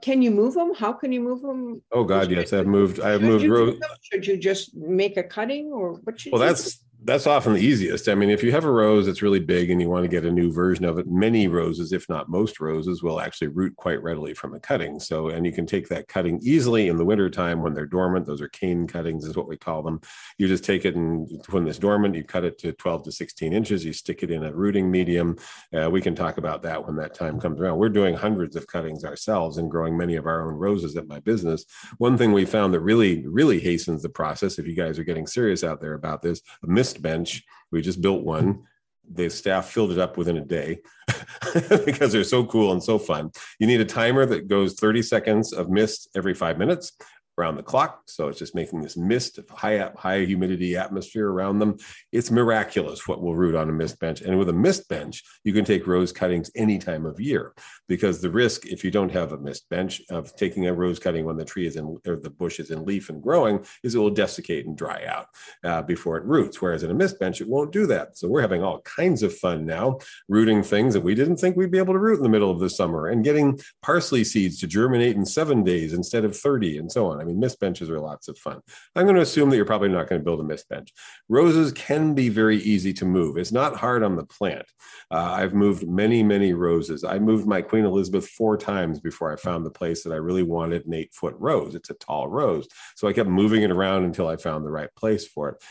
can 0.00 0.22
you 0.22 0.30
move 0.30 0.54
them? 0.54 0.74
How 0.74 0.92
can 0.92 1.12
you 1.12 1.20
move 1.20 1.42
them? 1.42 1.82
Oh 1.92 2.04
God, 2.04 2.30
yes, 2.30 2.52
I've 2.52 2.66
moved. 2.66 3.00
I've 3.00 3.22
moved. 3.22 3.44
You, 3.44 3.80
should 4.02 4.26
you 4.26 4.36
just 4.36 4.74
make 4.76 5.16
a 5.16 5.22
cutting, 5.22 5.72
or 5.72 5.94
what 6.04 6.20
should? 6.20 6.32
Well, 6.32 6.40
that's 6.40 6.84
that's 7.02 7.26
often 7.26 7.54
the 7.54 7.60
easiest. 7.60 8.08
I 8.08 8.14
mean, 8.14 8.28
if 8.28 8.42
you 8.42 8.52
have 8.52 8.64
a 8.64 8.70
rose 8.70 9.06
that's 9.06 9.22
really 9.22 9.40
big 9.40 9.70
and 9.70 9.80
you 9.80 9.88
want 9.88 10.04
to 10.04 10.08
get 10.08 10.26
a 10.26 10.30
new 10.30 10.52
version 10.52 10.84
of 10.84 10.98
it, 10.98 11.06
many 11.06 11.48
roses, 11.48 11.92
if 11.92 12.06
not 12.08 12.28
most 12.28 12.60
roses, 12.60 13.02
will 13.02 13.20
actually 13.20 13.48
root 13.48 13.74
quite 13.76 14.02
readily 14.02 14.34
from 14.34 14.54
a 14.54 14.60
cutting. 14.60 15.00
So, 15.00 15.28
and 15.28 15.46
you 15.46 15.52
can 15.52 15.64
take 15.64 15.88
that 15.88 16.08
cutting 16.08 16.38
easily 16.42 16.88
in 16.88 16.98
the 16.98 17.04
wintertime 17.04 17.62
when 17.62 17.72
they're 17.72 17.86
dormant. 17.86 18.26
Those 18.26 18.42
are 18.42 18.48
cane 18.48 18.86
cuttings, 18.86 19.24
is 19.24 19.36
what 19.36 19.48
we 19.48 19.56
call 19.56 19.82
them. 19.82 20.00
You 20.36 20.46
just 20.46 20.64
take 20.64 20.84
it 20.84 20.94
and 20.94 21.28
when 21.48 21.66
it's 21.66 21.78
dormant, 21.78 22.14
you 22.14 22.24
cut 22.24 22.44
it 22.44 22.58
to 22.58 22.72
12 22.72 23.04
to 23.04 23.12
16 23.12 23.52
inches. 23.52 23.84
You 23.84 23.94
stick 23.94 24.22
it 24.22 24.30
in 24.30 24.44
a 24.44 24.52
rooting 24.52 24.90
medium. 24.90 25.36
Uh, 25.72 25.88
we 25.90 26.02
can 26.02 26.14
talk 26.14 26.36
about 26.36 26.62
that 26.62 26.86
when 26.86 26.96
that 26.96 27.14
time 27.14 27.40
comes 27.40 27.60
around. 27.60 27.78
We're 27.78 27.88
doing 27.88 28.14
hundreds 28.14 28.56
of 28.56 28.66
cuttings 28.66 29.04
ourselves 29.04 29.56
and 29.56 29.70
growing 29.70 29.96
many 29.96 30.16
of 30.16 30.26
our 30.26 30.46
own 30.46 30.54
roses 30.54 30.96
at 30.96 31.08
my 31.08 31.20
business. 31.20 31.64
One 31.96 32.18
thing 32.18 32.32
we 32.32 32.44
found 32.44 32.74
that 32.74 32.80
really, 32.80 33.26
really 33.26 33.58
hastens 33.58 34.02
the 34.02 34.10
process, 34.10 34.58
if 34.58 34.66
you 34.66 34.74
guys 34.74 34.98
are 34.98 35.04
getting 35.04 35.26
serious 35.26 35.64
out 35.64 35.80
there 35.80 35.94
about 35.94 36.20
this, 36.20 36.42
a 36.62 36.66
mist 36.90 37.02
bench. 37.02 37.44
We 37.70 37.82
just 37.82 38.00
built 38.00 38.24
one. 38.24 38.64
The 39.12 39.28
staff 39.28 39.70
filled 39.70 39.92
it 39.92 39.98
up 39.98 40.16
within 40.16 40.36
a 40.36 40.44
day 40.44 40.80
because 41.84 42.12
they're 42.12 42.24
so 42.24 42.44
cool 42.44 42.72
and 42.72 42.82
so 42.82 42.98
fun. 42.98 43.30
You 43.58 43.66
need 43.66 43.80
a 43.80 43.84
timer 43.84 44.24
that 44.26 44.48
goes 44.48 44.74
30 44.74 45.02
seconds 45.02 45.52
of 45.52 45.68
mist 45.68 46.08
every 46.14 46.34
five 46.34 46.58
minutes 46.58 46.92
around 47.38 47.56
the 47.56 47.62
clock. 47.62 48.02
So 48.06 48.28
it's 48.28 48.38
just 48.38 48.54
making 48.54 48.82
this 48.82 48.96
mist 48.96 49.38
of 49.38 49.48
high 49.48 49.90
high 49.96 50.24
humidity 50.24 50.76
atmosphere 50.76 51.30
around 51.30 51.58
them. 51.58 51.76
It's 52.12 52.30
miraculous 52.30 53.08
what 53.08 53.22
will 53.22 53.34
root 53.34 53.54
on 53.54 53.68
a 53.68 53.72
mist 53.72 53.98
bench. 53.98 54.20
And 54.20 54.38
with 54.38 54.48
a 54.48 54.54
mist 54.54 54.88
bench, 54.88 55.22
you 55.44 55.52
can 55.52 55.64
take 55.64 55.86
rose 55.86 56.12
cuttings 56.12 56.50
any 56.54 56.78
time 56.78 57.06
of 57.06 57.20
year 57.20 57.54
because 57.88 58.20
the 58.20 58.30
risk, 58.30 58.66
if 58.66 58.84
you 58.84 58.90
don't 58.90 59.12
have 59.12 59.32
a 59.32 59.38
mist 59.38 59.68
bench, 59.68 60.02
of 60.10 60.34
taking 60.36 60.66
a 60.66 60.72
rose 60.72 60.98
cutting 60.98 61.24
when 61.24 61.36
the 61.36 61.44
tree 61.44 61.66
is 61.66 61.76
in 61.76 61.96
or 62.06 62.16
the 62.16 62.30
bush 62.30 62.60
is 62.60 62.70
in 62.70 62.84
leaf 62.84 63.08
and 63.08 63.22
growing, 63.22 63.64
is 63.82 63.94
it 63.94 63.98
will 63.98 64.10
desiccate 64.10 64.66
and 64.66 64.76
dry 64.76 65.04
out 65.06 65.26
uh, 65.64 65.82
before 65.82 66.16
it 66.16 66.24
roots. 66.24 66.60
Whereas 66.60 66.82
in 66.82 66.90
a 66.90 66.94
mist 66.94 67.18
bench, 67.18 67.40
it 67.40 67.48
won't 67.48 67.72
do 67.72 67.86
that. 67.86 68.18
So 68.18 68.28
we're 68.28 68.40
having 68.40 68.62
all 68.62 68.80
kinds 68.82 69.22
of 69.22 69.36
fun 69.36 69.64
now 69.64 69.98
rooting 70.28 70.62
things 70.62 70.94
that 70.94 71.02
we 71.02 71.14
didn't 71.14 71.36
think 71.36 71.56
we'd 71.56 71.70
be 71.70 71.78
able 71.78 71.94
to 71.94 71.98
root 71.98 72.18
in 72.18 72.22
the 72.22 72.28
middle 72.28 72.50
of 72.50 72.60
the 72.60 72.70
summer 72.70 73.08
and 73.08 73.24
getting 73.24 73.58
parsley 73.82 74.24
seeds 74.24 74.58
to 74.60 74.66
germinate 74.66 75.16
in 75.16 75.24
seven 75.24 75.62
days 75.64 75.92
instead 75.92 76.24
of 76.24 76.36
30 76.36 76.78
and 76.78 76.90
so 76.90 77.06
on. 77.06 77.20
I 77.20 77.24
mean, 77.24 77.29
mean, 77.30 77.40
mist 77.40 77.60
benches 77.60 77.90
are 77.90 78.00
lots 78.00 78.28
of 78.28 78.38
fun. 78.38 78.60
I'm 78.94 79.04
going 79.04 79.16
to 79.16 79.22
assume 79.22 79.50
that 79.50 79.56
you're 79.56 79.64
probably 79.64 79.88
not 79.88 80.08
going 80.08 80.20
to 80.20 80.24
build 80.24 80.40
a 80.40 80.44
mist 80.44 80.68
bench. 80.68 80.92
Roses 81.28 81.72
can 81.72 82.14
be 82.14 82.28
very 82.28 82.58
easy 82.58 82.92
to 82.94 83.04
move. 83.04 83.36
It's 83.36 83.52
not 83.52 83.76
hard 83.76 84.02
on 84.02 84.16
the 84.16 84.24
plant. 84.24 84.66
Uh, 85.10 85.34
I've 85.36 85.54
moved 85.54 85.88
many, 85.88 86.22
many 86.22 86.52
roses. 86.52 87.04
I 87.04 87.18
moved 87.18 87.46
my 87.46 87.62
Queen 87.62 87.84
Elizabeth 87.84 88.28
four 88.28 88.56
times 88.56 89.00
before 89.00 89.32
I 89.32 89.36
found 89.36 89.64
the 89.64 89.70
place 89.70 90.02
that 90.04 90.12
I 90.12 90.16
really 90.16 90.42
wanted 90.42 90.86
an 90.86 90.94
eight 90.94 91.14
foot 91.14 91.34
rose. 91.38 91.74
It's 91.74 91.90
a 91.90 91.94
tall 91.94 92.28
rose. 92.28 92.68
So 92.96 93.08
I 93.08 93.12
kept 93.12 93.28
moving 93.28 93.62
it 93.62 93.70
around 93.70 94.04
until 94.04 94.28
I 94.28 94.36
found 94.36 94.64
the 94.64 94.70
right 94.70 94.94
place 94.94 95.26
for 95.26 95.50
it 95.50 95.62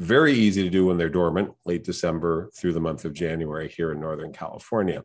very 0.00 0.32
easy 0.32 0.62
to 0.62 0.70
do 0.70 0.86
when 0.86 0.96
they're 0.96 1.10
dormant, 1.10 1.52
late 1.66 1.84
December 1.84 2.50
through 2.56 2.72
the 2.72 2.80
month 2.80 3.04
of 3.04 3.12
January 3.12 3.68
here 3.68 3.92
in 3.92 4.00
Northern 4.00 4.32
California 4.32 5.04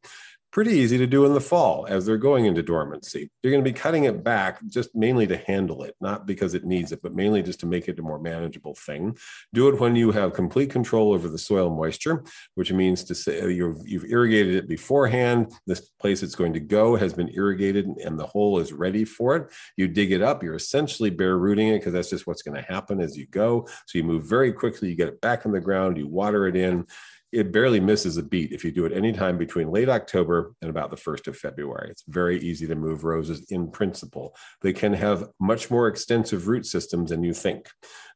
pretty 0.55 0.71
easy 0.71 0.97
to 0.97 1.05
do 1.05 1.25
in 1.25 1.33
the 1.33 1.41
fall 1.41 1.85
as 1.89 2.05
they're 2.05 2.15
going 2.15 2.45
into 2.45 2.63
dormancy. 2.63 3.29
You're 3.43 3.51
going 3.51 3.61
to 3.61 3.69
be 3.69 3.77
cutting 3.77 4.05
it 4.05 4.23
back 4.23 4.65
just 4.67 4.95
mainly 4.95 5.27
to 5.27 5.35
handle 5.35 5.83
it, 5.83 5.97
not 5.99 6.25
because 6.25 6.53
it 6.53 6.63
needs 6.63 6.93
it, 6.93 7.01
but 7.03 7.13
mainly 7.13 7.43
just 7.43 7.59
to 7.59 7.65
make 7.65 7.89
it 7.89 7.99
a 7.99 8.01
more 8.01 8.19
manageable 8.19 8.73
thing. 8.73 9.17
Do 9.53 9.67
it 9.67 9.81
when 9.81 9.97
you 9.97 10.13
have 10.13 10.31
complete 10.31 10.69
control 10.69 11.11
over 11.11 11.27
the 11.27 11.37
soil 11.37 11.69
moisture, 11.75 12.23
which 12.53 12.71
means 12.71 13.03
to 13.03 13.15
say 13.15 13.41
uh, 13.41 13.47
you've, 13.47 13.85
you've 13.85 14.05
irrigated 14.05 14.55
it 14.55 14.69
beforehand. 14.69 15.51
This 15.67 15.81
place 15.99 16.23
it's 16.23 16.35
going 16.35 16.53
to 16.53 16.61
go 16.61 16.95
has 16.95 17.13
been 17.13 17.31
irrigated 17.33 17.87
and 17.87 18.17
the 18.17 18.25
hole 18.25 18.57
is 18.59 18.71
ready 18.71 19.03
for 19.03 19.35
it. 19.35 19.51
You 19.75 19.89
dig 19.89 20.13
it 20.13 20.21
up, 20.21 20.41
you're 20.41 20.55
essentially 20.55 21.09
bare 21.09 21.37
rooting 21.37 21.67
it 21.67 21.79
because 21.79 21.91
that's 21.91 22.09
just 22.09 22.27
what's 22.27 22.43
going 22.43 22.55
to 22.55 22.71
happen 22.71 23.01
as 23.01 23.17
you 23.17 23.27
go. 23.27 23.67
So 23.87 23.97
you 23.97 24.05
move 24.05 24.23
very 24.23 24.53
quickly, 24.53 24.87
you 24.87 24.95
get 24.95 25.09
it 25.09 25.19
back 25.19 25.43
in 25.43 25.51
the 25.51 25.59
ground, 25.59 25.97
you 25.97 26.07
water 26.07 26.47
it 26.47 26.55
in 26.55 26.87
it 27.35 27.51
barely 27.51 27.81
misses 27.81 28.15
a 28.15 28.23
beat 28.23 28.53
if 28.53 28.63
you 28.63 28.71
do 28.71 28.85
it 28.85 28.93
anytime 28.93 29.37
between 29.37 29.69
late 29.69 29.89
October 29.89 30.53
and 30.61 30.69
about 30.69 30.89
the 30.89 30.95
1st 30.95 31.27
of 31.27 31.35
February. 31.35 31.89
It's 31.91 32.05
very 32.07 32.39
easy 32.39 32.65
to 32.65 32.75
move 32.75 33.03
roses 33.03 33.51
in 33.51 33.69
principle. 33.69 34.33
They 34.61 34.71
can 34.71 34.93
have 34.93 35.27
much 35.37 35.69
more 35.69 35.89
extensive 35.89 36.47
root 36.47 36.65
systems 36.65 37.09
than 37.09 37.23
you 37.23 37.33
think. 37.33 37.67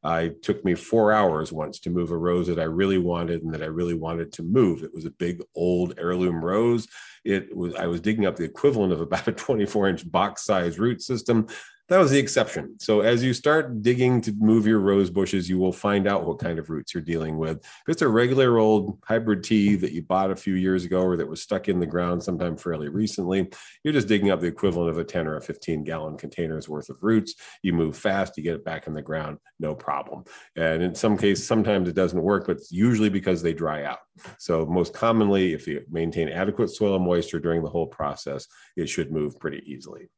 Uh, 0.06 0.22
it 0.28 0.42
took 0.42 0.64
me 0.64 0.74
four 0.74 1.12
hours 1.12 1.52
once 1.52 1.82
to 1.82 1.90
move 1.90 2.12
a 2.12 2.18
rose 2.18 2.48
that 2.48 2.60
I 2.60 2.64
really 2.64 2.98
wanted 2.98 3.44
and 3.44 3.54
that 3.54 3.62
I 3.62 3.66
really 3.66 3.94
wanted 3.94 4.32
to 4.34 4.44
move. 4.44 4.84
It 4.84 4.94
was 4.94 5.04
a 5.04 5.12
big 5.12 5.44
old 5.54 5.96
heirloom 5.98 6.44
rose. 6.44 6.88
It 7.26 7.54
was 7.54 7.76
I 7.76 7.88
was 7.88 8.00
digging 8.00 8.26
up 8.26 8.38
the 8.38 8.46
equivalent 8.46 8.94
of 8.94 9.02
about 9.02 9.28
a 9.28 9.34
24 9.34 9.90
inch 9.90 10.10
box 10.10 10.46
size 10.46 10.80
root 10.80 11.02
system 11.02 11.48
that 11.90 11.98
was 11.98 12.12
the 12.12 12.20
exception. 12.20 12.80
So 12.80 13.02
as 13.02 13.24
you 13.24 13.34
start 13.34 13.82
digging 13.82 14.22
to 14.22 14.32
move 14.34 14.68
your 14.68 14.80
rose 14.80 15.10
bushes, 15.10 15.50
you 15.50 15.58
will 15.58 15.74
find 15.74 16.08
out 16.08 16.26
what 16.26 16.38
kind 16.38 16.60
of 16.60 16.70
roots 16.70 16.94
you're 16.94 17.02
dealing 17.02 17.38
with. 17.38 17.58
If 17.58 17.90
it's 17.90 18.02
a 18.04 18.08
regular 18.08 18.60
old 18.60 19.00
hybrid 19.04 19.44
tea 19.44 19.76
that 19.76 19.92
you 19.92 20.04
bought 20.04 20.30
a 20.30 20.36
few 20.36 20.54
years 20.54 20.86
ago 20.86 21.02
or 21.02 21.18
that 21.18 21.28
was 21.28 21.42
stuck 21.42 21.68
in 21.68 21.80
the 21.80 21.88
ground 21.88 22.24
sometime 22.24 22.58
fairly 22.58 22.90
recently, 22.90 23.50
you're 23.84 23.94
just 23.94 24.08
digging 24.08 24.30
up 24.30 24.40
the 24.40 24.48
equivalent 24.48 24.92
of 24.92 25.00
a 25.00 25.04
10 25.04 25.28
or 25.28 25.38
a 25.38 25.42
15 25.42 25.84
gallon 25.84 26.16
containers 26.16 26.70
worth 26.70 26.90
of 26.90 26.98
roots. 27.02 27.34
You 27.64 27.74
move 27.74 27.98
fast, 27.98 28.38
you 28.38 28.44
get 28.44 28.56
it 28.56 28.64
back 28.64 28.86
in 28.86 28.94
the 28.94 29.02
ground, 29.02 29.40
no 29.60 29.74
problem. 29.74 30.26
And 30.56 30.84
in 30.84 30.94
some 30.94 31.18
cases, 31.18 31.48
sometimes 31.48 31.90
it 31.90 31.96
doesn't 31.96 32.22
work, 32.22 32.46
but 32.46 32.58
it's 32.58 32.72
usually 32.72 33.10
because 33.10 33.42
they 33.42 33.54
dry 33.54 33.84
out. 33.84 34.00
So 34.38 34.64
most 34.66 34.94
commonly, 34.94 35.54
if 35.54 35.68
you 35.68 35.84
maintain 35.90 36.30
adequate 36.30 36.70
soil 36.70 37.00
moisture 37.00 37.40
during 37.40 37.64
the 37.64 37.70
whole 37.70 37.88
process, 37.88 38.46
it 38.78 38.88
should 38.90 39.12
move 39.12 39.40
pretty 39.40 39.64
easily. 39.66 40.10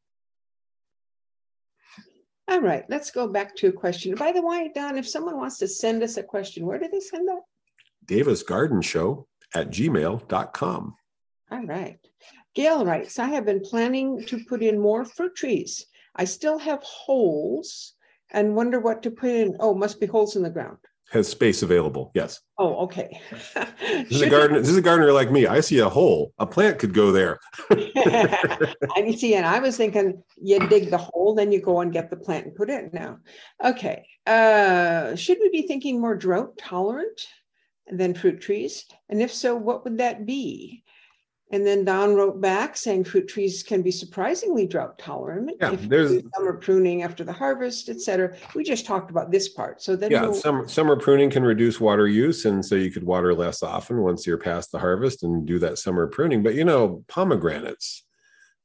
All 2.52 2.60
right, 2.60 2.84
let's 2.90 3.12
go 3.12 3.30
back 3.30 3.56
to 3.56 3.70
a 3.70 3.72
question. 3.72 4.14
By 4.16 4.34
the 4.34 4.46
way, 4.46 4.70
Don, 4.76 4.98
if 4.98 5.08
someone 5.08 5.38
wants 5.38 5.58
to 5.60 5.70
send 5.70 6.04
us 6.04 6.18
a 6.18 6.24
question, 6.24 6.66
where 6.66 6.78
do 6.78 6.90
they 6.92 7.00
send 7.00 7.30
that? 7.30 7.44
Davis 8.06 8.44
Garden 8.44 8.82
Show 8.82 9.26
at 9.56 9.70
gmail.com. 9.70 10.96
All 11.50 11.66
right. 11.66 11.98
Gail 12.54 12.84
writes, 12.84 13.20
I 13.20 13.28
have 13.28 13.46
been 13.46 13.62
planning 13.62 14.26
to 14.26 14.44
put 14.50 14.62
in 14.62 14.78
more 14.78 15.06
fruit 15.06 15.34
trees. 15.34 15.86
I 16.14 16.26
still 16.26 16.58
have 16.58 16.84
holes 16.84 17.94
and 18.32 18.54
wonder 18.54 18.82
what 18.82 19.02
to 19.04 19.12
put 19.12 19.30
in. 19.30 19.56
Oh, 19.62 19.74
must 19.74 20.02
be 20.02 20.06
holes 20.06 20.36
in 20.36 20.44
the 20.44 20.50
ground 20.50 20.78
has 21.12 21.28
space 21.28 21.62
available. 21.62 22.10
Yes. 22.15 22.39
Oh, 22.58 22.84
okay. 22.86 23.19
this 23.54 24.12
is 24.12 24.21
a 24.21 24.30
gardener. 24.30 24.60
This 24.60 24.69
is 24.69 24.78
a 24.78 24.82
gardener 24.82 25.12
like 25.12 25.30
me. 25.30 25.45
I 25.45 25.60
see 25.60 25.80
a 25.80 25.89
hole. 25.89 26.34
A 26.39 26.47
plant 26.47 26.80
could 26.80 26.93
go 26.93 27.12
there. 27.12 27.38
I 27.69 29.15
see, 29.17 29.36
and 29.36 29.45
I 29.45 29.60
was 29.60 29.76
thinking 29.76 30.24
you 30.41 30.65
dig 30.69 30.89
the 30.89 30.97
hole, 30.97 31.36
then 31.36 31.52
you 31.52 31.60
go 31.60 31.82
and 31.82 31.91
get 31.91 32.10
the 32.10 32.15
plant 32.15 32.45
and 32.45 32.56
put 32.56 32.69
it. 32.69 32.93
Now, 32.93 33.17
okay. 33.63 34.08
Uh, 34.26 35.15
should 35.15 35.39
we 35.41 35.50
be 35.50 35.67
thinking 35.67 36.00
more 36.00 36.15
drought 36.15 36.58
tolerant 36.58 37.28
than 37.88 38.13
fruit 38.13 38.39
trees? 38.39 38.86
And 39.10 39.21
if 39.21 39.34
so, 39.34 39.54
what 39.54 39.84
would 39.84 39.97
that 39.97 40.26
be? 40.26 40.84
And 41.52 41.68
then 41.68 41.84
Don 41.84 42.16
wrote 42.16 42.40
back 42.40 42.78
saying 42.78 43.04
fruit 43.04 43.28
trees 43.28 43.62
can 43.62 43.82
be 43.82 43.92
surprisingly 43.92 44.66
drought 44.66 44.98
tolerant. 44.98 45.52
Yeah, 45.60 45.76
there's 45.78 46.24
summer 46.36 46.54
pruning 46.54 47.04
after 47.04 47.24
the 47.24 47.34
harvest, 47.34 47.90
et 47.90 48.00
cetera. 48.00 48.36
We 48.56 48.64
just 48.64 48.86
talked 48.86 49.12
about 49.12 49.32
this 49.32 49.50
part. 49.50 49.82
So 49.82 49.96
then 49.96 50.12
yeah, 50.12 50.24
we'll, 50.24 50.34
summer 50.34 50.68
summer 50.68 50.96
pruning 50.96 51.30
can 51.30 51.44
reduce 51.44 51.80
water 51.80 52.08
use, 52.08 52.46
and 52.46 52.66
so 52.66 52.76
you 52.76 52.92
could 52.92 53.04
water 53.04 53.34
less 53.34 53.64
often 53.64 54.02
once 54.02 54.26
you're 54.26 54.38
past 54.38 54.72
the 54.72 54.80
harvest 54.80 55.24
and 55.24 55.46
do 55.46 55.60
that 55.60 55.78
summer 55.78 56.08
pruning. 56.08 56.42
But 56.42 56.56
you 56.56 56.64
know, 56.64 57.04
pomegranates, 57.08 58.04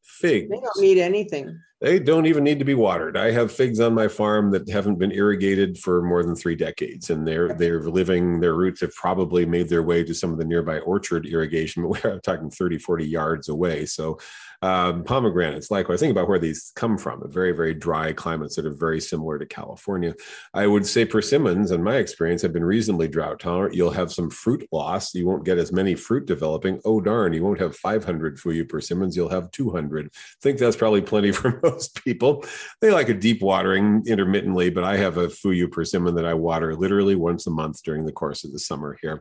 figs, 0.07 0.49
they 0.51 0.61
don't 0.61 0.81
need 0.81 0.99
anything 0.99 1.61
they 1.81 1.99
don't 1.99 2.25
even 2.25 2.43
need 2.43 2.59
to 2.59 2.65
be 2.65 2.75
watered. 2.75 3.19
I 3.19 3.31
have 3.33 3.53
figs 3.53 3.81
on 3.81 3.93
my 3.93 4.09
farm 4.09 4.51
that 4.53 4.69
haven't 4.69 4.99
been 4.99 5.13
irrigated 5.13 5.77
for 5.77 6.01
more 6.01 6.23
than 6.23 6.35
three 6.35 6.57
decades, 6.57 7.11
and 7.11 7.29
they're 7.29 7.53
they're 7.53 7.83
living. 7.83 8.41
Their 8.41 8.55
roots 8.55 8.81
have 8.81 8.95
probably 8.95 9.45
made 9.45 9.69
their 9.69 9.83
way 9.83 10.03
to 10.03 10.15
some 10.15 10.33
of 10.33 10.39
the 10.39 10.45
nearby 10.47 10.79
orchard 10.81 11.27
irrigation, 11.27 11.83
but 11.89 12.03
we're 12.03 12.21
talking 12.21 12.51
30, 12.51 12.79
40 12.79 13.07
yards 13.07 13.49
away. 13.49 13.85
So 13.85 14.19
um, 14.67 15.05
pomegranates, 15.05 15.71
likewise, 15.71 16.01
think 16.01 16.11
about 16.11 16.29
where 16.29 16.41
these 16.41 16.73
come 16.75 16.99
from. 16.99 17.23
Very, 17.31 17.53
very 17.53 17.73
dry 17.73 18.13
climates 18.13 18.57
that 18.57 18.67
are 18.67 18.75
very 18.75 19.01
similar 19.01 19.39
to 19.39 19.47
California. 19.47 20.13
I 20.53 20.67
would 20.67 20.85
say 20.85 21.05
persimmons, 21.05 21.71
in 21.71 21.85
my 21.85 21.99
experience, 21.99 22.43
have 22.43 22.53
been 22.53 22.65
reasonably 22.65 23.07
drought 23.07 23.39
tolerant. 23.39 23.77
You'll 23.77 23.93
have 23.93 24.13
some 24.13 24.29
fruit 24.29 24.67
loss. 24.73 25.15
You 25.15 25.25
won't 25.25 25.45
get 25.45 25.59
as 25.59 25.71
many 25.71 25.95
fruit 25.95 26.27
developing. 26.27 26.81
Oh 26.85 27.01
darn, 27.01 27.33
you 27.33 27.45
won't 27.45 27.61
have 27.61 27.77
500 27.77 28.39
Fuyu 28.39 28.69
persimmons. 28.69 29.17
You'll 29.17 29.29
have 29.29 29.53
200. 29.53 30.07
I 30.07 30.11
think 30.43 30.59
that's 30.59 30.77
probably 30.77 31.03
plenty 31.03 31.31
for 31.33 31.61
most 31.63 32.03
people. 32.03 32.45
They 32.81 32.91
like 32.91 33.09
a 33.09 33.15
deep 33.15 33.43
watering 33.43 34.03
intermittently, 34.05 34.71
but 34.71 34.83
I 34.83 34.97
have 34.97 35.17
a 35.17 35.29
Fuyu 35.29 35.71
persimmon 35.71 36.17
that 36.17 36.27
I 36.27 36.35
water 36.35 36.75
literally 36.75 37.15
once 37.15 37.47
a 37.47 37.51
month 37.51 37.85
during 37.85 38.05
the 38.05 38.11
course 38.13 38.43
of 38.43 38.53
the 38.53 38.59
summer 38.59 38.99
here. 39.01 39.21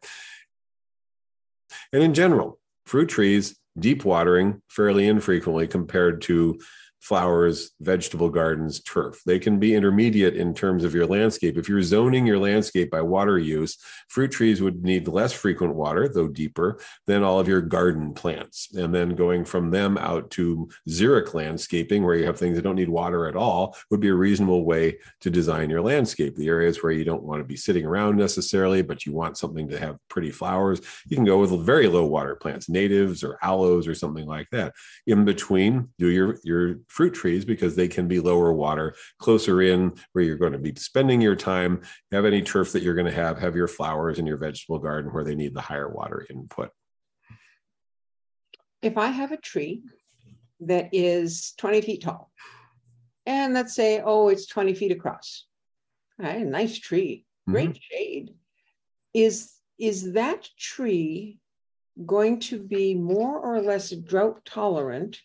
And 1.93 2.01
in 2.01 2.15
general, 2.15 2.57
fruit 2.87 3.09
trees, 3.09 3.55
deep 3.77 4.05
watering 4.05 4.61
fairly 4.69 5.07
infrequently 5.07 5.67
compared 5.67 6.21
to 6.23 6.59
flowers, 7.05 7.71
vegetable 7.81 8.29
gardens, 8.29 8.81
turf. 8.81 9.21
They 9.27 9.37
can 9.37 9.59
be 9.59 9.75
intermediate 9.75 10.35
in 10.35 10.55
terms 10.55 10.83
of 10.83 10.95
your 10.95 11.05
landscape. 11.05 11.55
If 11.55 11.69
you're 11.69 11.83
zoning 11.83 12.25
your 12.25 12.39
landscape 12.39 12.89
by 12.89 13.03
water 13.03 13.37
use, 13.37 13.77
fruit 14.07 14.31
trees 14.31 14.59
would 14.59 14.83
need 14.83 15.07
less 15.07 15.31
frequent 15.31 15.75
water, 15.75 16.09
though 16.09 16.27
deeper, 16.27 16.79
than 17.05 17.21
all 17.21 17.39
of 17.39 17.47
your 17.47 17.61
garden 17.61 18.15
plants. 18.15 18.69
And 18.73 18.93
then 18.93 19.09
going 19.09 19.45
from 19.45 19.69
them 19.69 19.99
out 19.99 20.31
to 20.31 20.67
xeric 20.89 21.35
landscaping, 21.35 22.03
where 22.03 22.15
you 22.15 22.25
have 22.25 22.39
things 22.39 22.55
that 22.55 22.63
don't 22.63 22.75
need 22.75 22.89
water 22.89 23.27
at 23.27 23.35
all, 23.35 23.77
would 23.91 23.99
be 23.99 24.09
a 24.09 24.15
reasonable 24.15 24.65
way 24.65 24.97
to 25.21 25.29
design 25.29 25.69
your 25.69 25.81
landscape. 25.81 26.35
The 26.35 26.47
areas 26.47 26.81
where 26.81 26.91
you 26.91 27.05
don't 27.05 27.23
want 27.23 27.39
to 27.39 27.45
be 27.45 27.55
sitting 27.55 27.85
around 27.85 28.17
necessarily, 28.17 28.81
but 28.81 29.05
you 29.05 29.13
want 29.13 29.37
something 29.37 29.69
to 29.69 29.77
have 29.77 29.99
pretty 30.09 30.31
flowers, 30.31 30.81
you 31.07 31.15
can 31.15 31.25
go 31.25 31.37
with 31.37 31.51
very 31.63 31.87
low 31.87 32.05
water 32.05 32.35
plants, 32.35 32.67
natives 32.67 33.23
or 33.23 33.37
aloes 33.43 33.87
or 33.87 33.93
something 33.93 34.25
like 34.25 34.49
that. 34.51 34.73
In 35.05 35.23
between, 35.23 35.89
do 35.99 36.09
your, 36.09 36.39
your 36.43 36.77
fruit 36.95 37.13
trees 37.13 37.43
because 37.43 37.75
they 37.75 37.89
can 37.89 38.07
be 38.07 38.21
lower 38.21 38.53
water, 38.53 38.95
closer 39.19 39.61
in 39.61 39.93
where 40.13 40.23
you're 40.23 40.37
going 40.37 40.53
to 40.53 40.57
be 40.57 40.73
spending 40.75 41.19
your 41.19 41.35
time. 41.35 41.81
Have 42.13 42.23
any 42.23 42.41
turf 42.41 42.71
that 42.71 42.83
you're 42.83 42.95
going 42.95 43.05
to 43.05 43.11
have, 43.11 43.37
have 43.37 43.53
your 43.53 43.67
flowers 43.67 44.17
in 44.17 44.25
your 44.25 44.37
vegetable 44.37 44.79
garden 44.79 45.13
where 45.13 45.25
they 45.25 45.35
need 45.35 45.53
the 45.53 45.61
higher 45.61 45.89
water 45.89 46.25
input. 46.29 46.69
If 48.81 48.97
I 48.97 49.07
have 49.07 49.33
a 49.33 49.37
tree 49.37 49.83
that 50.61 50.89
is 50.93 51.53
20 51.57 51.81
feet 51.81 52.03
tall, 52.03 52.31
and 53.25 53.53
let's 53.53 53.75
say, 53.75 54.01
oh, 54.03 54.29
it's 54.29 54.45
20 54.45 54.73
feet 54.73 54.93
across, 54.93 55.45
right, 56.17 56.41
a 56.41 56.45
nice 56.45 56.79
tree, 56.79 57.25
great 57.49 57.71
mm-hmm. 57.71 57.95
shade. 57.95 58.33
Is 59.13 59.51
is 59.77 60.13
that 60.13 60.47
tree 60.57 61.39
going 62.05 62.39
to 62.39 62.57
be 62.57 62.95
more 62.95 63.37
or 63.39 63.61
less 63.61 63.89
drought 63.89 64.45
tolerant 64.45 65.19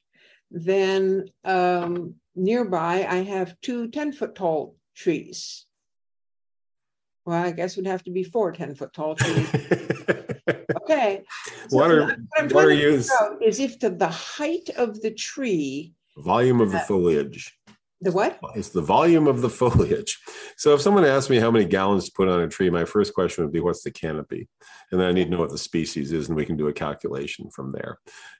then 0.51 1.27
um, 1.45 2.15
nearby, 2.35 3.07
I 3.09 3.23
have 3.23 3.61
two 3.61 3.89
10 3.89 4.13
foot 4.13 4.35
tall 4.35 4.77
trees. 4.95 5.67
Well, 7.25 7.43
I 7.43 7.53
guess 7.53 7.73
it 7.73 7.81
would 7.81 7.87
have 7.87 8.05
to 8.05 8.11
be 8.11 8.25
four 8.25 8.53
10 8.53 8.75
foot 8.75 8.93
tall 8.93 9.15
trees. 9.15 9.49
okay. 10.83 11.23
So 11.69 11.77
water, 11.77 12.17
water 12.51 12.73
use 12.73 13.11
is 13.43 13.61
if 13.61 13.79
the, 13.79 13.91
the 13.91 14.09
height 14.09 14.71
of 14.77 15.01
the 15.01 15.13
tree, 15.13 15.95
volume 16.17 16.61
of 16.61 16.73
the 16.73 16.81
foliage. 16.81 17.57
The 18.03 18.13
what? 18.13 18.39
It's 18.55 18.71
the 18.71 18.81
volume 18.81 19.27
of 19.27 19.43
the 19.43 19.51
foliage. 19.61 20.19
So 20.57 20.75
if 20.75 20.81
someone 20.81 21.05
asked 21.05 21.29
me 21.29 21.39
how 21.39 21.51
many 21.51 21.67
gallons 21.67 22.07
to 22.07 22.13
put 22.13 22.29
on 22.29 22.41
a 22.41 22.49
tree, 22.49 22.71
my 22.71 22.85
first 22.87 23.13
question 23.13 23.45
would 23.45 23.53
be, 23.53 23.61
what's 23.61 23.83
the 23.83 23.91
canopy? 23.91 24.49
And 24.91 25.01
then 25.01 25.09
I 25.09 25.13
need 25.13 25.25
to 25.25 25.31
know 25.31 25.39
what 25.39 25.51
the 25.51 25.59
species 25.59 26.13
is, 26.13 26.29
and 26.29 26.37
we 26.37 26.47
can 26.47 26.57
do 26.57 26.69
a 26.69 26.73
calculation 26.73 27.51
from 27.51 27.73
there. 27.73 27.99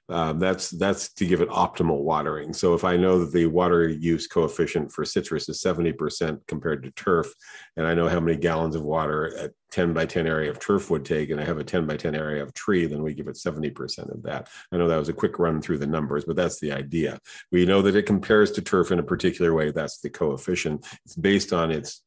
Um, 0.09 0.39
that's 0.39 0.71
that's 0.71 1.13
to 1.13 1.25
give 1.25 1.41
it 1.41 1.49
optimal 1.49 2.01
watering. 2.01 2.53
So 2.53 2.73
if 2.73 2.83
I 2.83 2.97
know 2.97 3.19
that 3.19 3.31
the 3.31 3.45
water 3.45 3.87
use 3.87 4.27
coefficient 4.27 4.91
for 4.91 5.05
citrus 5.05 5.47
is 5.47 5.61
70% 5.61 6.39
compared 6.47 6.83
to 6.83 6.91
turf, 6.91 7.31
and 7.77 7.85
I 7.85 7.93
know 7.93 8.09
how 8.09 8.19
many 8.19 8.37
gallons 8.37 8.75
of 8.75 8.83
water 8.83 9.27
a 9.27 9.49
10 9.71 9.93
by 9.93 10.05
10 10.05 10.27
area 10.27 10.51
of 10.51 10.59
turf 10.59 10.89
would 10.89 11.05
take, 11.05 11.29
and 11.29 11.39
I 11.39 11.45
have 11.45 11.57
a 11.57 11.63
10 11.63 11.87
by 11.87 11.97
10 11.97 12.13
area 12.15 12.43
of 12.43 12.53
tree, 12.53 12.85
then 12.85 13.01
we 13.01 13.13
give 13.13 13.27
it 13.27 13.35
70% 13.35 14.13
of 14.13 14.23
that. 14.23 14.49
I 14.71 14.77
know 14.77 14.87
that 14.87 14.97
was 14.97 15.09
a 15.09 15.13
quick 15.13 15.39
run 15.39 15.61
through 15.61 15.79
the 15.79 15.87
numbers, 15.87 16.25
but 16.25 16.35
that's 16.35 16.59
the 16.59 16.71
idea. 16.73 17.19
We 17.51 17.65
know 17.65 17.81
that 17.81 17.95
it 17.95 18.05
compares 18.05 18.51
to 18.51 18.61
turf 18.61 18.91
in 18.91 18.99
a 18.99 19.03
particular 19.03 19.53
way. 19.53 19.71
That's 19.71 19.99
the 19.99 20.09
coefficient. 20.09 20.85
It's 21.05 21.15
based 21.15 21.53
on 21.53 21.71
its 21.71 22.01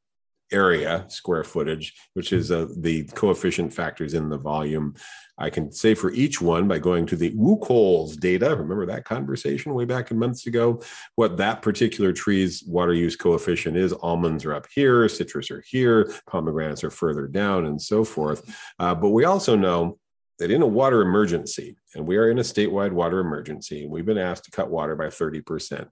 area 0.54 1.04
square 1.08 1.44
footage, 1.44 1.94
which 2.14 2.32
is 2.32 2.50
uh, 2.50 2.68
the 2.76 3.04
coefficient 3.14 3.74
factors 3.74 4.14
in 4.14 4.28
the 4.28 4.38
volume 4.38 4.94
I 5.36 5.50
can 5.50 5.72
say 5.72 5.94
for 5.94 6.12
each 6.12 6.40
one 6.40 6.68
by 6.68 6.78
going 6.78 7.06
to 7.06 7.16
the 7.16 7.32
WUCOLS 7.32 8.18
data, 8.18 8.50
remember 8.50 8.86
that 8.86 9.04
conversation 9.04 9.74
way 9.74 9.84
back 9.84 10.10
in 10.10 10.18
months 10.18 10.46
ago, 10.46 10.80
what 11.16 11.36
that 11.38 11.60
particular 11.60 12.12
tree's 12.12 12.62
water 12.64 12.94
use 12.94 13.16
coefficient 13.16 13.76
is. 13.76 13.92
Almonds 13.92 14.44
are 14.44 14.54
up 14.54 14.66
here, 14.72 15.08
citrus 15.08 15.50
are 15.50 15.64
here, 15.68 16.12
pomegranates 16.28 16.84
are 16.84 16.90
further 16.90 17.26
down, 17.26 17.66
and 17.66 17.82
so 17.82 18.04
forth. 18.04 18.48
Uh, 18.78 18.94
but 18.94 19.10
we 19.10 19.24
also 19.24 19.56
know 19.56 19.98
that 20.38 20.52
in 20.52 20.62
a 20.62 20.66
water 20.66 21.02
emergency, 21.02 21.76
and 21.94 22.06
we 22.06 22.16
are 22.16 22.30
in 22.30 22.38
a 22.38 22.42
statewide 22.42 22.92
water 22.92 23.18
emergency, 23.18 23.86
we've 23.86 24.06
been 24.06 24.18
asked 24.18 24.44
to 24.44 24.50
cut 24.52 24.70
water 24.70 24.94
by 24.94 25.06
30% 25.06 25.88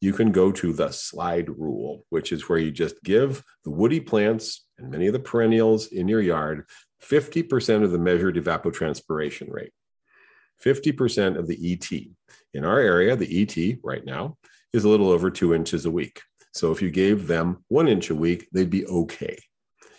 you 0.00 0.12
can 0.12 0.30
go 0.32 0.52
to 0.52 0.72
the 0.72 0.90
slide 0.90 1.48
rule, 1.48 2.04
which 2.10 2.32
is 2.32 2.48
where 2.48 2.58
you 2.58 2.70
just 2.70 3.02
give 3.02 3.42
the 3.64 3.70
woody 3.70 4.00
plants 4.00 4.66
and 4.78 4.90
many 4.90 5.06
of 5.06 5.12
the 5.12 5.18
perennials 5.18 5.86
in 5.88 6.08
your 6.08 6.20
yard 6.20 6.66
50% 7.02 7.84
of 7.84 7.92
the 7.92 7.98
measured 7.98 8.36
evapotranspiration 8.36 9.50
rate, 9.50 9.72
50% 10.64 11.38
of 11.38 11.46
the 11.46 11.72
ET. 11.72 11.90
In 12.54 12.64
our 12.64 12.78
area, 12.78 13.16
the 13.16 13.42
ET 13.42 13.78
right 13.82 14.04
now 14.04 14.38
is 14.72 14.84
a 14.84 14.88
little 14.88 15.10
over 15.10 15.30
two 15.30 15.54
inches 15.54 15.84
a 15.84 15.90
week. 15.90 16.22
So 16.52 16.72
if 16.72 16.80
you 16.80 16.90
gave 16.90 17.26
them 17.26 17.64
one 17.68 17.86
inch 17.86 18.08
a 18.08 18.14
week, 18.14 18.48
they'd 18.52 18.70
be 18.70 18.86
okay. 18.86 19.36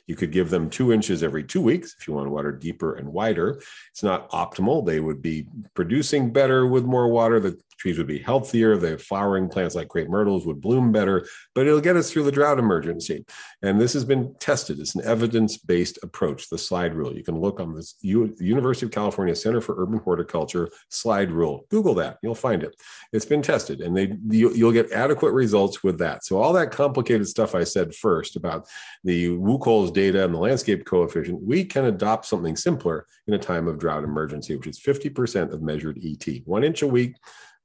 You 0.08 0.16
could 0.16 0.32
give 0.32 0.50
them 0.50 0.70
two 0.70 0.94
inches 0.94 1.22
every 1.22 1.44
two 1.44 1.62
weeks 1.62 1.96
if 2.00 2.08
you 2.08 2.14
want 2.14 2.28
to 2.28 2.32
water 2.32 2.54
deeper 2.54 2.96
and 2.96 3.12
wider. 3.12 3.62
It's 3.92 4.04
not 4.04 4.30
optimal. 4.32 4.86
They 4.86 5.02
would 5.02 5.22
be 5.22 5.48
producing 5.76 6.32
better 6.32 6.66
with 6.66 6.86
more 6.86 7.10
water. 7.10 7.40
The 7.40 7.60
trees 7.78 7.98
would 7.98 8.08
be 8.08 8.20
healthier. 8.20 8.78
The 8.78 8.98
flowering 8.98 9.50
plants 9.50 9.76
like 9.76 9.88
crepe 9.88 10.10
myrtles 10.10 10.46
would 10.46 10.62
bloom 10.62 10.92
better, 10.92 11.28
but 11.56 11.68
it'll 11.68 11.82
get 11.82 11.96
us 11.96 12.12
through 12.12 12.24
the 12.24 12.32
drought 12.32 12.60
emergency. 12.60 13.26
And 13.62 13.80
this 13.80 13.94
has 13.94 14.04
been 14.04 14.36
tested. 14.40 14.80
It's 14.80 14.96
an 14.96 15.06
evidence-based 15.06 16.00
approach, 16.04 16.50
the 16.50 16.58
slide 16.58 16.94
rule. 16.94 17.16
You 17.16 17.24
can 17.24 17.40
look 17.40 17.60
on 17.60 17.74
this 17.74 17.96
U- 18.02 18.36
University 18.40 18.86
of 18.86 18.92
California 18.92 19.36
Center 19.36 19.62
for 19.62 19.82
Urban 19.82 20.00
Horticulture 20.00 20.70
slide 20.90 21.32
rule. 21.32 21.66
Google 21.70 21.94
that, 21.96 22.18
you'll 22.22 22.36
find 22.36 22.64
it. 22.64 22.76
It's 23.14 23.26
been 23.26 23.42
tested 23.42 23.82
and 23.82 23.96
they 23.96 24.14
you, 24.30 24.54
you'll 24.54 24.72
get 24.72 24.92
adequate 24.92 25.32
results 25.32 25.84
with 25.84 26.00
that. 26.00 26.26
So 26.26 26.42
all 26.42 26.54
that 26.54 26.72
complicated 26.72 27.28
stuff 27.28 27.56
I 27.56 27.64
said 27.64 27.96
first 27.96 28.36
about 28.36 28.68
the 29.04 29.30
WUCOLS 29.30 29.94
data 29.94 30.24
and 30.24 30.34
the 30.34 30.40
landscape 30.40 30.86
coefficient, 30.86 31.42
we 31.42 31.64
can 31.64 31.86
adopt 31.86 32.26
something 32.26 32.56
simpler 32.56 33.06
in 33.28 33.34
a 33.34 33.40
time 33.40 33.68
of 33.68 33.80
drought 33.80 34.04
emergency, 34.04 34.56
which 34.56 34.68
is 34.68 34.80
50% 34.80 35.54
of 35.54 35.62
measured 35.62 36.00
ET, 36.04 36.26
one 36.46 36.64
inch 36.64 36.82
a 36.82 36.88
week 36.88 37.16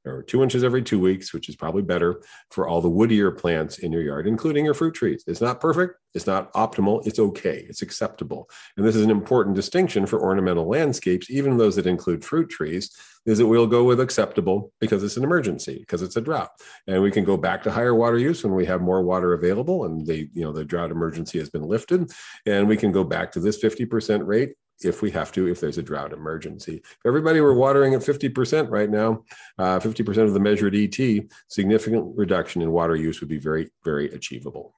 or 0.05 0.22
two 0.22 0.42
inches 0.42 0.64
every 0.64 0.82
two 0.82 0.98
weeks, 0.98 1.32
which 1.32 1.48
is 1.48 1.57
probably 1.57 1.82
better 1.82 2.22
for 2.50 2.66
all 2.66 2.80
the 2.80 2.90
woodier 2.90 3.36
plants 3.36 3.78
in 3.78 3.92
your 3.92 4.03
yard, 4.03 4.26
including 4.26 4.64
your 4.64 4.74
fruit 4.74 4.94
trees. 4.94 5.24
It's 5.26 5.40
not 5.40 5.61
perfect, 5.61 5.98
it's 6.14 6.26
not 6.26 6.53
optimal, 6.55 7.07
it's 7.07 7.18
okay, 7.18 7.64
it's 7.68 7.82
acceptable. 7.82 8.48
And 8.76 8.86
this 8.86 8.96
is 8.96 9.03
an 9.03 9.11
important 9.11 9.57
distinction 9.57 10.07
for 10.07 10.20
ornamental 10.20 10.66
landscapes, 10.68 11.30
even 11.30 11.57
those 11.57 11.76
that 11.76 11.86
include 11.86 12.24
fruit 12.24 12.50
trees, 12.50 12.90
is 13.24 13.38
that 13.38 13.46
we'll 13.46 13.66
go 13.66 13.84
with 13.84 14.00
acceptable 14.00 14.72
because 14.80 15.05
it's 15.05 15.16
an 15.16 15.22
emergency, 15.22 15.78
because 15.78 16.03
it's 16.03 16.16
a 16.16 16.20
drought. 16.20 16.50
And 16.88 17.03
we 17.03 17.11
can 17.11 17.24
go 17.24 17.36
back 17.36 17.62
to 17.62 17.70
higher 17.70 17.94
water 17.94 18.18
use 18.18 18.42
when 18.42 18.55
we 18.55 18.66
have 18.66 18.80
more 18.80 19.03
water 19.03 19.32
available 19.32 19.84
and 19.84 20.05
the, 20.05 20.28
you 20.32 20.42
know, 20.42 20.53
the 20.53 20.64
drought 20.64 20.90
emergency 20.90 21.38
has 21.38 21.48
been 21.48 21.62
lifted. 21.62 22.11
And 22.46 22.66
we 22.66 22.76
can 22.76 22.90
go 22.90 23.05
back 23.05 23.30
to 23.32 23.40
this 23.40 23.62
50% 23.62 24.26
rate 24.26 24.55
if 24.81 25.03
we 25.03 25.11
have 25.11 25.33
to, 25.33 25.49
if 25.49 25.61
there's 25.61 25.79
a 25.79 25.83
drought 25.83 26.12
emergency. 26.12 26.83
If 26.85 27.07
everybody 27.07 27.41
were 27.41 27.55
watering 27.55 27.95
at 27.95 28.01
50% 28.01 28.70
right 28.70 28.91
now, 28.91 29.25
uh, 29.59 29.79
50% 29.79 30.18
of 30.18 30.35
the 30.35 30.41
measured 30.41 30.75
ET, 30.75 30.99
significant 31.49 32.16
reduction 32.16 32.62
in 32.62 32.73
water 32.73 32.97
use 32.97 33.20
would 33.20 33.29
be 33.29 33.39
very, 33.39 33.70
very 33.85 34.11
achievable. 34.11 34.75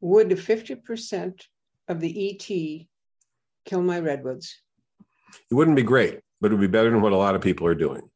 Would 0.00 0.30
50% 0.30 1.42
of 1.88 2.00
the 2.00 2.30
ET 2.30 2.86
kill 3.64 3.82
my 3.82 4.00
redwoods? 4.00 4.56
It 5.50 5.54
wouldn't 5.54 5.76
be 5.76 5.82
great, 5.82 6.20
but 6.40 6.50
it 6.50 6.54
would 6.54 6.60
be 6.60 6.66
better 6.66 6.90
than 6.90 7.02
what 7.02 7.12
a 7.12 7.16
lot 7.16 7.34
of 7.34 7.42
people 7.42 7.66
are 7.66 7.74
doing. 7.74 8.08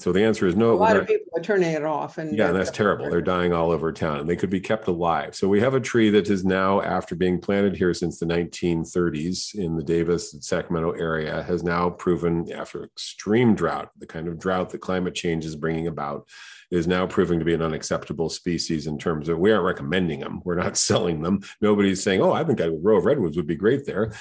So 0.00 0.12
the 0.12 0.22
answer 0.22 0.46
is 0.46 0.54
no. 0.54 0.72
A 0.72 0.74
lot 0.74 0.96
of 0.96 1.08
people 1.08 1.26
are 1.36 1.42
turning 1.42 1.72
it 1.72 1.84
off, 1.84 2.18
and 2.18 2.36
yeah, 2.36 2.48
and 2.48 2.56
that's 2.56 2.70
terrible. 2.70 3.10
They're 3.10 3.20
dying 3.20 3.52
all 3.52 3.72
over 3.72 3.92
town, 3.92 4.20
and 4.20 4.30
they 4.30 4.36
could 4.36 4.48
be 4.48 4.60
kept 4.60 4.86
alive. 4.86 5.34
So 5.34 5.48
we 5.48 5.58
have 5.60 5.74
a 5.74 5.80
tree 5.80 6.08
that 6.10 6.30
is 6.30 6.44
now, 6.44 6.80
after 6.80 7.16
being 7.16 7.40
planted 7.40 7.76
here 7.76 7.92
since 7.92 8.20
the 8.20 8.26
1930s 8.26 9.56
in 9.56 9.76
the 9.76 9.82
Davis 9.82 10.34
and 10.34 10.44
Sacramento 10.44 10.92
area, 10.92 11.42
has 11.42 11.64
now 11.64 11.90
proven, 11.90 12.50
after 12.52 12.84
extreme 12.84 13.56
drought, 13.56 13.90
the 13.98 14.06
kind 14.06 14.28
of 14.28 14.38
drought 14.38 14.70
that 14.70 14.80
climate 14.80 15.16
change 15.16 15.44
is 15.44 15.56
bringing 15.56 15.88
about, 15.88 16.28
is 16.70 16.86
now 16.86 17.04
proving 17.04 17.40
to 17.40 17.44
be 17.44 17.54
an 17.54 17.62
unacceptable 17.62 18.28
species 18.28 18.86
in 18.86 18.98
terms 18.98 19.28
of 19.28 19.40
we 19.40 19.50
aren't 19.50 19.64
recommending 19.64 20.20
them. 20.20 20.40
We're 20.44 20.54
not 20.54 20.76
selling 20.88 21.22
them. 21.22 21.40
Nobody's 21.60 22.04
saying, 22.04 22.20
"Oh, 22.20 22.32
I 22.32 22.44
think 22.44 22.60
a 22.60 22.70
row 22.70 22.98
of 22.98 23.04
redwoods 23.04 23.36
would 23.36 23.48
be 23.48 23.56
great 23.56 23.84
there." 23.84 24.12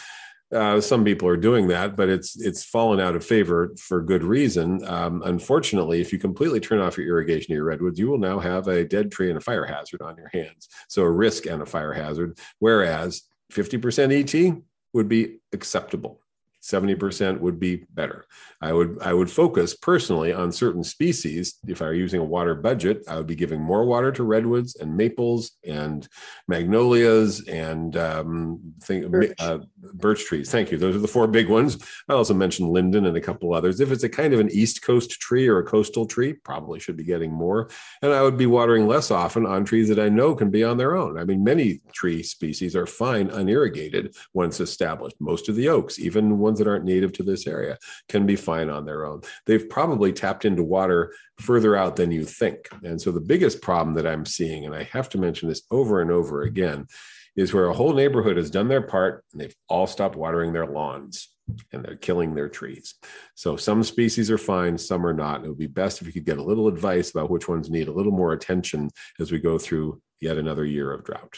Uh, 0.54 0.80
some 0.80 1.04
people 1.04 1.28
are 1.28 1.38
doing 1.38 1.68
that, 1.68 1.98
but 1.98 2.08
it's 2.08 2.40
it's 2.40 2.64
fallen 2.64 3.02
out 3.02 3.16
of 3.16 3.26
favor 3.26 3.74
for 3.78 4.02
good 4.02 4.24
reason. 4.24 4.84
Um, 4.86 5.22
unfortunately, 5.26 6.00
if 6.00 6.14
you 6.14 6.20
completely 6.20 6.62
turn 6.62 6.80
off 6.80 6.98
your 6.98 7.08
irrigation 7.08 7.52
of 7.52 7.58
your 7.58 7.66
redwoods, 7.66 8.00
you 8.00 8.08
will 8.08 8.18
now 8.18 8.40
have 8.40 8.68
a 8.70 8.86
dead 8.86 9.12
tree 9.12 9.30
and 9.30 9.38
a 9.38 9.42
fire 9.42 9.66
hazard 9.66 10.02
on 10.02 10.16
your 10.16 10.30
hands. 10.30 10.70
So 10.88 11.02
a 11.02 11.12
risk 11.12 11.48
and 11.48 11.62
a 11.62 11.66
fire 11.66 11.92
hazard. 11.92 12.40
Whereas 12.60 13.24
50% 13.52 14.14
ET 14.14 14.62
would 14.94 15.10
be 15.10 15.40
acceptable. 15.52 16.22
70% 16.62 17.40
would 17.40 17.60
be 17.60 17.84
better. 17.94 18.26
I 18.60 18.74
would 18.74 18.98
I 19.02 19.14
would 19.14 19.30
focus 19.30 19.76
personally 19.76 20.34
on 20.34 20.52
certain 20.52 20.84
species. 20.84 21.60
If 21.68 21.82
I 21.82 21.86
were 21.86 21.94
using 21.94 22.20
a 22.20 22.26
water 22.26 22.56
budget, 22.56 23.04
I 23.08 23.18
would 23.18 23.28
be 23.28 23.36
giving 23.36 23.62
more 23.62 23.86
water 23.86 24.12
to 24.14 24.24
redwoods 24.24 24.76
and 24.76 24.98
maples 24.98 25.52
and 25.64 26.08
magnolias 26.48 27.48
and 27.48 27.96
um, 27.96 28.74
think, 28.82 29.10
birch. 29.10 29.34
Uh, 29.40 29.60
birch 29.94 30.26
trees. 30.26 30.50
Thank 30.50 30.72
you. 30.72 30.78
Those 30.78 30.96
are 30.96 31.00
the 31.00 31.08
four 31.08 31.28
big 31.28 31.50
ones. 31.50 31.78
I 32.10 32.14
also 32.14 32.34
mentioned 32.34 32.70
linden 32.70 33.06
and 33.06 33.16
a 33.16 33.22
couple 33.22 33.54
others. 33.54 33.80
If 33.80 33.92
it's 33.92 34.04
a 34.04 34.10
kind 34.10 34.34
of 34.34 34.40
an 34.40 34.50
east 34.52 34.82
coast 34.82 35.12
tree 35.12 35.48
or 35.48 35.60
a 35.60 35.64
coastal 35.64 36.06
tree, 36.06 36.34
probably 36.34 36.80
should 36.80 36.98
be 36.98 37.04
getting 37.04 37.32
more. 37.32 37.70
And 38.02 38.12
I 38.12 38.22
would 38.24 38.38
be 38.38 38.48
watering 38.48 38.88
less 38.88 39.12
often 39.12 39.46
on 39.46 39.66
trees 39.66 39.88
that 39.90 40.00
I 40.00 40.10
know 40.10 40.36
can 40.36 40.50
be 40.50 40.64
on 40.64 40.78
their 40.78 40.96
own. 40.96 41.18
I 41.18 41.24
mean, 41.24 41.44
many 41.44 41.82
tree 41.94 42.24
species 42.24 42.76
are 42.76 42.88
fine 42.88 43.30
unirrigated 43.30 44.16
once 44.34 44.60
established. 44.60 45.18
Most 45.20 45.48
of 45.48 45.56
the 45.56 45.70
oaks, 45.70 46.00
even 46.00 46.40
ones 46.48 46.60
that 46.60 46.68
aren't 46.68 46.86
native 46.86 47.12
to 47.14 47.24
this 47.24 47.46
area, 47.46 47.78
can 48.10 48.26
be 48.26 48.36
fine 48.36 48.70
on 48.70 48.86
their 48.86 49.06
own. 49.06 49.22
They've 49.46 49.70
probably 49.70 50.12
tapped 50.14 50.46
into 50.46 50.64
water 50.64 51.14
further 51.40 51.76
out 51.76 51.96
than 51.96 52.12
you 52.12 52.24
think. 52.24 52.70
And 52.84 53.00
so 53.00 53.12
the 53.12 53.30
biggest 53.34 53.62
problem 53.62 53.96
that 53.96 54.08
I'm 54.08 54.26
seeing, 54.26 54.66
and 54.66 54.74
I 54.74 54.84
have 54.84 55.10
to 55.10 55.18
mention 55.18 55.50
this 55.50 55.64
over 55.70 56.02
and 56.02 56.12
over 56.12 56.44
again, 56.44 56.88
is 57.36 57.54
where 57.54 57.68
a 57.68 57.74
whole 57.74 57.94
neighborhood 57.94 58.38
has 58.38 58.50
done 58.50 58.68
their 58.68 58.82
part 58.82 59.24
and 59.32 59.40
they've 59.40 59.56
all 59.70 59.86
stopped 59.86 60.16
watering 60.16 60.54
their 60.54 60.66
lawns 60.66 61.30
and 61.72 61.84
they're 61.84 61.96
killing 61.96 62.34
their 62.34 62.50
trees. 62.50 62.96
So 63.36 63.56
some 63.56 63.84
species 63.84 64.32
are 64.32 64.38
fine, 64.40 64.78
some 64.78 65.06
are 65.06 65.14
not. 65.14 65.44
It 65.44 65.50
would 65.50 65.58
be 65.58 65.68
best 65.68 66.02
if 66.02 66.08
you 66.08 66.14
could 66.14 66.26
get 66.26 66.40
a 66.40 66.44
little 66.44 66.68
advice 66.68 67.12
about 67.12 67.30
which 67.30 67.48
ones 67.48 67.70
need 67.70 67.88
a 67.88 67.94
little 67.94 68.12
more 68.12 68.34
attention 68.34 68.90
as 69.20 69.32
we 69.32 69.40
go 69.40 69.58
through 69.58 70.02
yet 70.20 70.38
another 70.38 70.66
year 70.66 70.92
of 70.92 71.04
drought. 71.04 71.38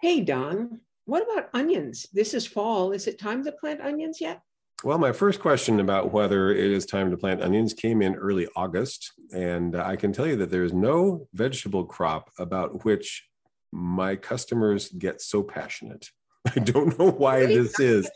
Hey, 0.00 0.20
Don, 0.20 0.80
what 1.08 1.22
about 1.22 1.48
onions? 1.54 2.06
This 2.12 2.34
is 2.34 2.46
fall. 2.46 2.92
Is 2.92 3.06
it 3.06 3.18
time 3.18 3.42
to 3.44 3.50
plant 3.50 3.80
onions 3.80 4.20
yet? 4.20 4.42
Well, 4.84 4.98
my 4.98 5.10
first 5.10 5.40
question 5.40 5.80
about 5.80 6.12
whether 6.12 6.50
it 6.50 6.70
is 6.70 6.84
time 6.84 7.10
to 7.10 7.16
plant 7.16 7.42
onions 7.42 7.72
came 7.72 8.02
in 8.02 8.14
early 8.14 8.46
August. 8.54 9.12
And 9.32 9.74
I 9.74 9.96
can 9.96 10.12
tell 10.12 10.26
you 10.26 10.36
that 10.36 10.50
there 10.50 10.64
is 10.64 10.74
no 10.74 11.26
vegetable 11.32 11.86
crop 11.86 12.30
about 12.38 12.84
which 12.84 13.26
my 13.72 14.16
customers 14.16 14.90
get 14.90 15.22
so 15.22 15.42
passionate. 15.42 16.10
I 16.54 16.60
don't 16.60 16.98
know 16.98 17.10
why 17.10 17.46
this 17.46 17.80
is. 17.80 18.10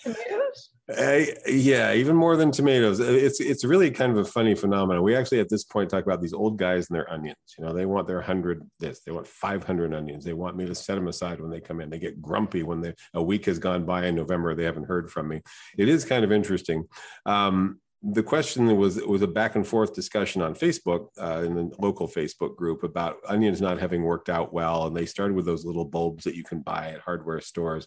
I, 0.91 1.35
yeah, 1.47 1.95
even 1.95 2.17
more 2.17 2.37
than 2.37 2.51
tomatoes. 2.51 2.99
It's 2.99 3.41
it's 3.41 3.65
really 3.65 3.91
kind 3.91 4.11
of 4.11 4.19
a 4.19 4.25
funny 4.25 4.55
phenomenon. 4.57 5.05
We 5.05 5.15
actually 5.15 5.39
at 5.39 5.49
this 5.49 5.63
point 5.63 5.89
talk 5.89 6.05
about 6.05 6.21
these 6.21 6.33
old 6.33 6.59
guys 6.59 6.91
and 6.91 6.97
their 6.97 7.11
onions. 7.11 7.37
You 7.57 7.65
know, 7.65 7.73
they 7.73 7.87
want 7.87 8.09
their 8.09 8.21
hundred 8.21 8.69
this, 8.81 9.01
they 9.01 9.13
want 9.13 9.29
five 9.29 9.63
hundred 9.63 9.95
onions. 9.95 10.25
They 10.25 10.33
want 10.33 10.57
me 10.57 10.67
to 10.67 10.75
set 10.75 10.97
them 10.97 11.07
aside 11.07 11.41
when 11.41 11.51
they 11.51 11.61
come 11.61 11.81
in. 11.81 11.89
They 11.89 12.01
get 12.01 12.21
grumpy 12.21 12.65
when 12.65 12.81
they 12.81 12.95
a 13.15 13.23
week 13.23 13.47
has 13.47 13.61
gone 13.61 13.87
by 13.87 14.07
in 14.07 14.17
November. 14.17 14.55
They 14.55 14.65
haven't 14.65 14.89
heard 14.89 15.11
from 15.11 15.29
me. 15.29 15.43
It 15.79 15.89
is 15.89 16.05
kind 16.05 16.25
of 16.25 16.33
interesting. 16.33 16.85
Um, 17.27 17.79
the 18.03 18.23
question 18.23 18.77
was 18.77 19.01
was 19.03 19.23
a 19.23 19.29
back 19.29 19.55
and 19.55 19.67
forth 19.67 19.95
discussion 19.95 20.43
on 20.43 20.57
Facebook 20.57 21.07
uh, 21.21 21.45
in 21.47 21.55
the 21.55 21.71
local 21.79 22.09
Facebook 22.09 22.57
group 22.57 22.83
about 22.83 23.19
onions 23.29 23.61
not 23.61 23.79
having 23.79 24.03
worked 24.03 24.29
out 24.29 24.53
well, 24.53 24.89
and 24.89 24.97
they 24.97 25.07
started 25.07 25.35
with 25.35 25.47
those 25.47 25.65
little 25.65 25.85
bulbs 25.85 26.25
that 26.25 26.35
you 26.35 26.43
can 26.43 26.59
buy 26.59 26.91
at 26.91 27.01
hardware 27.01 27.41
stores 27.41 27.87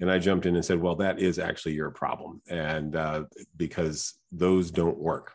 and 0.00 0.10
I 0.10 0.18
jumped 0.18 0.46
in 0.46 0.54
and 0.54 0.64
said, 0.64 0.80
well, 0.80 0.96
that 0.96 1.18
is 1.18 1.38
actually 1.38 1.74
your 1.74 1.90
problem. 1.90 2.40
And 2.48 2.94
uh, 2.94 3.24
because 3.56 4.14
those 4.30 4.70
don't 4.70 4.98
work. 4.98 5.34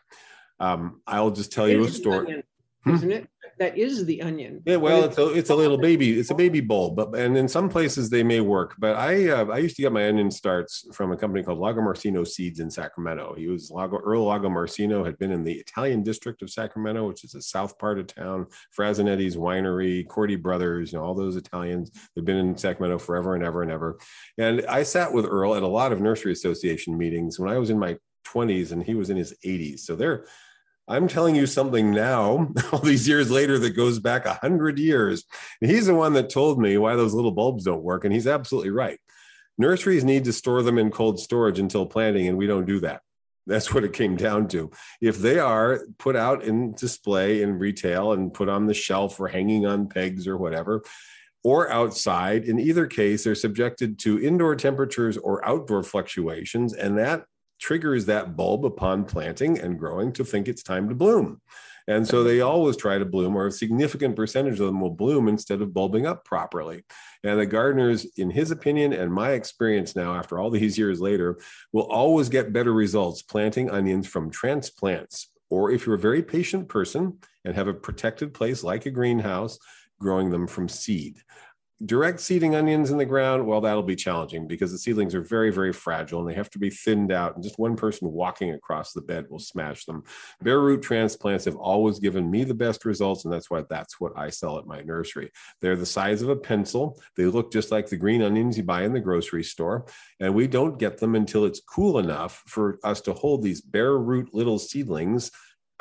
Um, 0.60 1.00
I'll 1.06 1.30
just 1.30 1.52
tell 1.52 1.68
you 1.68 1.84
a 1.84 1.90
story. 1.90 2.42
Hmm? 2.84 2.94
Isn't 2.94 3.12
it? 3.12 3.28
That 3.58 3.78
is 3.78 4.04
the 4.04 4.20
onion. 4.20 4.62
Yeah, 4.66 4.76
well, 4.76 5.04
it's 5.04 5.16
a, 5.16 5.28
it's 5.28 5.50
a 5.50 5.54
little 5.54 5.78
baby. 5.78 6.18
It's 6.18 6.30
a 6.30 6.34
baby 6.34 6.60
bulb, 6.60 6.96
but 6.96 7.14
and 7.14 7.36
in 7.36 7.46
some 7.46 7.68
places 7.68 8.10
they 8.10 8.24
may 8.24 8.40
work. 8.40 8.74
But 8.78 8.96
I 8.96 9.28
uh, 9.28 9.46
I 9.46 9.58
used 9.58 9.76
to 9.76 9.82
get 9.82 9.92
my 9.92 10.08
onion 10.08 10.30
starts 10.30 10.86
from 10.92 11.12
a 11.12 11.16
company 11.16 11.44
called 11.44 11.60
Lagomarsino 11.60 12.26
Seeds 12.26 12.58
in 12.58 12.70
Sacramento. 12.70 13.34
He 13.36 13.46
was 13.46 13.70
Lago, 13.70 13.98
Earl 13.98 14.26
Lagomarsino 14.26 15.06
had 15.06 15.18
been 15.18 15.30
in 15.30 15.44
the 15.44 15.52
Italian 15.52 16.02
district 16.02 16.42
of 16.42 16.50
Sacramento, 16.50 17.06
which 17.06 17.22
is 17.22 17.32
the 17.32 17.42
south 17.42 17.78
part 17.78 17.98
of 17.98 18.08
town. 18.08 18.46
Frasinetti's 18.76 19.36
winery, 19.36 20.06
Corti 20.08 20.36
Brothers, 20.36 20.92
you 20.92 20.98
know 20.98 21.04
all 21.04 21.14
those 21.14 21.36
Italians. 21.36 21.92
They've 22.14 22.24
been 22.24 22.36
in 22.36 22.56
Sacramento 22.56 22.98
forever 22.98 23.36
and 23.36 23.44
ever 23.44 23.62
and 23.62 23.70
ever. 23.70 23.98
And 24.36 24.66
I 24.66 24.82
sat 24.82 25.12
with 25.12 25.26
Earl 25.26 25.54
at 25.54 25.62
a 25.62 25.68
lot 25.68 25.92
of 25.92 26.00
nursery 26.00 26.32
association 26.32 26.98
meetings 26.98 27.38
when 27.38 27.50
I 27.50 27.58
was 27.58 27.70
in 27.70 27.78
my 27.78 27.98
20s 28.26 28.72
and 28.72 28.82
he 28.82 28.94
was 28.94 29.10
in 29.10 29.16
his 29.16 29.34
80s. 29.44 29.80
So 29.80 29.94
they're 29.94 30.26
I'm 30.86 31.08
telling 31.08 31.34
you 31.34 31.46
something 31.46 31.90
now, 31.90 32.52
all 32.72 32.80
these 32.80 33.08
years 33.08 33.30
later, 33.30 33.58
that 33.58 33.70
goes 33.70 33.98
back 33.98 34.26
a 34.26 34.34
hundred 34.34 34.78
years. 34.78 35.24
And 35.60 35.70
he's 35.70 35.86
the 35.86 35.94
one 35.94 36.12
that 36.14 36.30
told 36.30 36.60
me 36.60 36.76
why 36.76 36.96
those 36.96 37.14
little 37.14 37.32
bulbs 37.32 37.64
don't 37.64 37.82
work. 37.82 38.04
And 38.04 38.12
he's 38.12 38.26
absolutely 38.26 38.70
right. 38.70 38.98
Nurseries 39.56 40.04
need 40.04 40.24
to 40.24 40.32
store 40.32 40.62
them 40.62 40.78
in 40.78 40.90
cold 40.90 41.20
storage 41.20 41.58
until 41.58 41.86
planting, 41.86 42.26
and 42.26 42.36
we 42.36 42.46
don't 42.46 42.66
do 42.66 42.80
that. 42.80 43.02
That's 43.46 43.72
what 43.72 43.84
it 43.84 43.92
came 43.92 44.16
down 44.16 44.48
to. 44.48 44.70
If 45.00 45.18
they 45.18 45.38
are 45.38 45.80
put 45.98 46.16
out 46.16 46.42
in 46.42 46.72
display 46.72 47.42
in 47.42 47.58
retail 47.58 48.12
and 48.12 48.32
put 48.32 48.48
on 48.48 48.66
the 48.66 48.74
shelf 48.74 49.20
or 49.20 49.28
hanging 49.28 49.66
on 49.66 49.88
pegs 49.88 50.26
or 50.26 50.36
whatever, 50.36 50.82
or 51.44 51.70
outside, 51.70 52.46
in 52.46 52.58
either 52.58 52.86
case, 52.86 53.24
they're 53.24 53.34
subjected 53.34 53.98
to 54.00 54.20
indoor 54.20 54.56
temperatures 54.56 55.18
or 55.18 55.46
outdoor 55.46 55.82
fluctuations, 55.82 56.72
and 56.74 56.98
that 56.98 57.26
triggers 57.64 58.04
that 58.04 58.36
bulb 58.36 58.66
upon 58.66 59.06
planting 59.06 59.58
and 59.58 59.78
growing 59.78 60.12
to 60.12 60.22
think 60.22 60.48
it's 60.48 60.62
time 60.62 60.86
to 60.86 60.94
bloom. 60.94 61.40
And 61.88 62.06
so 62.06 62.20
uh-huh. 62.20 62.28
they 62.28 62.40
always 62.42 62.76
try 62.76 62.98
to 62.98 63.06
bloom, 63.06 63.34
or 63.34 63.46
a 63.46 63.52
significant 63.52 64.16
percentage 64.16 64.60
of 64.60 64.66
them 64.66 64.82
will 64.82 64.90
bloom 64.90 65.28
instead 65.28 65.62
of 65.62 65.72
bulbing 65.72 66.04
up 66.04 66.26
properly. 66.26 66.84
And 67.22 67.40
the 67.40 67.46
gardeners, 67.46 68.06
in 68.18 68.28
his 68.28 68.50
opinion 68.50 68.92
and 68.92 69.10
my 69.10 69.30
experience 69.30 69.96
now, 69.96 70.14
after 70.14 70.38
all 70.38 70.50
these 70.50 70.76
years 70.76 71.00
later, 71.00 71.38
will 71.72 71.90
always 71.90 72.28
get 72.28 72.52
better 72.52 72.72
results 72.72 73.22
planting 73.22 73.70
onions 73.70 74.06
from 74.06 74.30
transplants 74.30 75.30
or 75.50 75.70
if 75.70 75.86
you're 75.86 75.94
a 75.94 75.98
very 75.98 76.22
patient 76.22 76.68
person 76.68 77.18
and 77.44 77.54
have 77.54 77.68
a 77.68 77.74
protected 77.74 78.34
place 78.34 78.64
like 78.64 78.86
a 78.86 78.90
greenhouse, 78.90 79.58
growing 80.00 80.30
them 80.30 80.46
from 80.46 80.68
seed 80.68 81.16
direct 81.86 82.20
seeding 82.20 82.54
onions 82.54 82.90
in 82.90 82.98
the 82.98 83.04
ground, 83.04 83.46
well, 83.46 83.60
that'll 83.60 83.82
be 83.82 83.96
challenging 83.96 84.46
because 84.46 84.72
the 84.72 84.78
seedlings 84.78 85.14
are 85.14 85.20
very, 85.20 85.50
very 85.50 85.72
fragile 85.72 86.20
and 86.20 86.28
they 86.28 86.34
have 86.34 86.50
to 86.50 86.58
be 86.58 86.70
thinned 86.70 87.12
out. 87.12 87.34
And 87.34 87.44
just 87.44 87.58
one 87.58 87.76
person 87.76 88.10
walking 88.10 88.52
across 88.52 88.92
the 88.92 89.00
bed 89.00 89.26
will 89.28 89.38
smash 89.38 89.84
them. 89.84 90.04
Bare 90.42 90.60
root 90.60 90.82
transplants 90.82 91.44
have 91.44 91.56
always 91.56 91.98
given 91.98 92.30
me 92.30 92.44
the 92.44 92.54
best 92.54 92.84
results, 92.84 93.24
and 93.24 93.32
that's 93.32 93.50
why 93.50 93.62
that's 93.68 94.00
what 94.00 94.16
I 94.16 94.30
sell 94.30 94.58
at 94.58 94.66
my 94.66 94.82
nursery. 94.82 95.30
They're 95.60 95.76
the 95.76 95.86
size 95.86 96.22
of 96.22 96.28
a 96.28 96.36
pencil. 96.36 97.00
They 97.16 97.26
look 97.26 97.52
just 97.52 97.70
like 97.70 97.88
the 97.88 97.96
green 97.96 98.22
onions 98.22 98.56
you 98.56 98.64
buy 98.64 98.84
in 98.84 98.92
the 98.92 99.00
grocery 99.00 99.44
store, 99.44 99.86
and 100.20 100.34
we 100.34 100.46
don't 100.46 100.78
get 100.78 100.98
them 100.98 101.14
until 101.14 101.44
it's 101.44 101.60
cool 101.60 101.98
enough 101.98 102.42
for 102.46 102.78
us 102.84 103.00
to 103.02 103.12
hold 103.12 103.42
these 103.42 103.60
bare 103.60 103.98
root 103.98 104.32
little 104.32 104.58
seedlings 104.58 105.30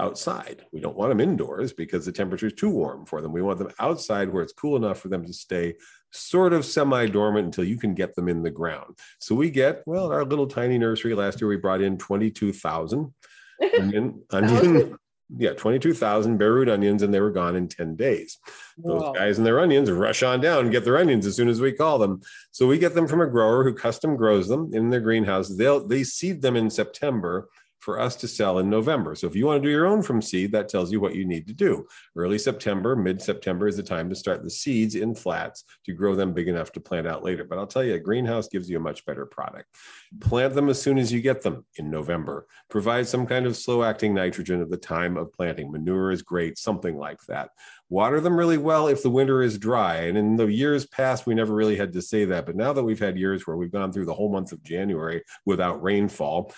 outside. 0.03 0.65
We 0.73 0.81
don't 0.81 0.97
want 0.97 1.11
them 1.11 1.21
indoors 1.21 1.71
because 1.71 2.05
the 2.05 2.11
temperature 2.11 2.47
is 2.47 2.53
too 2.53 2.69
warm 2.69 3.05
for 3.05 3.21
them. 3.21 3.31
We 3.31 3.41
want 3.41 3.59
them 3.59 3.71
outside 3.79 4.29
where 4.29 4.43
it's 4.43 4.53
cool 4.53 4.75
enough 4.75 4.99
for 4.99 5.07
them 5.07 5.25
to 5.25 5.33
stay 5.33 5.75
sort 6.11 6.53
of 6.53 6.65
semi 6.65 7.07
dormant 7.07 7.45
until 7.45 7.63
you 7.63 7.77
can 7.77 7.93
get 7.93 8.15
them 8.15 8.27
in 8.27 8.43
the 8.43 8.51
ground. 8.51 8.97
So 9.19 9.33
we 9.33 9.49
get, 9.49 9.81
well, 9.85 10.11
our 10.11 10.25
little 10.25 10.47
tiny 10.47 10.77
nursery 10.77 11.15
last 11.15 11.39
year, 11.39 11.47
we 11.47 11.57
brought 11.57 11.81
in 11.81 11.97
22,000 11.97 13.13
onion, 13.79 14.21
onion 14.29 14.97
yeah, 15.35 15.53
22,000 15.53 16.37
bare 16.37 16.53
root 16.53 16.69
onions, 16.69 17.01
and 17.01 17.13
they 17.13 17.19
were 17.19 17.31
gone 17.31 17.55
in 17.55 17.67
10 17.67 17.95
days. 17.95 18.37
Those 18.77 19.01
Whoa. 19.01 19.13
guys 19.13 19.37
and 19.37 19.47
their 19.47 19.59
onions 19.59 19.89
rush 19.89 20.21
on 20.21 20.41
down 20.41 20.63
and 20.63 20.71
get 20.71 20.83
their 20.83 20.97
onions 20.97 21.25
as 21.25 21.35
soon 21.35 21.49
as 21.49 21.61
we 21.61 21.71
call 21.71 21.97
them. 21.97 22.21
So 22.51 22.67
we 22.67 22.77
get 22.77 22.93
them 22.93 23.07
from 23.07 23.21
a 23.21 23.27
grower 23.27 23.63
who 23.63 23.73
custom 23.73 24.15
grows 24.15 24.47
them 24.47 24.71
in 24.73 24.89
their 24.89 24.99
greenhouse. 24.99 25.49
They'll 25.49 25.87
they 25.87 26.03
seed 26.03 26.41
them 26.41 26.55
in 26.55 26.69
September 26.69 27.49
for 27.83 27.99
us 27.99 28.15
to 28.15 28.27
sell 28.29 28.59
in 28.59 28.69
November. 28.69 29.13
So 29.13 29.27
if 29.27 29.35
you 29.35 29.45
want 29.45 29.61
to 29.61 29.67
do 29.67 29.71
your 29.71 29.85
own 29.85 30.01
from 30.01 30.21
seed, 30.21 30.53
that 30.53 30.69
tells 30.69 30.91
you 30.91 31.01
what 31.01 31.15
you 31.15 31.25
need 31.25 31.47
to 31.47 31.53
do. 31.53 31.85
Early 32.15 32.39
September, 32.39 32.95
mid 32.95 33.21
September 33.21 33.67
is 33.67 33.75
the 33.75 33.83
time 33.83 34.09
to 34.09 34.15
start 34.15 34.41
the 34.41 34.49
seeds 34.49 34.95
in 34.95 35.13
flats 35.13 35.65
to 35.85 35.93
grow 35.93 36.15
them 36.15 36.33
big 36.33 36.47
enough 36.47 36.71
to 36.71 36.79
plant 36.79 37.07
out 37.07 37.23
later. 37.23 37.43
But 37.43 37.59
I'll 37.59 37.67
tell 37.67 37.83
you, 37.83 37.95
a 37.95 37.99
greenhouse 37.99 38.47
gives 38.47 38.69
you 38.69 38.77
a 38.77 38.79
much 38.79 39.05
better 39.05 39.25
product. 39.25 39.75
Plant 40.21 40.53
them 40.53 40.69
as 40.69 40.81
soon 40.81 40.97
as 40.97 41.11
you 41.11 41.19
get 41.19 41.41
them 41.41 41.65
in 41.75 41.91
November. 41.91 42.47
Provide 42.69 43.05
some 43.05 43.27
kind 43.27 43.45
of 43.45 43.57
slow 43.57 43.83
acting 43.83 44.13
nitrogen 44.13 44.61
at 44.61 44.69
the 44.69 44.77
time 44.77 45.17
of 45.17 45.33
planting. 45.33 45.69
Manure 45.69 46.11
is 46.11 46.21
great, 46.21 46.57
something 46.57 46.97
like 46.97 47.21
that. 47.27 47.49
Water 47.89 48.21
them 48.21 48.37
really 48.37 48.57
well 48.57 48.87
if 48.87 49.03
the 49.03 49.09
winter 49.09 49.41
is 49.41 49.57
dry. 49.57 49.95
And 49.95 50.17
in 50.17 50.37
the 50.37 50.47
years 50.47 50.85
past, 50.85 51.25
we 51.25 51.35
never 51.35 51.53
really 51.53 51.75
had 51.75 51.91
to 51.93 52.01
say 52.01 52.23
that. 52.25 52.45
But 52.45 52.55
now 52.55 52.71
that 52.71 52.83
we've 52.83 52.99
had 52.99 53.17
years 53.17 53.45
where 53.45 53.57
we've 53.57 53.71
gone 53.71 53.91
through 53.91 54.05
the 54.05 54.13
whole 54.13 54.31
month 54.31 54.53
of 54.53 54.63
January 54.63 55.23
without 55.45 55.83
rainfall, 55.83 56.53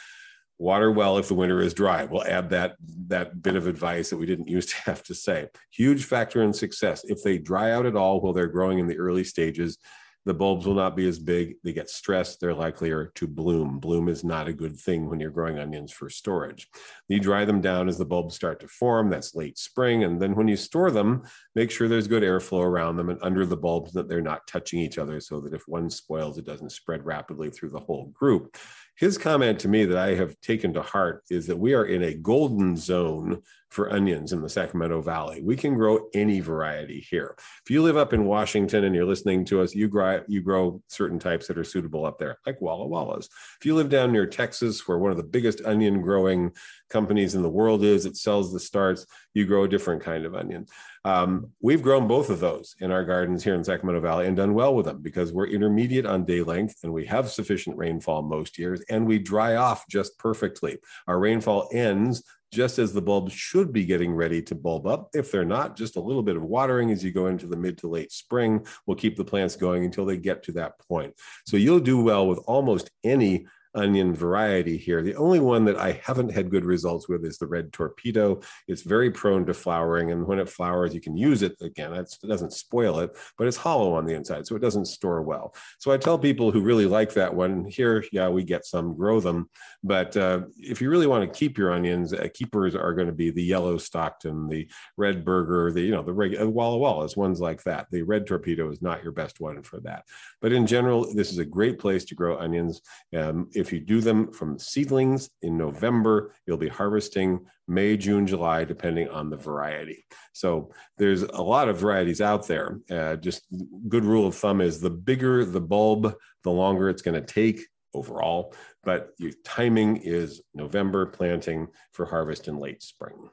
water 0.57 0.91
well 0.91 1.17
if 1.17 1.27
the 1.27 1.33
winter 1.33 1.61
is 1.61 1.73
dry. 1.73 2.05
We'll 2.05 2.25
add 2.25 2.49
that 2.49 2.75
that 3.07 3.41
bit 3.41 3.55
of 3.55 3.67
advice 3.67 4.09
that 4.09 4.17
we 4.17 4.25
didn't 4.25 4.47
used 4.57 4.69
to 4.69 4.77
have 4.81 5.03
to 5.03 5.15
say. 5.15 5.47
Huge 5.71 6.05
factor 6.05 6.41
in 6.41 6.53
success. 6.53 7.03
If 7.03 7.23
they 7.23 7.37
dry 7.37 7.71
out 7.71 7.85
at 7.85 7.95
all 7.95 8.21
while 8.21 8.33
they're 8.33 8.47
growing 8.47 8.79
in 8.79 8.87
the 8.87 8.97
early 8.97 9.23
stages 9.23 9.77
the 10.25 10.33
bulbs 10.33 10.65
will 10.65 10.73
not 10.73 10.95
be 10.95 11.07
as 11.07 11.19
big. 11.19 11.55
They 11.63 11.71
get 11.71 11.89
stressed. 11.89 12.39
They're 12.39 12.53
likelier 12.53 13.11
to 13.15 13.27
bloom. 13.27 13.79
Bloom 13.79 14.09
is 14.09 14.23
not 14.23 14.47
a 14.47 14.53
good 14.53 14.75
thing 14.75 15.07
when 15.07 15.19
you're 15.19 15.29
growing 15.29 15.59
onions 15.59 15.91
for 15.91 16.09
storage. 16.09 16.67
You 17.07 17.19
dry 17.19 17.45
them 17.45 17.61
down 17.61 17.87
as 17.87 17.99
the 17.99 18.05
bulbs 18.05 18.35
start 18.35 18.59
to 18.61 18.67
form. 18.67 19.11
That's 19.11 19.35
late 19.35 19.59
spring. 19.59 20.03
And 20.03 20.19
then 20.19 20.35
when 20.35 20.47
you 20.47 20.57
store 20.57 20.89
them 20.89 21.23
make 21.53 21.69
sure 21.69 21.87
there's 21.87 22.07
good 22.07 22.23
airflow 22.23 22.61
around 22.61 22.97
them 22.97 23.09
and 23.09 23.19
under 23.21 23.45
the 23.45 23.55
bulbs 23.55 23.93
that 23.93 24.09
they're 24.09 24.21
not 24.21 24.47
touching 24.47 24.79
each 24.79 24.97
other 24.97 25.19
so 25.19 25.39
that 25.41 25.53
if 25.53 25.67
one 25.67 25.89
spoils 25.89 26.37
it 26.37 26.45
doesn't 26.45 26.71
spread 26.71 27.05
rapidly 27.05 27.51
through 27.51 27.69
the 27.69 27.79
whole 27.79 28.07
group 28.07 28.57
his 28.95 29.17
comment 29.17 29.59
to 29.59 29.67
me 29.67 29.85
that 29.85 29.97
I 29.97 30.15
have 30.15 30.39
taken 30.41 30.73
to 30.73 30.81
heart 30.81 31.23
is 31.29 31.47
that 31.47 31.57
we 31.57 31.73
are 31.73 31.85
in 31.85 32.03
a 32.03 32.13
golden 32.13 32.77
zone 32.77 33.41
for 33.75 33.91
onions 33.91 34.31
in 34.31 34.41
the 34.41 34.49
Sacramento 34.49 35.01
Valley. 35.01 35.41
We 35.41 35.57
can 35.57 35.75
grow 35.75 36.07
any 36.13 36.39
variety 36.39 37.05
here. 37.09 37.35
If 37.37 37.69
you 37.69 37.83
live 37.83 37.97
up 37.97 38.13
in 38.13 38.23
Washington 38.23 38.85
and 38.85 38.95
you're 38.95 39.03
listening 39.03 39.43
to 39.45 39.61
us, 39.61 39.75
you 39.75 39.89
grow 39.89 40.23
you 40.27 40.41
grow 40.41 40.81
certain 40.87 41.19
types 41.19 41.47
that 41.47 41.57
are 41.57 41.63
suitable 41.65 42.05
up 42.05 42.17
there, 42.17 42.37
like 42.45 42.61
Walla 42.61 42.87
Wallas. 42.87 43.27
If 43.59 43.65
you 43.65 43.75
live 43.75 43.89
down 43.89 44.13
near 44.13 44.27
Texas, 44.27 44.87
where 44.87 44.97
one 44.97 45.11
of 45.11 45.17
the 45.17 45.23
biggest 45.23 45.61
onion 45.65 46.01
growing 46.01 46.53
companies 46.89 47.35
in 47.35 47.41
the 47.41 47.49
world 47.49 47.83
is, 47.83 48.05
it 48.05 48.15
sells 48.15 48.53
the 48.53 48.59
starts, 48.59 49.05
you 49.33 49.45
grow 49.45 49.65
a 49.65 49.67
different 49.67 50.01
kind 50.01 50.25
of 50.25 50.35
onion. 50.35 50.67
Um, 51.03 51.51
we've 51.61 51.83
grown 51.83 52.07
both 52.07 52.29
of 52.29 52.39
those 52.39 52.75
in 52.79 52.91
our 52.91 53.03
gardens 53.03 53.43
here 53.43 53.55
in 53.55 53.63
Sacramento 53.63 54.01
Valley 54.01 54.25
and 54.25 54.37
done 54.37 54.53
well 54.53 54.73
with 54.73 54.85
them 54.85 55.01
because 55.01 55.33
we're 55.33 55.47
intermediate 55.47 56.05
on 56.05 56.25
day 56.25 56.41
length 56.41 56.77
and 56.83 56.93
we 56.93 57.05
have 57.05 57.29
sufficient 57.29 57.77
rainfall 57.77 58.23
most 58.23 58.57
years 58.57 58.81
and 58.89 59.05
we 59.05 59.19
dry 59.19 59.55
off 59.55 59.85
just 59.87 60.17
perfectly. 60.17 60.77
Our 61.07 61.19
rainfall 61.19 61.69
ends 61.71 62.23
just 62.55 62.79
as 62.79 62.93
the 62.93 63.01
bulbs 63.01 63.33
should 63.33 63.73
be 63.73 63.85
getting 63.85 64.13
ready 64.13 64.41
to 64.41 64.55
bulb 64.55 64.87
up. 64.87 65.09
If 65.13 65.29
they're 65.29 65.43
not, 65.43 65.75
just 65.75 65.97
a 65.97 66.01
little 66.01 66.23
bit 66.23 66.37
of 66.37 66.43
watering 66.43 66.89
as 66.89 67.03
you 67.03 67.11
go 67.11 67.27
into 67.27 67.47
the 67.47 67.57
mid 67.57 67.77
to 67.79 67.87
late 67.87 68.13
spring 68.13 68.65
will 68.87 68.95
keep 68.95 69.17
the 69.17 69.25
plants 69.25 69.57
going 69.57 69.83
until 69.83 70.05
they 70.05 70.15
get 70.15 70.41
to 70.43 70.53
that 70.53 70.79
point. 70.79 71.13
So 71.45 71.57
you'll 71.57 71.81
do 71.81 72.01
well 72.01 72.27
with 72.27 72.39
almost 72.47 72.89
any 73.03 73.45
onion 73.75 74.13
variety 74.13 74.77
here. 74.77 75.01
The 75.01 75.15
only 75.15 75.39
one 75.39 75.65
that 75.65 75.77
I 75.77 76.01
haven't 76.03 76.31
had 76.31 76.49
good 76.49 76.65
results 76.65 77.07
with 77.07 77.25
is 77.25 77.37
the 77.37 77.47
red 77.47 77.71
torpedo. 77.71 78.41
It's 78.67 78.81
very 78.81 79.11
prone 79.11 79.45
to 79.45 79.53
flowering, 79.53 80.11
and 80.11 80.25
when 80.25 80.39
it 80.39 80.49
flowers, 80.49 80.93
you 80.93 81.01
can 81.01 81.17
use 81.17 81.43
it 81.43 81.55
again. 81.61 81.93
it 81.93 82.15
doesn't 82.27 82.53
spoil 82.53 82.99
it, 82.99 83.15
but 83.37 83.47
it's 83.47 83.57
hollow 83.57 83.93
on 83.93 84.05
the 84.05 84.13
inside, 84.13 84.47
so 84.47 84.55
it 84.55 84.61
doesn't 84.61 84.85
store 84.85 85.21
well. 85.21 85.53
So 85.79 85.91
I 85.91 85.97
tell 85.97 86.17
people 86.17 86.51
who 86.51 86.61
really 86.61 86.85
like 86.85 87.13
that 87.13 87.33
one 87.33 87.65
here, 87.65 88.03
yeah, 88.11 88.29
we 88.29 88.43
get 88.43 88.65
some, 88.65 88.95
grow 88.95 89.19
them. 89.19 89.49
But 89.83 90.15
uh, 90.17 90.41
if 90.57 90.81
you 90.81 90.89
really 90.89 91.07
want 91.07 91.31
to 91.31 91.39
keep 91.39 91.57
your 91.57 91.71
onions, 91.71 92.13
uh, 92.13 92.27
keepers 92.33 92.75
are 92.75 92.93
going 92.93 93.07
to 93.07 93.13
be 93.13 93.29
the 93.29 93.43
yellow 93.43 93.77
Stockton, 93.77 94.47
the 94.47 94.67
red 94.97 95.23
burger, 95.23 95.71
the 95.71 95.81
you 95.81 95.91
know 95.91 96.01
the 96.01 96.13
regular 96.13 96.49
Walla 96.49 96.77
Wallas, 96.77 97.15
ones 97.15 97.39
like 97.39 97.63
that. 97.63 97.87
The 97.91 98.01
red 98.01 98.25
torpedo 98.25 98.69
is 98.71 98.81
not 98.81 99.03
your 99.03 99.11
best 99.11 99.39
one 99.39 99.61
for 99.61 99.79
that. 99.81 100.05
But 100.41 100.53
in 100.53 100.65
general, 100.65 101.13
this 101.13 101.31
is 101.31 101.37
a 101.37 101.45
great 101.45 101.79
place 101.79 102.05
to 102.05 102.15
grow 102.15 102.39
onions. 102.39 102.81
Um, 103.15 103.49
if 103.53 103.64
if 103.65 103.73
you 103.73 103.79
do 103.79 103.99
them 103.99 104.31
from 104.31 104.59
seedlings 104.59 105.29
in 105.41 105.57
November, 105.57 106.35
you'll 106.45 106.57
be 106.57 106.67
harvesting 106.67 107.39
May, 107.67 107.97
June, 107.97 108.27
July, 108.27 108.63
depending 108.63 109.09
on 109.09 109.31
the 109.31 109.37
variety. 109.37 110.05
So 110.33 110.71
there's 110.99 111.23
a 111.23 111.41
lot 111.41 111.67
of 111.67 111.79
varieties 111.79 112.21
out 112.21 112.47
there. 112.47 112.79
Uh, 112.91 113.15
just 113.15 113.41
good 113.89 114.05
rule 114.05 114.27
of 114.27 114.35
thumb 114.35 114.61
is 114.61 114.79
the 114.79 114.91
bigger 114.91 115.43
the 115.45 115.61
bulb, 115.61 116.13
the 116.43 116.51
longer 116.51 116.89
it's 116.89 117.01
going 117.01 117.19
to 117.19 117.33
take 117.33 117.61
overall. 117.95 118.53
But 118.83 119.09
your 119.17 119.31
timing 119.43 119.97
is 119.97 120.41
November 120.53 121.07
planting 121.07 121.69
for 121.91 122.05
harvest 122.05 122.47
in 122.47 122.59
late 122.59 122.83
spring. 122.83 123.29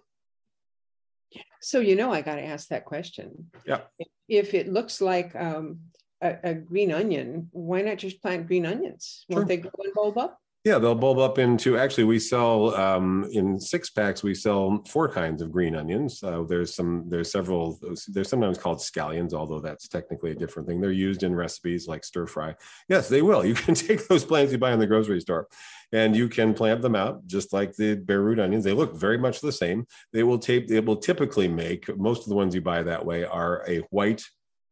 So 1.61 1.80
you 1.80 1.95
know 1.95 2.11
I 2.11 2.22
got 2.22 2.37
to 2.37 2.45
ask 2.45 2.68
that 2.68 2.87
question. 2.87 3.51
Yeah. 3.66 3.80
If 4.28 4.55
it 4.55 4.72
looks 4.72 5.03
like 5.03 5.37
um, 5.37 5.80
a, 6.22 6.38
a, 6.44 6.54
green 6.54 6.92
onion, 6.92 7.48
why 7.52 7.82
not 7.82 7.98
just 7.98 8.22
plant 8.22 8.46
green 8.46 8.64
onions? 8.64 9.24
Won't 9.28 9.48
they 9.48 9.58
go 9.58 9.70
and 9.78 9.92
bulb 9.94 10.18
up? 10.18 10.38
Yeah, 10.64 10.78
they'll 10.78 10.94
bulb 10.94 11.18
up 11.18 11.40
into. 11.40 11.76
Actually, 11.76 12.04
we 12.04 12.20
sell 12.20 12.72
um, 12.76 13.28
in 13.32 13.58
six 13.58 13.90
packs. 13.90 14.22
We 14.22 14.32
sell 14.32 14.80
four 14.88 15.08
kinds 15.08 15.42
of 15.42 15.50
green 15.50 15.74
onions. 15.74 16.22
Uh, 16.22 16.44
there's 16.44 16.72
some. 16.72 17.06
There's 17.08 17.32
several. 17.32 17.80
They're 18.06 18.22
sometimes 18.22 18.58
called 18.58 18.78
scallions, 18.78 19.34
although 19.34 19.58
that's 19.58 19.88
technically 19.88 20.30
a 20.30 20.36
different 20.36 20.68
thing. 20.68 20.80
They're 20.80 20.92
used 20.92 21.24
in 21.24 21.34
recipes 21.34 21.88
like 21.88 22.04
stir 22.04 22.26
fry. 22.26 22.54
Yes, 22.88 23.08
they 23.08 23.22
will. 23.22 23.44
You 23.52 23.54
can 23.54 23.74
take 23.74 24.06
those 24.06 24.24
plants 24.24 24.52
you 24.52 24.58
buy 24.58 24.72
in 24.72 24.78
the 24.78 24.86
grocery 24.86 25.20
store, 25.20 25.48
and 25.90 26.14
you 26.14 26.28
can 26.28 26.54
plant 26.54 26.80
them 26.80 26.94
out 26.94 27.26
just 27.26 27.52
like 27.52 27.74
the 27.74 27.96
bare 27.96 28.22
root 28.22 28.38
onions. 28.38 28.62
They 28.62 28.72
look 28.72 28.96
very 28.96 29.18
much 29.18 29.40
the 29.40 29.50
same. 29.50 29.84
They 30.12 30.22
will 30.22 30.38
tape. 30.38 30.68
They 30.68 30.78
will 30.78 30.96
typically 30.96 31.48
make 31.48 31.94
most 31.98 32.22
of 32.22 32.28
the 32.28 32.36
ones 32.36 32.54
you 32.54 32.60
buy 32.60 32.84
that 32.84 33.04
way 33.04 33.24
are 33.24 33.64
a 33.68 33.78
white 33.90 34.22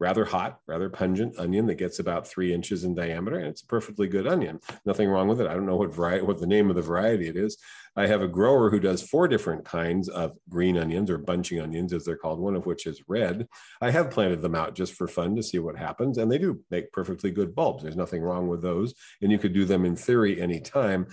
rather 0.00 0.24
hot, 0.24 0.58
rather 0.66 0.88
pungent 0.88 1.38
onion 1.38 1.66
that 1.66 1.76
gets 1.76 1.98
about 1.98 2.26
three 2.26 2.52
inches 2.52 2.84
in 2.84 2.94
diameter, 2.94 3.38
and 3.38 3.46
it's 3.46 3.62
a 3.62 3.66
perfectly 3.66 4.08
good 4.08 4.26
onion. 4.26 4.58
Nothing 4.86 5.08
wrong 5.08 5.28
with 5.28 5.40
it. 5.40 5.46
I 5.46 5.52
don't 5.52 5.66
know 5.66 5.76
what 5.76 5.94
variety, 5.94 6.24
what 6.24 6.40
the 6.40 6.46
name 6.46 6.70
of 6.70 6.76
the 6.76 6.82
variety 6.82 7.28
it 7.28 7.36
is. 7.36 7.58
I 7.96 8.06
have 8.06 8.22
a 8.22 8.28
grower 8.28 8.70
who 8.70 8.80
does 8.80 9.02
four 9.02 9.28
different 9.28 9.64
kinds 9.64 10.08
of 10.08 10.38
green 10.48 10.78
onions 10.78 11.10
or 11.10 11.18
bunching 11.18 11.60
onions, 11.60 11.92
as 11.92 12.04
they're 12.04 12.16
called, 12.16 12.40
one 12.40 12.56
of 12.56 12.64
which 12.64 12.86
is 12.86 13.02
red. 13.08 13.46
I 13.80 13.90
have 13.90 14.10
planted 14.10 14.40
them 14.40 14.54
out 14.54 14.74
just 14.74 14.94
for 14.94 15.06
fun 15.06 15.36
to 15.36 15.42
see 15.42 15.58
what 15.58 15.76
happens, 15.76 16.16
and 16.16 16.32
they 16.32 16.38
do 16.38 16.60
make 16.70 16.92
perfectly 16.92 17.30
good 17.30 17.54
bulbs. 17.54 17.82
There's 17.82 17.96
nothing 17.96 18.22
wrong 18.22 18.48
with 18.48 18.62
those, 18.62 18.94
and 19.20 19.30
you 19.30 19.38
could 19.38 19.52
do 19.52 19.66
them 19.66 19.84
in 19.84 19.96
theory 19.96 20.40
anytime. 20.40 21.08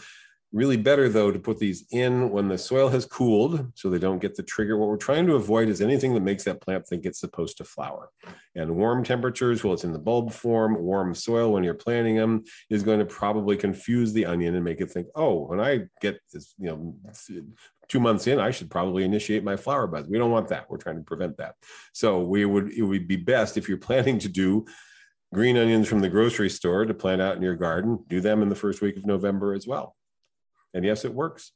Really 0.54 0.78
better 0.78 1.10
though 1.10 1.30
to 1.30 1.39
put 1.39 1.60
these 1.60 1.86
in 1.91 2.30
when 2.30 2.48
the 2.48 2.58
soil 2.58 2.88
has 2.88 3.06
cooled 3.06 3.70
so 3.76 3.89
they 3.89 4.00
don't 4.00 4.22
get 4.22 4.36
the 4.36 4.43
trigger. 4.43 4.78
What 4.78 4.88
we're 4.88 4.95
trying 4.95 5.28
to 5.28 5.36
avoid 5.36 5.68
is 5.68 5.82
anything 5.82 6.14
that 6.14 6.22
makes 6.22 6.45
that 6.45 6.62
plant 6.62 6.88
think 6.88 7.06
it's 7.06 7.20
supposed 7.20 7.58
to 7.58 7.66
flower. 7.66 8.10
And 8.56 8.78
warm 8.78 9.04
temperatures, 9.04 9.62
while 9.62 9.74
it's 9.74 9.84
in 9.84 9.91
the 9.91 10.00
bulb 10.00 10.32
form, 10.32 10.82
warm 10.82 11.14
soil 11.16 11.52
when 11.52 11.66
you're 11.66 11.74
planting 11.74 12.16
them 12.16 12.45
is 12.70 12.82
going 12.82 13.00
to 13.00 13.06
probably 13.06 13.58
confuse 13.58 14.14
the 14.14 14.26
onion 14.26 14.56
and 14.56 14.64
make 14.64 14.80
it 14.80 14.89
think, 14.89 15.08
oh, 15.16 15.48
when 15.48 15.60
I 15.60 15.88
get 16.00 16.18
this, 16.32 16.56
you 16.58 16.68
know, 16.68 16.95
two 17.89 18.00
months 18.00 18.26
in, 18.28 18.39
I 18.39 18.52
should 18.52 18.72
probably 18.72 19.04
initiate 19.04 19.43
my 19.43 19.58
flower 19.58 19.86
buds. 19.86 20.08
We 20.08 20.18
don't 20.18 20.32
want 20.32 20.48
that. 20.48 20.70
We're 20.70 20.78
trying 20.78 20.98
to 20.98 21.04
prevent 21.04 21.36
that. 21.38 21.56
So 21.91 22.22
we 22.22 22.45
would 22.45 22.72
it 22.72 22.84
would 22.84 23.06
be 23.06 23.18
best 23.18 23.58
if 23.58 23.68
you're 23.68 23.78
planning 23.78 24.18
to 24.20 24.30
do 24.30 24.66
green 25.34 25.58
onions 25.58 25.89
from 25.89 26.00
the 26.00 26.10
grocery 26.10 26.50
store 26.50 26.86
to 26.86 26.93
plant 26.93 27.22
out 27.22 27.36
in 27.36 27.41
your 27.41 27.58
garden, 27.58 28.00
do 28.08 28.22
them 28.22 28.41
in 28.41 28.48
the 28.48 28.56
first 28.56 28.82
week 28.82 28.95
of 28.95 29.06
November 29.06 29.54
as 29.54 29.68
well. 29.68 29.97
And 30.78 30.86
yes, 30.86 31.05
it 31.05 31.13
works. 31.13 31.51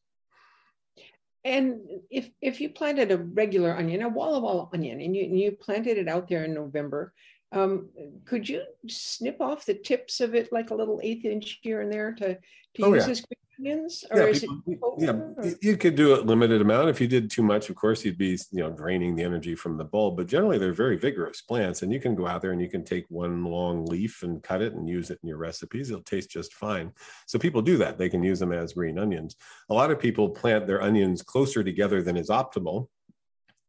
and 1.43 1.79
if 2.09 2.29
if 2.41 2.59
you 2.59 2.69
planted 2.69 3.11
a 3.11 3.17
regular 3.19 3.77
onion, 3.77 4.01
a 4.01 4.09
walla 4.09 4.39
walla 4.39 4.67
onion, 4.73 4.99
and 4.99 5.15
you 5.15 5.23
and 5.25 5.39
you 5.39 5.51
planted 5.51 5.99
it 5.99 6.07
out 6.07 6.27
there 6.27 6.43
in 6.43 6.55
November, 6.55 7.13
um, 7.51 7.89
could 8.25 8.49
you 8.49 8.63
snip 8.87 9.39
off 9.39 9.65
the 9.67 9.75
tips 9.75 10.21
of 10.21 10.33
it 10.33 10.51
like 10.51 10.71
a 10.71 10.75
little 10.75 10.99
eighth 11.03 11.23
inch 11.25 11.59
here 11.61 11.81
and 11.81 11.93
there 11.93 12.13
to 12.13 12.33
to 12.75 12.81
Oh, 12.81 12.93
use 12.95 13.05
yeah. 13.05 13.11
as 13.11 13.23
onions, 13.65 14.03
or 14.11 14.19
Yeah, 14.19 14.25
is 14.27 14.39
people- 14.65 14.95
it? 14.97 15.03
yeah, 15.03 15.11
or- 15.11 15.45
you- 15.45 15.55
you 15.61 15.77
could 15.77 15.95
do 15.95 16.15
a 16.15 16.21
limited 16.21 16.61
amount. 16.61 16.89
If 16.89 16.99
you 16.99 17.07
did 17.07 17.29
too 17.29 17.43
much, 17.43 17.69
of 17.69 17.75
course, 17.75 18.03
you'd 18.03 18.17
be, 18.17 18.37
you 18.51 18.59
know, 18.59 18.71
draining 18.71 19.15
the 19.15 19.23
energy 19.23 19.55
from 19.55 19.77
the 19.77 19.83
bulb. 19.83 20.17
But 20.17 20.27
generally, 20.27 20.57
they're 20.57 20.73
very 20.73 20.97
vigorous 20.97 21.41
plants, 21.41 21.81
and 21.83 21.93
you 21.93 21.99
can 21.99 22.15
go 22.15 22.27
out 22.27 22.41
there 22.41 22.51
and 22.51 22.61
you 22.61 22.69
can 22.69 22.83
take 22.83 23.05
one 23.09 23.43
long 23.43 23.85
leaf 23.85 24.23
and 24.23 24.41
cut 24.41 24.61
it 24.61 24.73
and 24.73 24.89
use 24.89 25.09
it 25.11 25.19
in 25.21 25.29
your 25.29 25.37
recipes. 25.37 25.89
It'll 25.89 26.03
taste 26.03 26.29
just 26.31 26.53
fine. 26.53 26.91
So 27.27 27.37
people 27.39 27.61
do 27.61 27.77
that. 27.77 27.97
They 27.97 28.09
can 28.09 28.23
use 28.23 28.39
them 28.39 28.51
as 28.51 28.73
green 28.73 28.97
onions. 28.97 29.35
A 29.69 29.73
lot 29.73 29.91
of 29.91 29.99
people 29.99 30.29
plant 30.29 30.67
their 30.67 30.81
onions 30.81 31.21
closer 31.21 31.63
together 31.63 32.01
than 32.01 32.17
is 32.17 32.29
optimal. 32.29 32.87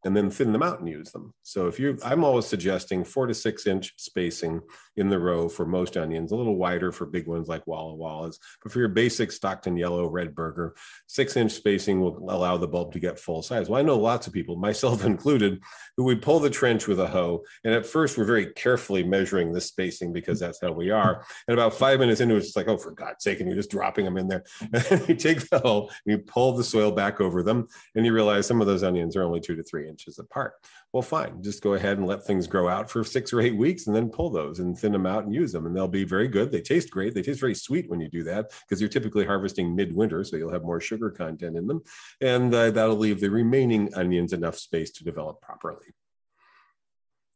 And 0.05 0.15
then 0.15 0.29
thin 0.29 0.51
them 0.51 0.63
out 0.63 0.79
and 0.79 0.89
use 0.89 1.11
them. 1.11 1.33
So 1.43 1.67
if 1.67 1.79
you, 1.79 1.97
I'm 2.03 2.23
always 2.23 2.45
suggesting 2.45 3.03
four 3.03 3.27
to 3.27 3.33
six 3.33 3.67
inch 3.67 3.93
spacing 3.97 4.61
in 4.95 5.09
the 5.09 5.19
row 5.19 5.49
for 5.49 5.65
most 5.65 5.97
onions, 5.97 6.31
a 6.31 6.35
little 6.35 6.57
wider 6.57 6.91
for 6.91 7.05
big 7.05 7.27
ones 7.27 7.47
like 7.47 7.65
Walla 7.65 7.95
Wallas. 7.95 8.37
But 8.61 8.71
for 8.71 8.79
your 8.79 8.89
basic 8.89 9.31
Stockton 9.31 9.77
yellow 9.77 10.07
red 10.07 10.35
burger, 10.35 10.75
six 11.07 11.35
inch 11.35 11.51
spacing 11.51 12.01
will 12.01 12.17
allow 12.29 12.57
the 12.57 12.67
bulb 12.67 12.93
to 12.93 12.99
get 12.99 13.19
full 13.19 13.41
size. 13.41 13.69
Well, 13.69 13.79
I 13.79 13.83
know 13.83 13.97
lots 13.97 14.27
of 14.27 14.33
people, 14.33 14.55
myself 14.63 15.05
included, 15.05 15.61
who 15.97 16.03
would 16.03 16.21
pull 16.21 16.39
the 16.39 16.49
trench 16.49 16.87
with 16.87 16.99
a 16.99 17.07
hoe. 17.07 17.43
And 17.63 17.73
at 17.73 17.85
first, 17.85 18.17
we're 18.17 18.25
very 18.25 18.47
carefully 18.53 19.03
measuring 19.03 19.51
this 19.51 19.67
spacing 19.67 20.13
because 20.13 20.39
that's 20.39 20.61
how 20.61 20.71
we 20.71 20.91
are. 20.91 21.25
And 21.47 21.57
about 21.57 21.73
five 21.73 21.99
minutes 21.99 22.21
into 22.21 22.35
it, 22.35 22.39
it's 22.39 22.55
like, 22.55 22.67
oh, 22.67 22.77
for 22.77 22.91
God's 22.91 23.23
sake, 23.23 23.39
and 23.39 23.47
you're 23.47 23.57
just 23.57 23.71
dropping 23.71 24.05
them 24.05 24.17
in 24.17 24.27
there. 24.27 24.43
And 24.93 25.07
you 25.07 25.15
take 25.15 25.49
the 25.49 25.59
hoe 25.59 25.89
and 26.05 26.17
you 26.17 26.17
pull 26.19 26.53
the 26.53 26.63
soil 26.63 26.91
back 26.91 27.21
over 27.21 27.41
them, 27.41 27.67
and 27.95 28.05
you 28.05 28.13
realize 28.13 28.45
some 28.45 28.61
of 28.61 28.67
those 28.67 28.83
onions 28.83 29.15
are 29.15 29.23
only 29.23 29.39
two 29.39 29.55
to 29.55 29.63
three 29.63 29.87
inches 29.93 30.17
apart. 30.17 30.53
Well, 30.91 31.03
fine, 31.03 31.43
just 31.43 31.61
go 31.61 31.75
ahead 31.75 31.99
and 31.99 32.07
let 32.07 32.23
things 32.23 32.47
grow 32.47 32.67
out 32.67 32.89
for 32.89 33.03
six 33.03 33.31
or 33.31 33.41
eight 33.41 33.55
weeks 33.55 33.85
and 33.85 33.95
then 33.95 34.09
pull 34.09 34.31
those 34.31 34.59
and 34.59 34.77
thin 34.77 34.91
them 34.91 35.05
out 35.05 35.23
and 35.23 35.33
use 35.33 35.51
them. 35.51 35.67
And 35.67 35.75
they'll 35.75 35.87
be 35.87 36.03
very 36.03 36.27
good. 36.27 36.51
They 36.51 36.61
taste 36.61 36.89
great. 36.89 37.13
They 37.13 37.21
taste 37.21 37.39
very 37.39 37.55
sweet 37.55 37.89
when 37.89 37.99
you 37.99 38.09
do 38.09 38.23
that 38.23 38.51
because 38.61 38.81
you're 38.81 38.89
typically 38.89 39.25
harvesting 39.25 39.75
midwinter, 39.75 40.23
so 40.23 40.35
you'll 40.35 40.51
have 40.51 40.63
more 40.63 40.81
sugar 40.81 41.11
content 41.11 41.55
in 41.55 41.67
them. 41.67 41.81
And 42.21 42.53
uh, 42.53 42.71
that'll 42.71 42.95
leave 42.95 43.19
the 43.19 43.29
remaining 43.29 43.93
onions 43.93 44.33
enough 44.33 44.57
space 44.57 44.91
to 44.93 45.03
develop 45.03 45.41
properly. 45.41 45.93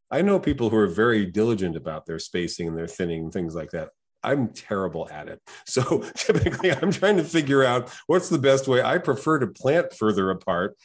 I 0.09 0.21
know 0.21 0.39
people 0.39 0.69
who 0.69 0.77
are 0.77 0.87
very 0.87 1.25
diligent 1.25 1.75
about 1.75 2.05
their 2.05 2.19
spacing 2.19 2.67
and 2.67 2.77
their 2.77 2.87
thinning 2.87 3.29
things 3.29 3.53
like 3.53 3.71
that. 3.71 3.89
I'm 4.23 4.49
terrible 4.49 5.07
at 5.09 5.27
it. 5.27 5.41
So 5.65 6.03
typically, 6.15 6.71
I'm 6.71 6.91
trying 6.91 7.17
to 7.17 7.23
figure 7.23 7.63
out 7.63 7.91
what's 8.07 8.29
the 8.29 8.39
best 8.39 8.67
way. 8.67 8.81
I 8.81 8.97
prefer 8.97 9.39
to 9.39 9.47
plant 9.47 9.93
further 9.93 10.31
apart, 10.31 10.77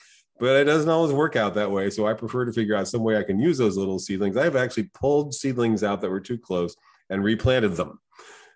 but 0.42 0.56
it 0.56 0.64
doesn't 0.64 0.90
always 0.90 1.12
work 1.12 1.36
out 1.36 1.54
that 1.54 1.70
way. 1.70 1.88
So 1.88 2.04
I 2.04 2.14
prefer 2.14 2.44
to 2.44 2.52
figure 2.52 2.74
out 2.74 2.88
some 2.88 3.04
way 3.04 3.16
I 3.16 3.22
can 3.22 3.38
use 3.38 3.58
those 3.58 3.76
little 3.76 4.00
seedlings. 4.00 4.36
I've 4.36 4.56
actually 4.56 4.90
pulled 4.92 5.32
seedlings 5.32 5.84
out 5.84 6.00
that 6.00 6.10
were 6.10 6.18
too 6.18 6.36
close 6.36 6.74
and 7.10 7.22
replanted 7.22 7.76
them 7.76 8.00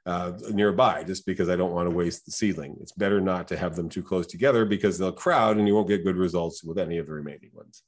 uh, 0.04 0.32
nearby 0.50 1.04
just 1.04 1.24
because 1.26 1.48
I 1.48 1.54
don't 1.54 1.70
want 1.70 1.88
to 1.88 1.94
waste 1.94 2.26
the 2.26 2.32
seedling. 2.32 2.76
It's 2.80 2.90
better 2.90 3.20
not 3.20 3.46
to 3.48 3.56
have 3.56 3.76
them 3.76 3.88
too 3.88 4.02
close 4.02 4.26
together 4.26 4.64
because 4.64 4.98
they'll 4.98 5.12
crowd 5.12 5.58
and 5.58 5.68
you 5.68 5.76
won't 5.76 5.86
get 5.86 6.02
good 6.02 6.16
results 6.16 6.64
with 6.64 6.76
any 6.76 6.98
of 6.98 7.06
the 7.06 7.12
remaining 7.12 7.50
ones. 7.52 7.84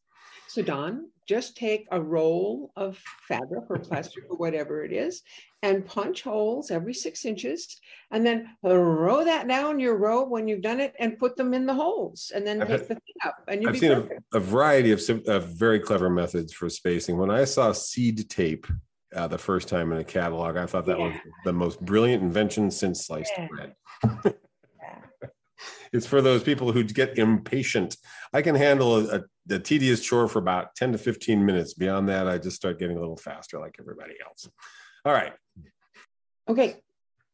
So 0.46 0.62
Don, 0.62 1.11
just 1.26 1.57
take 1.57 1.88
a 1.90 2.01
roll 2.01 2.70
of 2.76 3.03
fabric 3.26 3.64
or 3.68 3.80
plastic 3.80 4.22
or 4.30 4.36
whatever 4.36 4.84
it 4.84 4.92
is 4.92 5.22
and 5.63 5.85
punch 5.85 6.23
holes 6.23 6.71
every 6.71 6.95
six 6.95 7.25
inches 7.25 7.79
and 8.13 8.25
then 8.25 8.49
row 8.63 9.25
that 9.25 9.49
down 9.49 9.81
your 9.81 9.97
row 9.97 10.25
when 10.25 10.47
you've 10.47 10.63
done 10.63 10.79
it 10.79 10.95
and 11.01 11.19
put 11.19 11.37
them 11.37 11.53
in 11.53 11.67
the 11.67 11.75
holes 11.75 12.31
and 12.35 12.47
then 12.47 12.63
I've 12.63 12.69
take 12.69 12.79
had- 12.81 12.89
the 12.89 12.95
thing 12.95 13.15
up 13.25 13.35
and 13.49 13.63
you'll 13.63 13.71
I've 13.71 13.79
seen 13.79 13.93
a, 13.93 14.09
a 14.37 14.41
variety 14.41 14.93
of, 14.93 15.03
of 15.27 15.49
very 15.49 15.81
clever 15.81 16.09
methods 16.09 16.53
for 16.53 16.69
spacing. 16.71 17.17
When 17.19 17.31
I 17.31 17.45
saw 17.45 17.73
seed 17.73 18.31
tape 18.31 18.67
uh, 19.17 19.27
the 19.27 19.39
first 19.39 19.69
time 19.69 19.91
in 19.93 19.99
a 19.99 20.05
catalog, 20.05 20.57
I 20.57 20.67
thought 20.67 20.87
that 20.87 20.99
was 20.99 21.15
the 21.45 21.53
most 21.53 21.81
brilliant 21.81 22.23
invention 22.23 22.71
since 22.71 23.07
sliced 23.07 23.33
Yeah. 23.37 23.49
bread. 23.49 23.75
Yeah. 24.05 25.01
It's 25.91 26.07
for 26.07 26.21
those 26.21 26.43
people 26.43 26.71
who 26.71 26.85
get 26.85 27.17
impatient. 27.19 27.97
I 28.35 28.43
can 28.43 28.55
handle 28.55 28.97
a, 29.11 29.17
a, 29.51 29.55
a 29.55 29.59
tedious 29.59 30.03
chore 30.03 30.29
for 30.29 30.39
about 30.39 30.75
10 30.77 30.93
to 30.93 30.99
15 30.99 31.45
minutes. 31.45 31.73
Beyond 31.75 32.11
that, 32.11 32.29
I 32.29 32.37
just 32.37 32.57
start 32.57 32.79
getting 32.79 32.99
a 32.99 33.01
little 33.01 33.17
faster 33.17 33.59
like 33.59 33.75
everybody 33.81 34.13
else. 34.25 34.49
All 35.05 35.12
right. 35.12 35.32
Okay, 36.49 36.76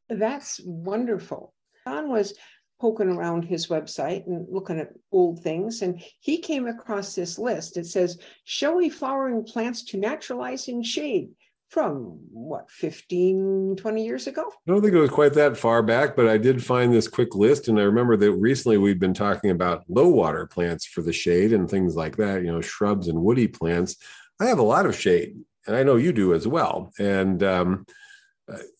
that's 0.09 0.61
wonderful. 0.65 1.55
Don 1.87 2.11
was 2.11 2.35
poking 2.81 3.09
around 3.09 3.45
his 3.45 3.69
website 3.69 4.27
and 4.27 4.47
looking 4.51 4.79
at 4.79 4.93
old 5.13 5.43
things, 5.43 5.83
and 5.83 6.03
he 6.21 6.39
came 6.39 6.67
across 6.67 7.15
this 7.15 7.39
list. 7.39 7.77
It 7.77 7.87
says 7.87 8.19
showy 8.45 8.91
flowering 8.91 9.45
plants 9.45 9.85
to 9.85 9.99
naturalize 9.99 10.69
in 10.69 10.83
shade 10.83 11.31
from 11.75 12.21
what 12.31 12.71
15 12.71 13.75
20 13.77 14.05
years 14.05 14.29
ago 14.29 14.45
I 14.47 14.71
don't 14.71 14.81
think 14.81 14.95
it 14.95 15.01
was 15.01 15.11
quite 15.11 15.33
that 15.35 15.57
far 15.57 15.83
back, 15.83 16.15
but 16.15 16.29
I 16.29 16.39
did 16.39 16.65
find 16.65 16.93
this 16.93 17.09
quick 17.09 17.35
list. 17.35 17.67
And 17.67 17.81
I 17.81 17.83
remember 17.83 18.17
that 18.17 18.33
recently 18.33 18.79
we've 18.79 19.01
been 19.01 19.15
talking 19.15 19.51
about 19.51 19.83
low 19.89 20.09
water 20.09 20.47
plants 20.47 20.87
for 20.87 21.03
the 21.03 21.13
shade 21.13 21.53
and 21.53 21.69
things 21.69 21.97
like 21.97 22.17
that, 22.19 22.43
you 22.43 22.53
know, 22.53 22.61
shrubs 22.61 23.09
and 23.09 23.21
woody 23.21 23.49
plants. 23.49 23.97
I 24.41 24.47
have 24.47 24.61
a 24.61 24.63
lot 24.63 24.87
of 24.87 24.95
shade, 24.95 25.37
and 25.67 25.77
I 25.77 25.83
know 25.83 25.97
you 25.97 26.13
do 26.13 26.35
as 26.35 26.47
well. 26.47 26.93
And 26.99 27.43
um, 27.43 27.87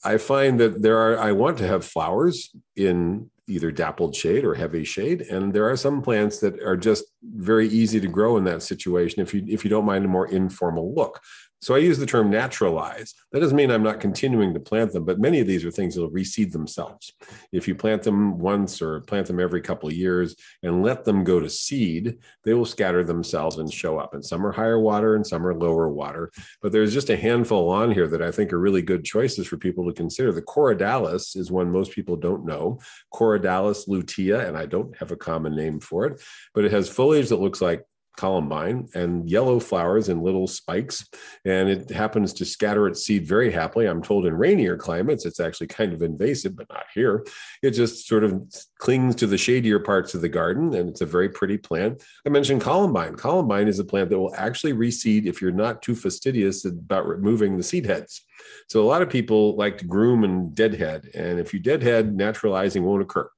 I 0.05 0.19
find 0.19 0.61
that 0.61 0.83
there 0.83 0.99
are, 0.99 1.19
I 1.19 1.33
want 1.33 1.59
to 1.59 1.67
have 1.67 1.85
flowers 1.85 2.51
in 2.77 3.31
either 3.47 3.71
dappled 3.71 4.15
shade 4.15 4.45
or 4.45 4.55
heavy 4.55 4.85
shade. 4.85 5.23
And 5.23 5.53
there 5.53 5.69
are 5.69 5.77
some 5.77 6.03
plants 6.03 6.39
that 6.41 6.61
are 6.63 6.77
just 6.77 7.05
very 7.23 7.69
easy 7.69 8.01
to 8.01 8.09
grow 8.09 8.37
in 8.37 8.45
that 8.45 8.63
situation 8.63 9.21
if 9.21 9.35
you 9.35 9.45
if 9.47 9.65
you 9.65 9.71
don't 9.71 9.85
mind 9.85 10.05
a 10.05 10.09
more 10.09 10.27
informal 10.27 10.95
look. 10.95 11.21
So 11.65 11.75
I 11.75 11.79
use 11.79 11.97
the 11.97 12.05
term 12.05 12.29
naturalize. 12.29 13.15
That 13.33 13.41
doesn't 13.41 13.57
mean 13.57 13.71
I'm 13.71 13.83
not 13.83 13.99
continuing 13.99 14.53
to 14.53 14.61
plant 14.61 14.93
them, 14.93 15.07
but 15.07 15.19
many 15.19 15.41
of 15.41 15.47
these 15.47 15.65
are 15.65 15.71
things 15.71 15.95
that 15.95 16.03
will 16.03 16.11
reseed 16.11 16.53
themselves. 16.53 17.11
If 17.53 17.67
you 17.67 17.75
plant 17.75 18.03
them 18.03 18.39
once 18.39 18.83
or 18.83 19.01
plant 19.01 19.29
them 19.29 19.41
every 19.41 19.63
couple 19.63 19.89
of 19.89 19.95
years 19.95 20.37
and 20.63 20.83
let 20.83 21.07
them 21.07 21.25
go 21.25 21.41
to 21.41 21.49
seed, 21.49 22.19
they 22.45 22.53
will 22.53 22.67
scatter 22.67 23.03
themselves 23.03 23.57
and 23.57 23.73
show 23.73 23.99
up. 23.99 24.13
And 24.13 24.23
some 24.23 24.45
are 24.45 24.53
higher 24.53 24.79
water 24.79 25.17
and 25.17 25.27
some 25.27 25.47
are 25.47 25.55
lower 25.55 25.89
water. 25.89 26.31
But 26.61 26.73
there's 26.73 26.93
just 26.93 27.09
a 27.09 27.17
handful 27.17 27.71
on 27.71 27.93
here 27.93 28.09
that 28.09 28.21
I 28.21 28.31
think 28.31 28.53
are 28.53 28.61
really 28.61 28.83
good 28.83 29.03
choices 29.03 29.47
for 29.47 29.57
people 29.57 29.87
to 29.87 29.95
consider. 29.95 30.33
The 30.33 30.43
Corydalis 30.43 31.35
is 31.35 31.51
one 31.51 31.73
most 31.73 31.93
people 31.93 32.17
don't 32.17 32.45
know. 32.45 32.79
Corydalis 33.15 33.89
lutea, 33.89 34.47
and 34.47 34.59
I 34.59 34.67
don't 34.67 34.95
have 34.99 35.13
a 35.13 35.17
common 35.17 35.57
name 35.57 35.81
for 35.81 36.05
it, 36.05 36.23
but 36.53 36.67
it 36.67 36.73
has 36.73 36.91
foliage 36.91 37.31
that 37.31 37.41
looks 37.41 37.63
like 37.63 37.87
columbine 38.17 38.89
and 38.95 39.29
yellow 39.29 39.59
flowers 39.59 40.09
in 40.09 40.23
little 40.23 40.47
spikes. 40.47 41.09
And 41.45 41.69
it 41.69 41.91
happens 41.91 42.33
to 42.35 42.45
scatter 42.45 42.87
its 42.87 43.05
seed 43.05 43.27
very 43.27 43.51
happily. 43.51 43.87
I'm 43.87 44.03
told 44.03 44.27
in 44.27 44.35
rainier 44.35 44.77
climates 44.77 45.27
it's 45.27 45.41
actually 45.41 45.69
kind 45.69 45.93
of 45.93 46.03
invasive 46.03 46.57
but 46.57 46.69
not 46.69 46.87
here. 46.95 47.27
It 47.63 47.73
just 47.73 48.07
sort 48.07 48.25
of 48.25 48.43
clings 48.79 49.15
to 49.17 49.27
the 49.27 49.39
shadier 49.39 49.79
parts 49.79 50.15
of 50.15 50.21
the 50.21 50.29
garden 50.29 50.75
and 50.75 50.89
it's 50.89 51.01
a 51.01 51.07
very 51.07 51.29
pretty 51.29 51.59
plant. 51.59 52.03
I 52.27 52.29
mentioned 52.29 52.61
columbine. 52.61 53.17
Columbine 53.17 53.69
is 53.69 53.79
a 53.79 53.85
plant 53.85 54.11
that 54.11 54.19
will 54.19 54.35
actually 54.37 54.73
reseed 54.73 55.27
if 55.27 55.41
you're 55.41 55.51
not 55.51 55.83
too 55.83 55.95
fastidious 55.95 56.65
about 56.65 57.07
removing 57.07 57.57
the 57.57 57.63
seed 57.63 57.87
heads. 57.87 58.23
So 58.69 58.83
a 58.83 58.87
lot 58.87 59.03
of 59.03 59.11
people 59.11 59.57
like 59.57 59.79
to 59.79 59.85
groom 59.85 60.25
and 60.25 60.55
deadhead 60.55 61.11
and 61.15 61.39
if 61.39 61.53
you 61.53 61.61
deadhead 61.61 62.15
naturalizing 62.15 62.85
won't 62.85 63.03
occur 63.03 63.29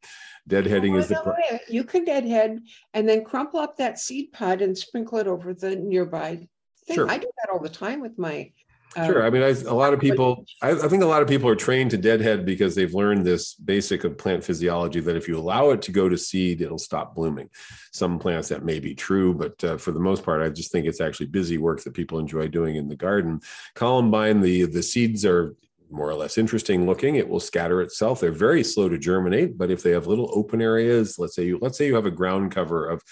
deadheading 0.48 0.98
is 0.98 1.08
the 1.08 1.14
no, 1.14 1.22
pro- 1.22 1.34
wait, 1.50 1.60
you 1.68 1.84
can 1.84 2.04
deadhead 2.04 2.60
and 2.94 3.08
then 3.08 3.24
crumple 3.24 3.60
up 3.60 3.76
that 3.76 3.98
seed 3.98 4.32
pod 4.32 4.62
and 4.62 4.76
sprinkle 4.76 5.18
it 5.18 5.26
over 5.26 5.54
the 5.54 5.76
nearby 5.76 6.46
thing. 6.86 6.94
Sure. 6.94 7.10
I 7.10 7.18
do 7.18 7.30
that 7.42 7.52
all 7.52 7.60
the 7.60 7.68
time 7.68 8.00
with 8.00 8.18
my. 8.18 8.52
uh, 8.96 9.06
Sure. 9.06 9.26
I 9.26 9.30
mean, 9.30 9.42
I, 9.42 9.48
a 9.48 9.74
lot 9.74 9.92
of 9.92 10.00
people, 10.00 10.46
I, 10.62 10.70
I 10.70 10.88
think 10.88 11.02
a 11.02 11.06
lot 11.06 11.20
of 11.20 11.28
people 11.28 11.48
are 11.50 11.56
trained 11.56 11.90
to 11.90 11.98
deadhead 11.98 12.46
because 12.46 12.74
they've 12.74 12.94
learned 12.94 13.26
this 13.26 13.54
basic 13.54 14.04
of 14.04 14.16
plant 14.16 14.44
physiology 14.44 15.00
that 15.00 15.16
if 15.16 15.28
you 15.28 15.36
allow 15.36 15.70
it 15.70 15.82
to 15.82 15.92
go 15.92 16.08
to 16.08 16.16
seed, 16.16 16.60
it'll 16.62 16.78
stop 16.78 17.14
blooming. 17.14 17.50
Some 17.92 18.18
plants 18.18 18.48
that 18.48 18.64
may 18.64 18.78
be 18.78 18.94
true, 18.94 19.34
but 19.34 19.62
uh, 19.64 19.76
for 19.78 19.90
the 19.92 20.00
most 20.00 20.22
part, 20.22 20.42
I 20.42 20.48
just 20.48 20.70
think 20.70 20.86
it's 20.86 21.00
actually 21.00 21.26
busy 21.26 21.58
work 21.58 21.82
that 21.82 21.94
people 21.94 22.18
enjoy 22.18 22.48
doing 22.48 22.76
in 22.76 22.88
the 22.88 22.96
garden. 22.96 23.40
Columbine, 23.74 24.40
the 24.40 24.64
the 24.66 24.82
seeds 24.82 25.24
are 25.26 25.54
more 25.90 26.08
or 26.08 26.14
less 26.14 26.38
interesting 26.38 26.86
looking. 26.86 27.16
It 27.16 27.28
will 27.28 27.40
scatter 27.40 27.80
itself. 27.80 28.20
They're 28.20 28.32
very 28.32 28.64
slow 28.64 28.88
to 28.88 28.98
germinate, 28.98 29.56
but 29.56 29.70
if 29.70 29.82
they 29.82 29.90
have 29.90 30.06
little 30.06 30.30
open 30.34 30.60
areas, 30.60 31.18
let's 31.18 31.34
say 31.34 31.46
you 31.46 31.58
let's 31.60 31.78
say 31.78 31.86
you 31.86 31.94
have 31.94 32.06
a 32.06 32.10
ground 32.10 32.52
cover 32.52 32.86
of 32.86 33.02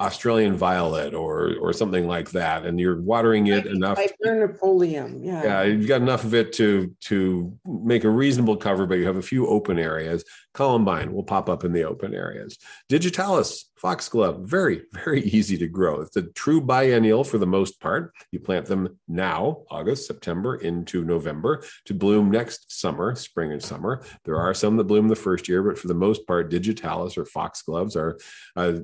Australian 0.00 0.56
violet 0.56 1.14
or 1.14 1.54
or 1.60 1.72
something 1.72 2.06
like 2.06 2.30
that, 2.30 2.64
and 2.64 2.80
you're 2.80 3.00
watering 3.00 3.46
it 3.48 3.66
enough. 3.66 3.98
Viburnifolium, 3.98 5.24
yeah. 5.24 5.42
Yeah, 5.42 5.62
you've 5.62 5.86
got 5.86 6.02
enough 6.02 6.24
of 6.24 6.34
it 6.34 6.52
to 6.54 6.94
to 7.02 7.56
make 7.64 8.04
a 8.04 8.10
reasonable 8.10 8.56
cover, 8.56 8.86
but 8.86 8.98
you 8.98 9.06
have 9.06 9.16
a 9.16 9.22
few 9.22 9.46
open 9.46 9.78
areas. 9.78 10.24
Columbine 10.54 11.12
will 11.12 11.22
pop 11.22 11.48
up 11.48 11.64
in 11.64 11.72
the 11.72 11.84
open 11.84 12.14
areas. 12.14 12.58
Digitalis 12.88 13.70
Foxglove, 13.82 14.44
very, 14.44 14.82
very 14.92 15.22
easy 15.22 15.58
to 15.58 15.66
grow. 15.66 16.00
It's 16.00 16.16
a 16.16 16.22
true 16.22 16.60
biennial 16.60 17.24
for 17.24 17.38
the 17.38 17.46
most 17.46 17.80
part. 17.80 18.14
You 18.30 18.38
plant 18.38 18.66
them 18.66 18.98
now, 19.08 19.64
August, 19.70 20.06
September, 20.06 20.56
into 20.56 21.04
November 21.04 21.64
to 21.86 21.94
bloom 21.94 22.30
next 22.30 22.80
summer, 22.80 23.16
spring 23.16 23.52
and 23.52 23.62
summer. 23.62 24.02
There 24.24 24.36
are 24.36 24.54
some 24.54 24.76
that 24.76 24.84
bloom 24.84 25.08
the 25.08 25.16
first 25.16 25.48
year, 25.48 25.62
but 25.62 25.78
for 25.78 25.88
the 25.88 25.94
most 25.94 26.26
part, 26.26 26.50
digitalis 26.50 27.18
or 27.18 27.24
foxgloves 27.24 27.96
are 27.96 28.18
a, 28.56 28.80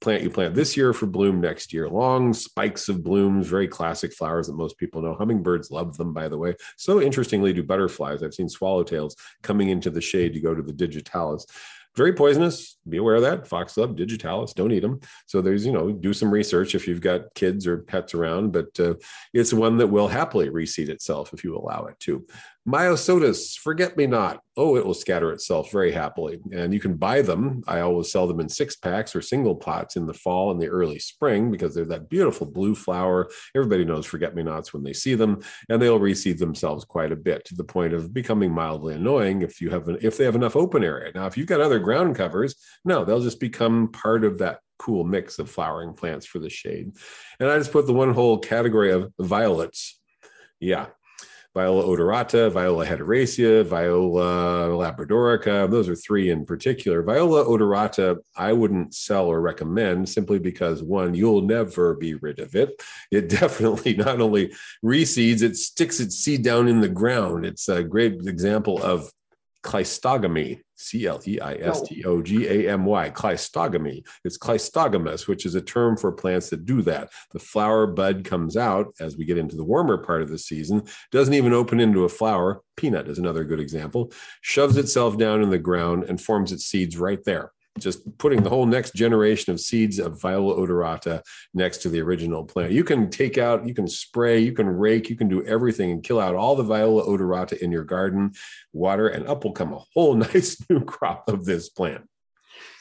plant 0.00 0.22
you 0.22 0.30
plant 0.30 0.54
this 0.54 0.76
year 0.76 0.92
for 0.92 1.06
bloom 1.06 1.40
next 1.40 1.72
year. 1.72 1.88
Long 1.88 2.32
spikes 2.32 2.88
of 2.88 3.02
blooms, 3.02 3.48
very 3.48 3.68
classic 3.68 4.12
flowers 4.12 4.46
that 4.46 4.54
most 4.54 4.78
people 4.78 5.02
know. 5.02 5.14
Hummingbirds 5.14 5.70
love 5.70 5.96
them, 5.96 6.12
by 6.12 6.28
the 6.28 6.38
way. 6.38 6.54
So 6.76 7.02
interestingly, 7.02 7.52
do 7.52 7.62
butterflies. 7.62 8.22
I've 8.22 8.34
seen 8.34 8.46
swallowtails 8.46 9.14
coming 9.42 9.68
into 9.68 9.90
the 9.90 10.00
shade 10.00 10.32
to 10.34 10.40
go 10.40 10.54
to 10.54 10.62
the 10.62 10.72
digitalis 10.72 11.46
very 11.98 12.14
poisonous. 12.14 12.78
Be 12.88 12.96
aware 12.96 13.16
of 13.16 13.22
that. 13.22 13.46
Foxglove, 13.46 13.96
digitalis, 13.96 14.54
don't 14.54 14.72
eat 14.72 14.80
them. 14.80 15.00
So 15.26 15.42
there's, 15.42 15.66
you 15.66 15.72
know, 15.72 15.92
do 15.92 16.14
some 16.14 16.30
research 16.30 16.74
if 16.74 16.88
you've 16.88 17.02
got 17.02 17.34
kids 17.34 17.66
or 17.66 17.78
pets 17.78 18.14
around, 18.14 18.52
but 18.52 18.68
uh, 18.80 18.94
it's 19.34 19.52
one 19.52 19.76
that 19.78 19.88
will 19.88 20.08
happily 20.08 20.48
reseed 20.48 20.88
itself 20.88 21.34
if 21.34 21.44
you 21.44 21.56
allow 21.56 21.84
it 21.86 22.00
to. 22.00 22.26
Myosotis, 22.68 23.56
forget 23.56 23.96
me 23.96 24.06
not. 24.06 24.42
Oh, 24.54 24.76
it 24.76 24.84
will 24.84 24.92
scatter 24.92 25.32
itself 25.32 25.72
very 25.72 25.90
happily. 25.90 26.38
And 26.52 26.74
you 26.74 26.80
can 26.80 26.98
buy 26.98 27.22
them. 27.22 27.62
I 27.66 27.80
always 27.80 28.12
sell 28.12 28.26
them 28.26 28.40
in 28.40 28.48
six 28.50 28.76
packs 28.76 29.16
or 29.16 29.22
single 29.22 29.56
pots 29.56 29.96
in 29.96 30.04
the 30.04 30.12
fall 30.12 30.50
and 30.50 30.60
the 30.60 30.68
early 30.68 30.98
spring 30.98 31.50
because 31.50 31.74
they're 31.74 31.86
that 31.86 32.10
beautiful 32.10 32.46
blue 32.46 32.74
flower. 32.74 33.30
Everybody 33.56 33.86
knows 33.86 34.04
forget 34.04 34.34
me 34.34 34.42
nots 34.42 34.74
when 34.74 34.82
they 34.82 34.92
see 34.92 35.14
them, 35.14 35.40
and 35.70 35.80
they'll 35.80 35.98
reseed 35.98 36.36
themselves 36.36 36.84
quite 36.84 37.10
a 37.10 37.16
bit 37.16 37.42
to 37.46 37.54
the 37.54 37.64
point 37.64 37.94
of 37.94 38.12
becoming 38.12 38.52
mildly 38.52 38.96
annoying 38.96 39.40
if 39.40 39.62
you 39.62 39.70
have 39.70 39.88
an, 39.88 39.96
if 40.02 40.18
they 40.18 40.24
have 40.24 40.36
enough 40.36 40.54
open 40.54 40.84
area. 40.84 41.10
Now, 41.14 41.26
if 41.26 41.38
you've 41.38 41.46
got 41.46 41.62
other 41.62 41.78
ground 41.78 42.16
covers, 42.16 42.54
no, 42.84 43.02
they'll 43.02 43.22
just 43.22 43.40
become 43.40 43.92
part 43.92 44.24
of 44.24 44.38
that 44.38 44.58
cool 44.78 45.04
mix 45.04 45.38
of 45.38 45.50
flowering 45.50 45.94
plants 45.94 46.26
for 46.26 46.38
the 46.38 46.50
shade. 46.50 46.90
And 47.40 47.48
I 47.48 47.56
just 47.56 47.72
put 47.72 47.86
the 47.86 47.94
one 47.94 48.12
whole 48.12 48.38
category 48.38 48.92
of 48.92 49.10
violets. 49.18 49.98
Yeah, 50.60 50.86
Viola 51.58 51.82
odorata, 51.82 52.52
Viola 52.52 52.86
hederacea, 52.86 53.64
Viola 53.64 54.68
labradorica. 54.68 55.68
Those 55.68 55.88
are 55.88 55.96
three 55.96 56.30
in 56.30 56.46
particular. 56.46 57.02
Viola 57.02 57.44
odorata, 57.44 58.18
I 58.36 58.52
wouldn't 58.52 58.94
sell 58.94 59.26
or 59.26 59.40
recommend 59.40 60.08
simply 60.08 60.38
because 60.38 60.84
one, 60.84 61.14
you'll 61.14 61.42
never 61.42 61.96
be 61.96 62.14
rid 62.14 62.38
of 62.38 62.54
it. 62.54 62.80
It 63.10 63.28
definitely 63.40 63.94
not 63.94 64.20
only 64.20 64.54
reseeds, 64.84 65.42
it 65.42 65.56
sticks 65.56 65.98
its 65.98 66.14
seed 66.14 66.44
down 66.44 66.68
in 66.68 66.80
the 66.80 66.88
ground. 66.88 67.44
It's 67.44 67.68
a 67.68 67.82
great 67.82 68.24
example 68.24 68.80
of 68.80 69.10
cleistogamy, 69.64 70.60
C 70.78 71.06
L 71.06 71.20
E 71.26 71.40
I 71.40 71.54
S 71.54 71.82
T 71.82 72.04
O 72.04 72.22
G 72.22 72.46
A 72.46 72.72
M 72.72 72.84
Y, 72.84 73.10
cleistogamy. 73.10 74.06
It's 74.24 74.38
cleistogamous, 74.38 75.26
which 75.26 75.44
is 75.44 75.54
a 75.54 75.60
term 75.60 75.96
for 75.96 76.12
plants 76.12 76.50
that 76.50 76.64
do 76.64 76.82
that. 76.82 77.10
The 77.32 77.38
flower 77.38 77.86
bud 77.86 78.24
comes 78.24 78.56
out 78.56 78.94
as 79.00 79.16
we 79.16 79.24
get 79.24 79.38
into 79.38 79.56
the 79.56 79.64
warmer 79.64 79.98
part 79.98 80.22
of 80.22 80.30
the 80.30 80.38
season, 80.38 80.84
doesn't 81.10 81.34
even 81.34 81.52
open 81.52 81.80
into 81.80 82.04
a 82.04 82.08
flower. 82.08 82.62
Peanut 82.76 83.08
is 83.08 83.18
another 83.18 83.44
good 83.44 83.60
example, 83.60 84.12
shoves 84.40 84.76
itself 84.76 85.18
down 85.18 85.42
in 85.42 85.50
the 85.50 85.58
ground 85.58 86.04
and 86.04 86.20
forms 86.20 86.52
its 86.52 86.64
seeds 86.64 86.96
right 86.96 87.22
there 87.24 87.52
just 87.78 88.18
putting 88.18 88.42
the 88.42 88.50
whole 88.50 88.66
next 88.66 88.94
generation 88.94 89.52
of 89.52 89.60
seeds 89.60 89.98
of 89.98 90.20
Viola 90.20 90.54
odorata 90.56 91.22
next 91.54 91.78
to 91.78 91.88
the 91.88 92.00
original 92.00 92.44
plant. 92.44 92.72
You 92.72 92.84
can 92.84 93.10
take 93.10 93.38
out, 93.38 93.66
you 93.66 93.74
can 93.74 93.88
spray, 93.88 94.38
you 94.38 94.52
can 94.52 94.68
rake, 94.68 95.08
you 95.08 95.16
can 95.16 95.28
do 95.28 95.44
everything 95.44 95.90
and 95.90 96.02
kill 96.02 96.20
out 96.20 96.34
all 96.34 96.56
the 96.56 96.62
Viola 96.62 97.04
odorata 97.04 97.56
in 97.58 97.72
your 97.72 97.84
garden, 97.84 98.32
water, 98.72 99.08
and 99.08 99.26
up 99.26 99.44
will 99.44 99.52
come 99.52 99.72
a 99.72 99.82
whole 99.94 100.14
nice 100.34 100.56
new 100.68 100.84
crop 100.84 101.28
of 101.28 101.44
this 101.44 101.68
plant. 101.68 102.08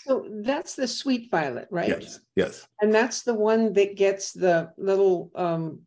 So 0.05 0.25
that's 0.29 0.75
the 0.75 0.87
sweet 0.87 1.29
violet, 1.29 1.67
right? 1.69 1.89
Yes. 1.89 2.19
Yes. 2.35 2.67
And 2.81 2.93
that's 2.93 3.23
the 3.23 3.33
one 3.33 3.73
that 3.73 3.97
gets 3.97 4.31
the 4.31 4.71
little 4.77 5.31
um, 5.35 5.81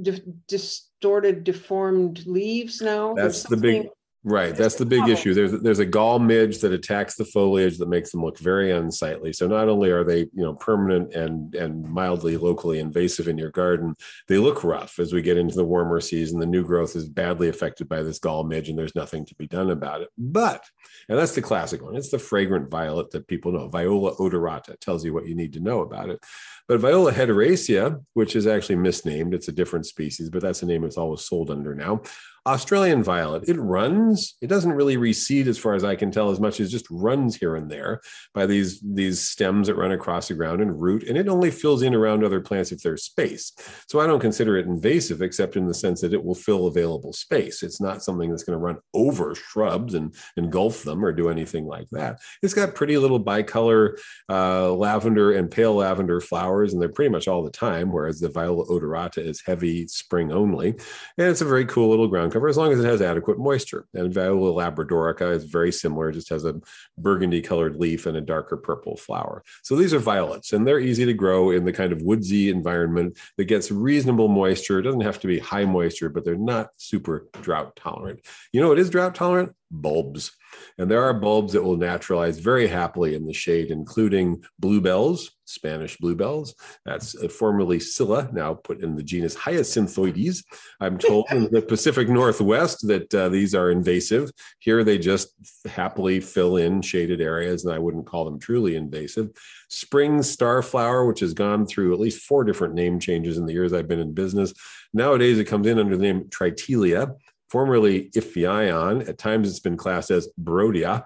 di- 0.00 0.22
distorted, 0.48 1.44
deformed 1.44 2.26
leaves 2.26 2.80
now. 2.82 3.14
That's 3.14 3.44
the 3.44 3.56
big 3.56 3.88
Right, 4.24 4.54
that's 4.54 4.76
the 4.76 4.86
big 4.86 5.08
issue. 5.08 5.34
There's 5.34 5.50
there's 5.50 5.80
a 5.80 5.86
gall 5.86 6.20
midge 6.20 6.60
that 6.60 6.72
attacks 6.72 7.16
the 7.16 7.24
foliage 7.24 7.78
that 7.78 7.88
makes 7.88 8.12
them 8.12 8.24
look 8.24 8.38
very 8.38 8.70
unsightly. 8.70 9.32
So 9.32 9.48
not 9.48 9.68
only 9.68 9.90
are 9.90 10.04
they 10.04 10.20
you 10.20 10.30
know 10.44 10.54
permanent 10.54 11.12
and 11.12 11.52
and 11.56 11.88
mildly 11.88 12.36
locally 12.36 12.78
invasive 12.78 13.26
in 13.26 13.36
your 13.36 13.50
garden, 13.50 13.96
they 14.28 14.38
look 14.38 14.62
rough 14.62 15.00
as 15.00 15.12
we 15.12 15.22
get 15.22 15.38
into 15.38 15.56
the 15.56 15.64
warmer 15.64 16.00
season. 16.00 16.38
The 16.38 16.46
new 16.46 16.64
growth 16.64 16.94
is 16.94 17.08
badly 17.08 17.48
affected 17.48 17.88
by 17.88 18.04
this 18.04 18.20
gall 18.20 18.44
midge, 18.44 18.68
and 18.68 18.78
there's 18.78 18.94
nothing 18.94 19.26
to 19.26 19.34
be 19.34 19.48
done 19.48 19.70
about 19.70 20.02
it. 20.02 20.08
But 20.16 20.64
and 21.08 21.18
that's 21.18 21.34
the 21.34 21.42
classic 21.42 21.82
one. 21.82 21.96
It's 21.96 22.10
the 22.10 22.20
fragrant 22.20 22.70
violet 22.70 23.10
that 23.10 23.26
people 23.26 23.50
know. 23.50 23.66
Viola 23.66 24.14
odorata 24.16 24.78
tells 24.78 25.04
you 25.04 25.12
what 25.12 25.26
you 25.26 25.34
need 25.34 25.54
to 25.54 25.60
know 25.60 25.80
about 25.80 26.10
it. 26.10 26.22
But 26.68 26.78
Viola 26.78 27.12
hederacea, 27.12 28.00
which 28.14 28.36
is 28.36 28.46
actually 28.46 28.76
misnamed, 28.76 29.34
it's 29.34 29.48
a 29.48 29.52
different 29.52 29.86
species, 29.86 30.30
but 30.30 30.42
that's 30.42 30.60
the 30.60 30.66
name 30.66 30.84
it's 30.84 30.96
always 30.96 31.22
sold 31.22 31.50
under 31.50 31.74
now. 31.74 32.02
Australian 32.44 33.04
violet, 33.04 33.48
it 33.48 33.56
runs. 33.58 34.34
It 34.40 34.48
doesn't 34.48 34.72
really 34.72 34.96
recede, 34.96 35.46
as 35.46 35.58
far 35.58 35.74
as 35.74 35.84
I 35.84 35.94
can 35.94 36.10
tell, 36.10 36.30
as 36.30 36.40
much 36.40 36.58
as 36.58 36.72
just 36.72 36.86
runs 36.90 37.36
here 37.36 37.54
and 37.54 37.70
there 37.70 38.00
by 38.34 38.46
these, 38.46 38.80
these 38.80 39.20
stems 39.20 39.68
that 39.68 39.76
run 39.76 39.92
across 39.92 40.26
the 40.26 40.34
ground 40.34 40.60
and 40.60 40.80
root, 40.80 41.04
and 41.04 41.16
it 41.16 41.28
only 41.28 41.52
fills 41.52 41.82
in 41.82 41.94
around 41.94 42.24
other 42.24 42.40
plants 42.40 42.72
if 42.72 42.82
there's 42.82 43.04
space. 43.04 43.52
So 43.86 44.00
I 44.00 44.08
don't 44.08 44.18
consider 44.18 44.56
it 44.56 44.66
invasive, 44.66 45.22
except 45.22 45.56
in 45.56 45.68
the 45.68 45.74
sense 45.74 46.00
that 46.00 46.12
it 46.12 46.24
will 46.24 46.34
fill 46.34 46.66
available 46.66 47.12
space. 47.12 47.62
It's 47.62 47.80
not 47.80 48.02
something 48.02 48.28
that's 48.28 48.42
going 48.42 48.58
to 48.58 48.64
run 48.64 48.78
over 48.92 49.36
shrubs 49.36 49.94
and 49.94 50.12
engulf 50.36 50.82
them 50.82 51.04
or 51.04 51.12
do 51.12 51.28
anything 51.28 51.66
like 51.66 51.88
that. 51.92 52.18
It's 52.42 52.54
got 52.54 52.74
pretty 52.74 52.98
little 52.98 53.22
bicolor 53.22 53.98
uh, 54.28 54.72
lavender 54.72 55.32
and 55.32 55.48
pale 55.48 55.76
lavender 55.76 56.20
flowers, 56.20 56.72
and 56.72 56.82
they're 56.82 56.88
pretty 56.88 57.10
much 57.10 57.28
all 57.28 57.44
the 57.44 57.50
time, 57.50 57.92
whereas 57.92 58.18
the 58.18 58.30
Viola 58.30 58.64
odorata 58.66 59.18
is 59.18 59.42
heavy 59.46 59.86
spring 59.86 60.32
only. 60.32 60.70
And 60.70 61.28
it's 61.28 61.40
a 61.40 61.44
very 61.44 61.66
cool 61.66 61.88
little 61.88 62.08
ground 62.08 62.31
cover 62.32 62.48
as 62.48 62.56
long 62.56 62.72
as 62.72 62.80
it 62.80 62.86
has 62.86 63.02
adequate 63.02 63.38
moisture. 63.38 63.86
And 63.94 64.12
Viola 64.12 64.52
labradorica 64.52 65.34
is 65.34 65.44
very 65.44 65.70
similar, 65.70 66.10
just 66.10 66.30
has 66.30 66.44
a 66.44 66.60
burgundy 66.98 67.40
colored 67.40 67.76
leaf 67.76 68.06
and 68.06 68.16
a 68.16 68.20
darker 68.20 68.56
purple 68.56 68.96
flower. 68.96 69.44
So 69.62 69.76
these 69.76 69.94
are 69.94 69.98
violets, 69.98 70.52
and 70.52 70.66
they're 70.66 70.80
easy 70.80 71.04
to 71.04 71.14
grow 71.14 71.50
in 71.50 71.64
the 71.64 71.72
kind 71.72 71.92
of 71.92 72.02
woodsy 72.02 72.50
environment 72.50 73.18
that 73.36 73.44
gets 73.44 73.70
reasonable 73.70 74.28
moisture. 74.28 74.78
It 74.78 74.82
doesn't 74.82 75.00
have 75.02 75.20
to 75.20 75.26
be 75.26 75.38
high 75.38 75.64
moisture, 75.64 76.08
but 76.08 76.24
they're 76.24 76.36
not 76.36 76.70
super 76.76 77.28
drought 77.42 77.76
tolerant. 77.76 78.20
You 78.52 78.60
know 78.60 78.68
what 78.68 78.78
is 78.78 78.90
drought 78.90 79.14
tolerant? 79.14 79.54
Bulbs. 79.70 80.32
And 80.78 80.90
there 80.90 81.02
are 81.02 81.14
bulbs 81.14 81.52
that 81.52 81.62
will 81.62 81.76
naturalize 81.76 82.38
very 82.38 82.66
happily 82.66 83.14
in 83.14 83.26
the 83.26 83.32
shade, 83.32 83.70
including 83.70 84.42
bluebells, 84.58 85.30
Spanish 85.44 85.96
bluebells. 85.98 86.54
That's 86.84 87.14
formerly 87.34 87.80
Scilla, 87.80 88.28
now 88.32 88.54
put 88.54 88.82
in 88.82 88.96
the 88.96 89.02
genus 89.02 89.36
Hyacinthoides. 89.36 90.44
I'm 90.80 90.98
told 90.98 91.26
in 91.30 91.50
the 91.50 91.62
Pacific 91.62 92.08
Northwest 92.08 92.86
that 92.88 93.14
uh, 93.14 93.28
these 93.28 93.54
are 93.54 93.70
invasive. 93.70 94.30
Here 94.60 94.82
they 94.84 94.98
just 94.98 95.34
happily 95.66 96.20
fill 96.20 96.56
in 96.56 96.82
shaded 96.82 97.20
areas, 97.20 97.64
and 97.64 97.74
I 97.74 97.78
wouldn't 97.78 98.06
call 98.06 98.24
them 98.24 98.38
truly 98.38 98.76
invasive. 98.76 99.30
Spring 99.68 100.18
starflower, 100.18 101.06
which 101.06 101.20
has 101.20 101.34
gone 101.34 101.66
through 101.66 101.92
at 101.92 102.00
least 102.00 102.24
four 102.24 102.44
different 102.44 102.74
name 102.74 102.98
changes 102.98 103.38
in 103.38 103.46
the 103.46 103.52
years 103.52 103.72
I've 103.72 103.88
been 103.88 104.00
in 104.00 104.14
business. 104.14 104.52
Nowadays, 104.94 105.38
it 105.38 105.44
comes 105.44 105.66
in 105.66 105.78
under 105.78 105.96
the 105.96 106.02
name 106.02 106.24
Triteleia 106.24 107.14
formerly 107.52 108.08
Ipheion. 108.16 109.06
At 109.06 109.18
times 109.18 109.48
it's 109.48 109.60
been 109.60 109.76
classed 109.76 110.10
as 110.10 110.26
Brodiaea. 110.42 111.04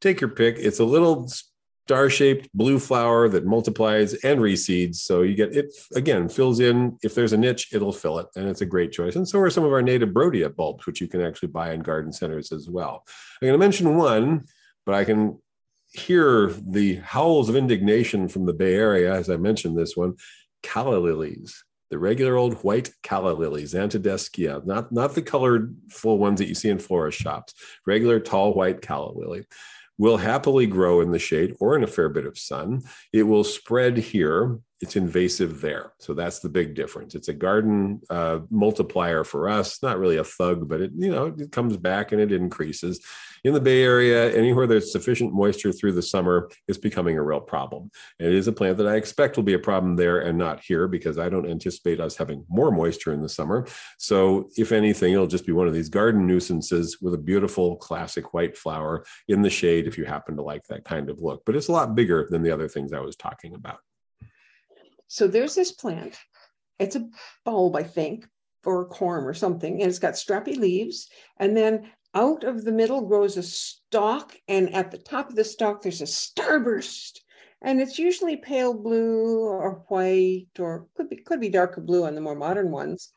Take 0.00 0.18
your 0.22 0.30
pick. 0.30 0.56
It's 0.58 0.80
a 0.80 0.84
little 0.84 1.28
star 1.86 2.08
shaped 2.08 2.48
blue 2.54 2.78
flower 2.78 3.28
that 3.28 3.44
multiplies 3.44 4.14
and 4.14 4.40
reseeds. 4.40 4.96
So 4.96 5.20
you 5.20 5.34
get 5.34 5.54
it 5.54 5.74
again, 5.94 6.30
fills 6.30 6.58
in. 6.60 6.96
If 7.02 7.14
there's 7.14 7.34
a 7.34 7.36
niche, 7.36 7.68
it'll 7.74 7.92
fill 7.92 8.18
it. 8.18 8.28
And 8.34 8.48
it's 8.48 8.62
a 8.62 8.66
great 8.66 8.92
choice. 8.92 9.16
And 9.16 9.28
so 9.28 9.38
are 9.40 9.50
some 9.50 9.64
of 9.64 9.72
our 9.72 9.82
native 9.82 10.08
Brodiaea 10.08 10.56
bulbs, 10.56 10.86
which 10.86 11.02
you 11.02 11.06
can 11.06 11.20
actually 11.20 11.48
buy 11.48 11.74
in 11.74 11.80
garden 11.80 12.12
centers 12.12 12.50
as 12.50 12.66
well. 12.70 13.04
I'm 13.42 13.46
going 13.46 13.52
to 13.52 13.66
mention 13.66 13.96
one, 13.96 14.46
but 14.86 14.94
I 14.94 15.04
can 15.04 15.38
hear 15.92 16.50
the 16.66 16.96
howls 16.96 17.50
of 17.50 17.56
indignation 17.56 18.28
from 18.28 18.46
the 18.46 18.54
Bay 18.54 18.74
Area 18.74 19.12
as 19.12 19.28
I 19.28 19.36
mentioned 19.36 19.76
this 19.76 19.96
one 19.96 20.14
calla 20.62 20.96
lilies 20.96 21.62
the 21.90 21.98
regular 21.98 22.36
old 22.36 22.54
white 22.64 22.90
calla 23.02 23.32
lilies, 23.32 23.74
Zantedeschia, 23.74 24.64
not, 24.64 24.90
not 24.92 25.14
the 25.14 25.22
colored 25.22 25.76
full 25.90 26.18
ones 26.18 26.38
that 26.38 26.48
you 26.48 26.54
see 26.54 26.70
in 26.70 26.78
florist 26.78 27.18
shops, 27.18 27.54
regular 27.86 28.20
tall 28.20 28.54
white 28.54 28.80
calla 28.80 29.12
lily, 29.12 29.44
will 29.96 30.16
happily 30.16 30.66
grow 30.66 31.00
in 31.00 31.12
the 31.12 31.18
shade 31.18 31.54
or 31.60 31.76
in 31.76 31.84
a 31.84 31.88
fair 31.88 32.08
bit 32.08 32.26
of 32.26 32.38
sun. 32.38 32.82
It 33.12 33.22
will 33.22 33.44
spread 33.44 33.96
here 33.96 34.58
it's 34.84 34.96
invasive 34.96 35.62
there. 35.62 35.94
So 35.98 36.12
that's 36.12 36.40
the 36.40 36.50
big 36.50 36.74
difference. 36.74 37.14
It's 37.14 37.28
a 37.28 37.32
garden 37.32 38.02
uh, 38.10 38.40
multiplier 38.50 39.24
for 39.24 39.48
us, 39.48 39.82
not 39.82 39.98
really 39.98 40.18
a 40.18 40.24
thug, 40.24 40.68
but 40.68 40.82
it, 40.82 40.90
you 40.94 41.10
know, 41.10 41.34
it 41.38 41.52
comes 41.52 41.78
back 41.78 42.12
and 42.12 42.20
it 42.20 42.32
increases. 42.32 43.00
In 43.44 43.52
the 43.52 43.60
Bay 43.60 43.82
Area, 43.82 44.34
anywhere 44.34 44.66
there's 44.66 44.90
sufficient 44.90 45.34
moisture 45.34 45.70
through 45.70 45.92
the 45.92 46.00
summer, 46.00 46.48
it's 46.66 46.78
becoming 46.78 47.18
a 47.18 47.22
real 47.22 47.40
problem. 47.40 47.90
And 48.18 48.28
it 48.28 48.34
is 48.34 48.48
a 48.48 48.52
plant 48.52 48.78
that 48.78 48.86
I 48.86 48.96
expect 48.96 49.36
will 49.36 49.44
be 49.44 49.52
a 49.52 49.58
problem 49.58 49.96
there 49.96 50.20
and 50.20 50.38
not 50.38 50.64
here 50.64 50.88
because 50.88 51.18
I 51.18 51.28
don't 51.28 51.50
anticipate 51.50 52.00
us 52.00 52.16
having 52.16 52.46
more 52.48 52.70
moisture 52.70 53.12
in 53.12 53.20
the 53.20 53.28
summer. 53.28 53.66
So 53.98 54.48
if 54.56 54.72
anything, 54.72 55.12
it'll 55.12 55.26
just 55.26 55.44
be 55.44 55.52
one 55.52 55.68
of 55.68 55.74
these 55.74 55.90
garden 55.90 56.26
nuisances 56.26 57.02
with 57.02 57.12
a 57.12 57.18
beautiful 57.18 57.76
classic 57.76 58.32
white 58.32 58.56
flower 58.56 59.04
in 59.28 59.42
the 59.42 59.50
shade 59.50 59.86
if 59.86 59.98
you 59.98 60.06
happen 60.06 60.36
to 60.36 60.42
like 60.42 60.64
that 60.70 60.86
kind 60.86 61.10
of 61.10 61.20
look. 61.20 61.42
But 61.44 61.54
it's 61.54 61.68
a 61.68 61.72
lot 61.72 61.94
bigger 61.94 62.26
than 62.30 62.42
the 62.42 62.50
other 62.50 62.68
things 62.68 62.94
I 62.94 63.00
was 63.00 63.14
talking 63.14 63.54
about. 63.54 63.80
So 65.08 65.28
there's 65.28 65.54
this 65.54 65.70
plant. 65.70 66.16
It's 66.78 66.96
a 66.96 67.08
bulb, 67.44 67.76
I 67.76 67.82
think, 67.82 68.26
or 68.64 68.80
a 68.80 68.88
corm 68.88 69.24
or 69.24 69.34
something, 69.34 69.82
and 69.82 69.90
it's 69.90 69.98
got 69.98 70.14
strappy 70.14 70.56
leaves. 70.56 71.08
And 71.38 71.54
then 71.54 71.90
out 72.14 72.44
of 72.44 72.64
the 72.64 72.72
middle 72.72 73.02
grows 73.02 73.36
a 73.36 73.42
stalk, 73.42 74.36
and 74.48 74.74
at 74.74 74.90
the 74.90 74.98
top 74.98 75.28
of 75.28 75.36
the 75.36 75.44
stalk, 75.44 75.82
there's 75.82 76.00
a 76.00 76.04
starburst. 76.04 77.18
And 77.62 77.80
it's 77.80 77.98
usually 77.98 78.36
pale 78.36 78.74
blue 78.74 79.38
or 79.40 79.84
white, 79.88 80.48
or 80.58 80.86
could 80.96 81.08
be 81.08 81.16
could 81.16 81.40
be 81.40 81.48
darker 81.48 81.80
blue 81.80 82.04
on 82.04 82.14
the 82.14 82.20
more 82.20 82.34
modern 82.34 82.70
ones. 82.70 83.10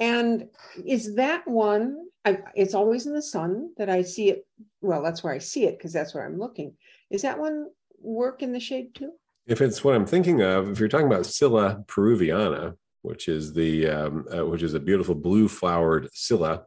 And 0.00 0.48
is 0.84 1.16
that 1.16 1.46
one? 1.46 1.98
I, 2.24 2.38
it's 2.54 2.74
always 2.74 3.06
in 3.06 3.14
the 3.14 3.22
sun 3.22 3.72
that 3.76 3.90
I 3.90 4.02
see 4.02 4.30
it. 4.30 4.46
Well, 4.80 5.02
that's 5.02 5.22
where 5.22 5.34
I 5.34 5.38
see 5.38 5.64
it 5.64 5.78
because 5.78 5.92
that's 5.92 6.14
where 6.14 6.26
I'm 6.26 6.38
looking. 6.38 6.74
Is 7.10 7.22
that 7.22 7.38
one 7.38 7.66
work 8.00 8.42
in 8.42 8.52
the 8.52 8.60
shade 8.60 8.94
too? 8.94 9.12
If 9.46 9.60
it's 9.60 9.84
what 9.84 9.94
I'm 9.94 10.06
thinking 10.06 10.40
of, 10.40 10.70
if 10.70 10.80
you're 10.80 10.88
talking 10.88 11.06
about 11.06 11.26
Scilla 11.26 11.84
peruviana, 11.86 12.76
which 13.02 13.28
is 13.28 13.52
the 13.52 13.88
um, 13.88 14.24
uh, 14.34 14.46
which 14.46 14.62
is 14.62 14.72
a 14.72 14.80
beautiful 14.80 15.14
blue 15.14 15.48
flowered 15.48 16.08
Scilla, 16.14 16.64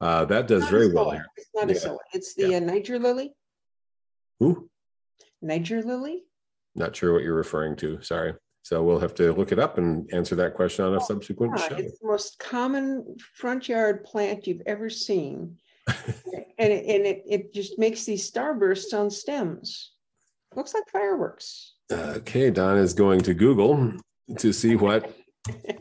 uh, 0.00 0.24
that 0.26 0.46
does 0.46 0.68
very 0.68 0.86
a 0.90 0.94
well 0.94 1.10
here. 1.10 1.26
It's 1.36 1.48
not 1.54 1.68
Yeah. 1.68 1.74
a 1.74 1.78
Scilla. 1.78 1.98
It's 2.12 2.34
the 2.34 2.54
uh, 2.56 2.60
Niger 2.60 2.98
lily. 2.98 3.34
Who? 4.40 4.68
Niger 5.42 5.82
lily. 5.82 6.24
not 6.74 6.94
sure 6.94 7.12
what 7.12 7.22
you're 7.22 7.34
referring 7.34 7.74
to. 7.76 8.00
Sorry. 8.02 8.34
So 8.62 8.82
we'll 8.84 9.00
have 9.00 9.14
to 9.14 9.32
look 9.32 9.50
it 9.50 9.58
up 9.58 9.78
and 9.78 10.08
answer 10.12 10.36
that 10.36 10.54
question 10.54 10.84
on 10.84 10.94
a 10.94 11.00
subsequent 11.00 11.54
Yeah, 11.56 11.68
show. 11.68 11.76
it's 11.76 11.98
the 12.00 12.06
most 12.06 12.38
common 12.38 13.16
front 13.34 13.68
yard 13.68 14.04
plant 14.04 14.46
you've 14.46 14.62
ever 14.66 14.90
seen. 14.90 15.56
and 15.88 16.72
it, 16.72 16.84
and 16.86 17.06
it, 17.06 17.22
it 17.26 17.54
just 17.54 17.78
makes 17.78 18.04
these 18.04 18.30
starbursts 18.30 18.92
on 18.92 19.10
stems. 19.10 19.92
Looks 20.54 20.74
like 20.74 20.84
fireworks. 20.92 21.74
Okay, 21.90 22.50
Don 22.50 22.76
is 22.76 22.92
going 22.94 23.20
to 23.22 23.32
Google 23.34 23.94
to 24.38 24.52
see 24.52 24.76
what 24.76 25.10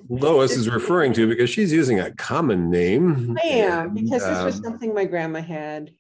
Lois 0.10 0.56
is 0.56 0.70
referring 0.70 1.14
to 1.14 1.28
because 1.28 1.50
she's 1.50 1.74
using 1.74 2.00
a 2.00 2.12
common 2.12 2.70
name. 2.70 3.38
I 3.44 3.48
am, 3.48 3.94
because 3.94 4.24
this 4.26 4.44
was 4.44 4.56
um, 4.58 4.64
something 4.64 4.94
my 4.94 5.06
grandma 5.06 5.42
had. 5.42 5.92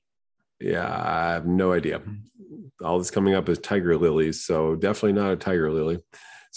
Yeah, 0.59 0.87
I 0.87 1.33
have 1.33 1.45
no 1.45 1.73
idea. 1.73 2.01
All 2.83 2.97
that's 2.97 3.11
coming 3.11 3.33
up 3.33 3.49
is 3.49 3.59
tiger 3.59 3.97
lilies, 3.97 4.43
so 4.45 4.75
definitely 4.75 5.13
not 5.13 5.33
a 5.33 5.35
tiger 5.35 5.71
lily. 5.71 5.99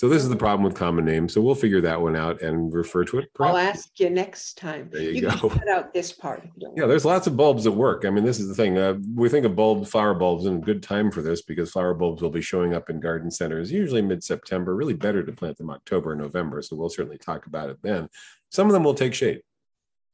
So 0.00 0.08
this 0.08 0.22
is 0.22 0.30
the 0.30 0.36
problem 0.36 0.64
with 0.64 0.74
common 0.74 1.04
names. 1.04 1.34
So 1.34 1.42
we'll 1.42 1.54
figure 1.54 1.82
that 1.82 2.00
one 2.00 2.16
out 2.16 2.40
and 2.40 2.72
refer 2.72 3.04
to 3.04 3.18
it. 3.18 3.28
I'll 3.38 3.58
ask 3.58 4.00
you 4.00 4.08
next 4.08 4.56
time. 4.56 4.88
There 4.90 5.02
you 5.02 5.28
can 5.28 5.38
go. 5.38 5.50
cut 5.50 5.68
out 5.68 5.92
this 5.92 6.10
part. 6.10 6.42
you 6.56 6.72
Yeah, 6.74 6.86
there's 6.86 7.04
lots 7.04 7.26
of 7.26 7.36
bulbs 7.36 7.64
that 7.64 7.72
work. 7.72 8.06
I 8.06 8.08
mean, 8.08 8.24
this 8.24 8.40
is 8.40 8.48
the 8.48 8.54
thing. 8.54 8.78
Uh, 8.78 8.94
we 9.14 9.28
think 9.28 9.44
of 9.44 9.54
bulb 9.54 9.86
flower 9.86 10.14
bulbs 10.14 10.46
in 10.46 10.56
a 10.56 10.58
good 10.58 10.82
time 10.82 11.10
for 11.10 11.20
this 11.20 11.42
because 11.42 11.72
flower 11.72 11.92
bulbs 11.92 12.22
will 12.22 12.30
be 12.30 12.40
showing 12.40 12.72
up 12.72 12.88
in 12.88 12.98
garden 12.98 13.30
centers 13.30 13.70
usually 13.70 14.00
mid-September. 14.00 14.74
Really 14.74 14.94
better 14.94 15.22
to 15.22 15.32
plant 15.32 15.58
them 15.58 15.68
October, 15.68 16.12
or 16.12 16.16
November. 16.16 16.62
So 16.62 16.76
we'll 16.76 16.88
certainly 16.88 17.18
talk 17.18 17.44
about 17.44 17.68
it 17.68 17.76
then. 17.82 18.08
Some 18.48 18.68
of 18.68 18.72
them 18.72 18.84
will 18.84 18.94
take 18.94 19.12
shade, 19.12 19.42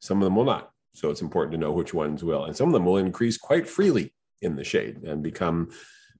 some 0.01 0.17
of 0.17 0.25
them 0.25 0.35
will 0.35 0.43
not. 0.43 0.69
So 0.95 1.11
it's 1.11 1.21
important 1.21 1.53
to 1.53 1.57
know 1.57 1.71
which 1.71 1.93
ones 1.93 2.25
will, 2.25 2.43
and 2.43 2.57
some 2.57 2.67
of 2.67 2.73
them 2.73 2.83
will 2.83 2.97
increase 2.97 3.37
quite 3.37 3.69
freely 3.69 4.13
in 4.41 4.57
the 4.57 4.65
shade 4.65 5.03
and 5.03 5.23
become 5.23 5.69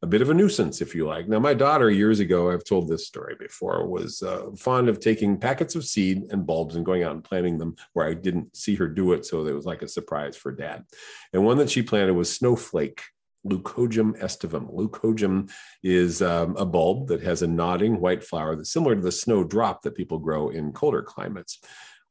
a 0.02 0.08
bit 0.08 0.22
of 0.22 0.30
a 0.30 0.34
nuisance, 0.34 0.82
if 0.82 0.94
you 0.94 1.08
like. 1.08 1.28
Now, 1.28 1.40
my 1.40 1.54
daughter 1.54 1.90
years 1.90 2.20
ago, 2.20 2.52
I've 2.52 2.64
told 2.64 2.88
this 2.88 3.08
story 3.08 3.36
before, 3.40 3.88
was 3.88 4.22
uh, 4.22 4.52
fond 4.56 4.90
of 4.90 5.00
taking 5.00 5.38
packets 5.38 5.76
of 5.76 5.86
seed 5.86 6.28
and 6.32 6.46
bulbs 6.46 6.76
and 6.76 6.86
going 6.86 7.04
out 7.04 7.14
and 7.14 7.24
planting 7.24 7.58
them 7.58 7.76
where 7.94 8.08
I 8.08 8.14
didn't 8.14 8.56
see 8.56 8.76
her 8.76 8.88
do 8.88 9.14
it. 9.14 9.26
So 9.26 9.46
it 9.46 9.54
was 9.54 9.66
like 9.66 9.82
a 9.82 9.88
surprise 9.88 10.38
for 10.38 10.52
dad. 10.52 10.86
And 11.34 11.46
one 11.46 11.58
that 11.58 11.70
she 11.70 11.82
planted 11.82 12.14
was 12.14 12.34
snowflake. 12.34 13.02
Leucojum 13.46 14.20
aestivum. 14.22 14.74
Leucojum 14.74 15.50
is 15.82 16.22
um, 16.22 16.56
a 16.58 16.66
bulb 16.66 17.08
that 17.08 17.22
has 17.22 17.42
a 17.42 17.48
nodding 17.48 18.02
white 18.02 18.24
flower 18.24 18.56
that's 18.56 18.74
similar 18.74 18.96
to 18.96 19.02
the 19.02 19.12
snowdrop 19.12 19.84
that 19.84 19.96
people 19.96 20.18
grow 20.18 20.50
in 20.50 20.74
colder 20.74 21.02
climates. 21.02 21.60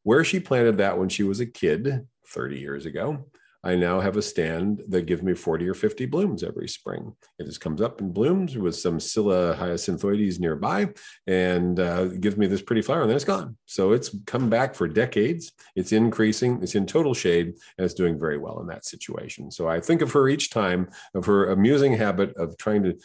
Where 0.03 0.25
she 0.25 0.41
planted 0.41 0.79
that 0.79 0.99
when 0.99 1.09
she 1.09 1.25
was 1.25 1.41
a 1.41 1.47
kid 1.47 2.07
30 2.29 2.59
years 2.59 2.87
ago, 2.87 3.27
I 3.65 3.75
now 3.75 4.01
have 4.01 4.17
a 4.17 4.23
stand 4.23 4.83
that 4.89 5.07
gives 5.07 5.23
me 5.23 5.35
40 5.35 5.69
or 5.69 5.75
50 5.75 6.07
blooms 6.07 6.43
every 6.43 6.69
spring. 6.69 7.15
It 7.39 7.47
just 7.47 7.61
comes 7.61 7.81
up 7.81 8.01
and 8.01 8.13
blooms 8.13 8.57
with 8.57 8.77
some 8.77 9.01
Scilla 9.01 9.57
hyacinthoides 9.57 10.39
nearby 10.39 10.91
and 11.27 11.81
uh, 11.81 12.07
gives 12.07 12.37
me 12.37 12.47
this 12.47 12.63
pretty 12.63 12.83
flower, 12.83 13.03
and 13.03 13.11
then 13.11 13.17
it's 13.17 13.25
gone. 13.25 13.57
So 13.67 13.93
it's 13.93 14.15
come 14.27 14.49
back 14.49 14.75
for 14.75 14.89
decades. 14.89 15.53
It's 15.75 15.93
increasing, 15.93 16.63
it's 16.63 16.75
in 16.75 16.87
total 16.87 17.15
shade, 17.15 17.47
and 17.47 17.85
it's 17.85 17.95
doing 17.95 18.19
very 18.19 18.39
well 18.39 18.61
in 18.61 18.67
that 18.69 18.85
situation. 18.85 19.51
So 19.51 19.69
I 19.69 19.81
think 19.81 20.03
of 20.03 20.13
her 20.13 20.29
each 20.29 20.51
time 20.51 20.89
of 21.15 21.27
her 21.27 21.51
amusing 21.51 21.93
habit 21.95 22.37
of 22.37 22.57
trying 22.57 22.83
to 22.85 22.97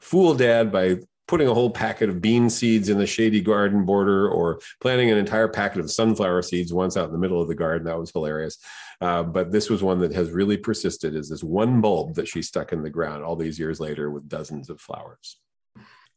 fool 0.00 0.34
dad 0.34 0.70
by 0.70 0.98
putting 1.26 1.48
a 1.48 1.54
whole 1.54 1.70
packet 1.70 2.08
of 2.08 2.20
bean 2.20 2.50
seeds 2.50 2.88
in 2.88 2.98
the 2.98 3.06
shady 3.06 3.40
garden 3.40 3.84
border 3.84 4.28
or 4.28 4.60
planting 4.80 5.10
an 5.10 5.18
entire 5.18 5.48
packet 5.48 5.80
of 5.80 5.90
sunflower 5.90 6.42
seeds 6.42 6.72
once 6.72 6.96
out 6.96 7.06
in 7.06 7.12
the 7.12 7.18
middle 7.18 7.40
of 7.40 7.48
the 7.48 7.54
garden. 7.54 7.86
That 7.86 7.98
was 7.98 8.10
hilarious. 8.10 8.58
Uh, 9.00 9.22
but 9.22 9.50
this 9.50 9.70
was 9.70 9.82
one 9.82 10.00
that 10.00 10.12
has 10.12 10.30
really 10.30 10.56
persisted 10.56 11.14
is 11.14 11.28
this 11.28 11.42
one 11.42 11.80
bulb 11.80 12.14
that 12.14 12.28
she 12.28 12.42
stuck 12.42 12.72
in 12.72 12.82
the 12.82 12.90
ground 12.90 13.24
all 13.24 13.36
these 13.36 13.58
years 13.58 13.80
later 13.80 14.10
with 14.10 14.28
dozens 14.28 14.70
of 14.70 14.80
flowers. 14.80 15.38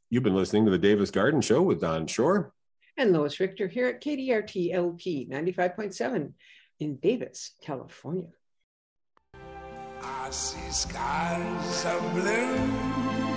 You've 0.09 0.23
been 0.23 0.35
listening 0.35 0.65
to 0.65 0.71
the 0.71 0.77
Davis 0.77 1.11
Garden 1.11 1.41
Show 1.41 1.61
with 1.61 1.81
Don 1.81 2.07
Shor. 2.07 2.53
And 2.97 3.13
Lois 3.13 3.39
Richter 3.39 3.67
here 3.67 3.87
at 3.87 4.01
KDRT 4.01 4.73
LP 4.73 5.27
95.7 5.29 6.33
in 6.79 6.95
Davis, 6.97 7.51
California. 7.61 8.29
I 10.01 10.29
see 10.29 10.71
skies 10.71 11.85
of 11.85 12.13
blue 12.13 13.36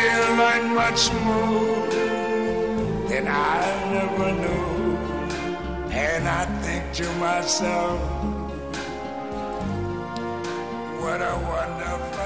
They 0.00 0.16
learn 0.40 0.74
much 0.74 1.12
more 1.26 1.86
than 3.10 3.28
I 3.28 3.56
ever 4.02 4.32
knew. 4.42 4.96
And 5.92 6.26
I 6.26 6.44
think 6.62 6.84
to 6.98 7.06
myself, 7.26 8.00
what 11.02 11.20
a 11.20 11.34
wonderful 11.52 12.19